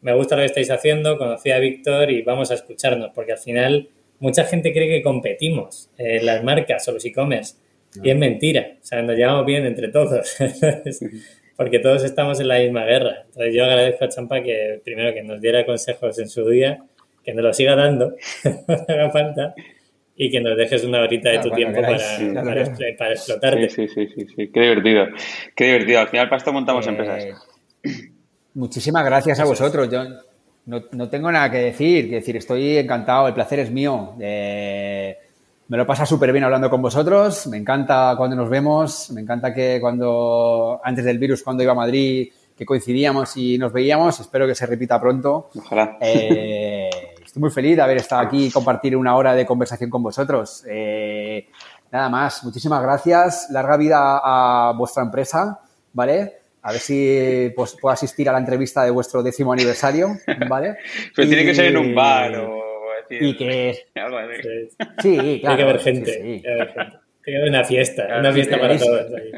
me 0.00 0.14
gusta 0.14 0.34
lo 0.34 0.40
que 0.40 0.46
estáis 0.46 0.70
haciendo, 0.70 1.18
conocí 1.18 1.50
a 1.50 1.58
Víctor 1.58 2.10
y 2.10 2.22
vamos 2.22 2.50
a 2.50 2.54
escucharnos, 2.54 3.10
porque 3.14 3.32
al 3.32 3.38
final 3.38 3.90
mucha 4.18 4.44
gente 4.44 4.72
cree 4.72 4.88
que 4.88 5.02
competimos 5.02 5.90
en 5.98 6.06
eh, 6.06 6.22
las 6.22 6.42
marcas 6.42 6.88
o 6.88 6.92
los 6.92 7.04
e-commerce, 7.04 7.56
no. 7.96 8.06
y 8.06 8.10
es 8.12 8.16
mentira, 8.16 8.76
o 8.80 8.84
sea, 8.84 9.02
nos 9.02 9.14
llevamos 9.14 9.44
bien 9.44 9.66
entre 9.66 9.88
todos. 9.88 10.34
porque 11.58 11.80
todos 11.80 12.02
estamos 12.04 12.40
en 12.40 12.48
la 12.48 12.60
misma 12.60 12.86
guerra. 12.86 13.24
Entonces 13.26 13.54
yo 13.54 13.64
agradezco 13.64 14.06
a 14.06 14.08
Champa 14.08 14.42
que 14.42 14.80
primero 14.82 15.12
que 15.12 15.22
nos 15.22 15.38
diera 15.38 15.66
consejos 15.66 16.18
en 16.18 16.30
su 16.30 16.48
día, 16.48 16.82
que 17.22 17.34
nos 17.34 17.44
lo 17.44 17.52
siga 17.52 17.76
dando, 17.76 18.16
no 18.44 18.76
haga 18.88 19.10
falta, 19.10 19.54
y 20.16 20.30
que 20.30 20.40
nos 20.40 20.56
dejes 20.56 20.84
una 20.84 21.00
horita 21.00 21.30
de 21.30 21.38
tu 21.38 21.50
tiempo 21.50 21.80
para, 21.80 21.98
sí, 21.98 22.26
para, 22.26 22.42
claro. 22.42 22.72
para, 22.98 23.12
explotarte. 23.12 23.68
Sí, 23.70 23.88
sí, 23.88 24.06
sí, 24.14 24.26
sí, 24.34 24.50
qué 24.52 24.60
divertido, 24.60 25.06
qué 25.54 25.64
divertido. 25.64 26.00
Al 26.00 26.08
final 26.08 26.28
para 26.28 26.38
esto 26.38 26.52
montamos 26.52 26.86
eh, 26.86 26.90
empresas. 26.90 27.48
Muchísimas 28.54 29.04
gracias 29.04 29.40
a 29.40 29.44
vosotros. 29.44 29.90
Yo 29.90 30.04
no, 30.66 30.82
no, 30.92 31.08
tengo 31.08 31.32
nada 31.32 31.50
que 31.50 31.58
decir, 31.58 32.08
que 32.08 32.16
decir, 32.16 32.36
estoy 32.36 32.76
encantado, 32.76 33.26
el 33.26 33.34
placer 33.34 33.60
es 33.60 33.70
mío. 33.70 34.14
Eh, 34.20 35.16
me 35.68 35.76
lo 35.76 35.86
pasa 35.86 36.04
súper 36.04 36.32
bien 36.32 36.44
hablando 36.44 36.68
con 36.68 36.82
vosotros, 36.82 37.46
me 37.46 37.56
encanta 37.56 38.14
cuando 38.16 38.36
nos 38.36 38.50
vemos, 38.50 39.10
me 39.12 39.22
encanta 39.22 39.54
que 39.54 39.78
cuando, 39.80 40.80
antes 40.84 41.04
del 41.04 41.18
virus, 41.18 41.42
cuando 41.42 41.62
iba 41.62 41.72
a 41.72 41.76
Madrid, 41.76 42.28
que 42.54 42.66
coincidíamos 42.66 43.36
y 43.38 43.56
nos 43.56 43.72
veíamos, 43.72 44.20
espero 44.20 44.46
que 44.46 44.54
se 44.54 44.66
repita 44.66 45.00
pronto. 45.00 45.48
Ojalá. 45.56 45.96
Eh, 46.00 46.90
estoy 47.32 47.40
muy 47.40 47.50
feliz 47.50 47.76
de 47.76 47.82
haber 47.82 47.96
estado 47.96 48.20
aquí 48.20 48.48
y 48.48 48.50
compartir 48.50 48.94
una 48.94 49.16
hora 49.16 49.34
de 49.34 49.46
conversación 49.46 49.88
con 49.88 50.02
vosotros. 50.02 50.66
Eh, 50.68 51.48
nada 51.90 52.10
más, 52.10 52.44
muchísimas 52.44 52.82
gracias. 52.82 53.46
Larga 53.50 53.78
vida 53.78 53.96
a 54.22 54.74
vuestra 54.76 55.02
empresa, 55.02 55.58
¿vale? 55.94 56.40
A 56.60 56.72
ver 56.72 56.80
si 56.82 57.50
pues, 57.56 57.74
puedo 57.80 57.90
asistir 57.90 58.28
a 58.28 58.32
la 58.32 58.38
entrevista 58.38 58.84
de 58.84 58.90
vuestro 58.90 59.22
décimo 59.22 59.50
aniversario, 59.54 60.08
¿vale? 60.46 60.76
Pero 61.16 61.26
tiene 61.26 61.46
que 61.46 61.54
ser 61.54 61.64
en 61.68 61.78
un 61.78 61.94
bar 61.94 62.36
o... 62.36 62.60
Y 63.08 63.34
que... 63.34 63.78
Algo 63.94 64.18
así. 64.18 64.68
Sí, 65.00 65.40
claro. 65.40 65.40
Tiene 65.40 65.56
que 65.56 65.62
haber 65.62 65.78
sí, 65.78 65.84
gente. 65.84 66.12
sí. 66.12 66.20
Tiene 66.20 66.42
que 66.42 66.52
haber 66.52 66.68
gente. 66.68 66.92
Tiene 66.92 67.00
que 67.24 67.36
haber 67.36 67.48
una 67.48 67.64
fiesta, 67.64 68.04
Claro, 68.04 68.20
una 68.20 68.28
sí, 68.30 68.34
fiesta 68.34 68.60
para 68.60 68.78
todos. 68.78 69.06
ahí. 69.14 69.32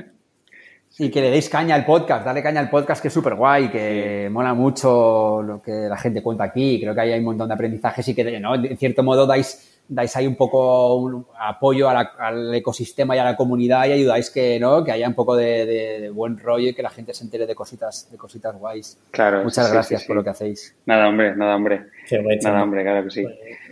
Y 0.99 1.11
que 1.11 1.20
le 1.20 1.30
deis 1.30 1.49
caña 1.49 1.74
al 1.74 1.84
podcast, 1.84 2.24
dale 2.24 2.40
caña 2.42 2.61
al 2.61 2.70
podcast 2.70 3.03
que 3.03 3.09
es 3.09 3.14
súper 3.14 3.34
guay, 3.34 3.68
que 3.68 4.28
mola 4.30 4.55
mucho 4.55 5.42
lo 5.42 5.61
que 5.61 5.72
la 5.72 5.97
gente 5.97 6.22
cuenta 6.22 6.45
aquí. 6.45 6.80
Creo 6.80 6.95
que 6.95 7.01
ahí 7.01 7.12
hay 7.12 7.18
un 7.18 7.24
montón 7.24 7.49
de 7.49 7.55
aprendizajes 7.55 8.07
y 8.09 8.14
que, 8.14 8.38
¿no? 8.38 8.55
en 8.55 8.76
cierto 8.78 9.03
modo, 9.03 9.26
dais, 9.26 9.80
dais 9.88 10.14
ahí 10.16 10.26
un 10.28 10.36
poco 10.36 10.95
un 10.95 11.26
apoyo 11.36 11.88
a 11.88 11.95
la- 11.95 12.12
al 12.18 12.55
ecosistema 12.55 13.16
y 13.16 13.18
a 13.18 13.24
la 13.24 13.36
comunidad 13.36 13.86
y 13.86 13.92
ayudáis 13.92 14.30
que, 14.30 14.61
¿no? 14.61 14.84
que 14.84 14.92
haya 14.92 15.09
un 15.09 15.14
poco 15.14 15.34
de, 15.34 15.66
de- 15.66 16.01
de 16.03 16.11
buen 16.11 16.38
rollo 16.38 16.68
y 16.68 16.74
que 16.74 16.82
la 16.82 16.90
gente 16.90 17.12
se 17.12 17.24
entere 17.24 17.45
de 17.47 17.57
cositas, 17.57 18.09
de 18.12 18.16
cositas 18.16 18.55
guays. 18.57 18.97
Claro. 19.11 19.42
Muchas 19.42 19.66
sí, 19.66 19.72
gracias 19.72 20.03
sí, 20.03 20.07
por 20.07 20.14
lo 20.14 20.22
que 20.22 20.30
hacéis. 20.30 20.76
Nada, 20.86 21.09
hombre, 21.09 21.34
nada, 21.34 21.57
hombre. 21.57 21.86
Qué 22.09 22.22
Nada, 22.42 22.62
hombre, 22.62 22.82
claro 22.84 23.03
que 23.03 23.11
sí. 23.11 23.22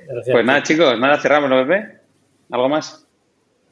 Gracias. 0.08 0.32
Pues 0.34 0.44
nada, 0.44 0.62
chicos, 0.64 0.98
nada, 0.98 1.18
cerramos, 1.20 1.48
¿no, 1.48 1.56
bebé? 1.58 1.98
¿Algo 2.50 2.68
más? 2.68 3.06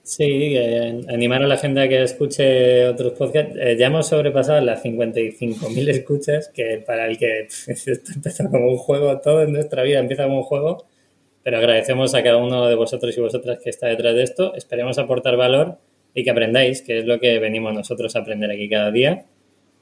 Sí, 0.02 0.26
que 0.26 1.02
animar 1.08 1.42
a 1.42 1.46
la 1.46 1.56
gente 1.56 1.80
a 1.82 1.88
que 1.88 2.02
escuche 2.02 2.86
otros 2.86 3.12
podcasts. 3.12 3.54
Eh, 3.60 3.76
ya 3.78 3.86
hemos 3.86 4.08
sobrepasado 4.08 4.60
las 4.60 4.82
55.000 4.82 5.88
escuchas, 5.88 6.48
que 6.52 6.82
para 6.84 7.06
el 7.06 7.16
que 7.18 7.42
esto 7.66 8.12
empezó 8.14 8.48
como 8.50 8.68
un 8.70 8.76
juego, 8.78 9.20
todo 9.20 9.42
en 9.42 9.52
nuestra 9.52 9.82
vida 9.82 9.98
empieza 10.00 10.24
como 10.24 10.38
un 10.38 10.42
juego, 10.42 10.86
pero 11.44 11.58
agradecemos 11.58 12.14
a 12.14 12.22
cada 12.22 12.38
uno 12.38 12.66
de 12.66 12.74
vosotros 12.74 13.16
y 13.16 13.20
vosotras 13.20 13.58
que 13.62 13.70
está 13.70 13.86
detrás 13.88 14.14
de 14.14 14.22
esto. 14.24 14.54
Esperemos 14.54 14.98
aportar 14.98 15.36
valor 15.36 15.78
y 16.14 16.24
que 16.24 16.30
aprendáis, 16.30 16.82
que 16.82 16.98
es 16.98 17.04
lo 17.04 17.20
que 17.20 17.38
venimos 17.38 17.72
nosotros 17.72 18.16
a 18.16 18.20
aprender 18.20 18.50
aquí 18.50 18.68
cada 18.68 18.90
día. 18.90 19.26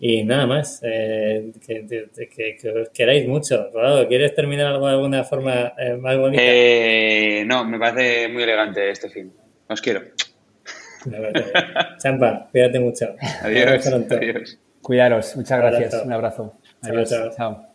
Y 0.00 0.24
nada 0.24 0.46
más, 0.46 0.80
eh, 0.84 1.52
que, 1.66 1.86
que- 1.86 2.28
que- 2.28 2.56
que 2.56 2.68
os 2.70 2.88
queráis 2.90 3.26
mucho. 3.26 3.70
Rodado, 3.72 4.06
¿quieres 4.06 4.34
terminar 4.34 4.66
algo 4.66 4.86
de 4.86 4.92
alguna 4.92 5.24
forma 5.24 5.72
eh, 5.78 5.94
más 5.94 6.16
bonita? 6.18 6.42
Eh, 6.44 7.44
no, 7.46 7.64
me 7.64 7.78
parece 7.78 8.28
muy 8.28 8.42
elegante 8.44 8.90
este 8.90 9.08
film. 9.08 9.30
Os 9.68 9.80
quiero. 9.80 10.02
Champa, 12.02 12.48
cuídate 12.50 12.80
mucho. 12.80 13.14
Adiós. 13.42 13.86
Adiós. 13.86 14.58
Cuidaros, 14.82 15.36
muchas 15.36 15.58
Un 15.58 15.66
gracias. 15.70 15.94
abrazo. 15.94 16.06
Un 16.06 16.12
abrazo. 16.12 16.54
Chao, 16.82 16.92
Adiós. 16.92 17.10
chao. 17.10 17.30
chao. 17.36 17.67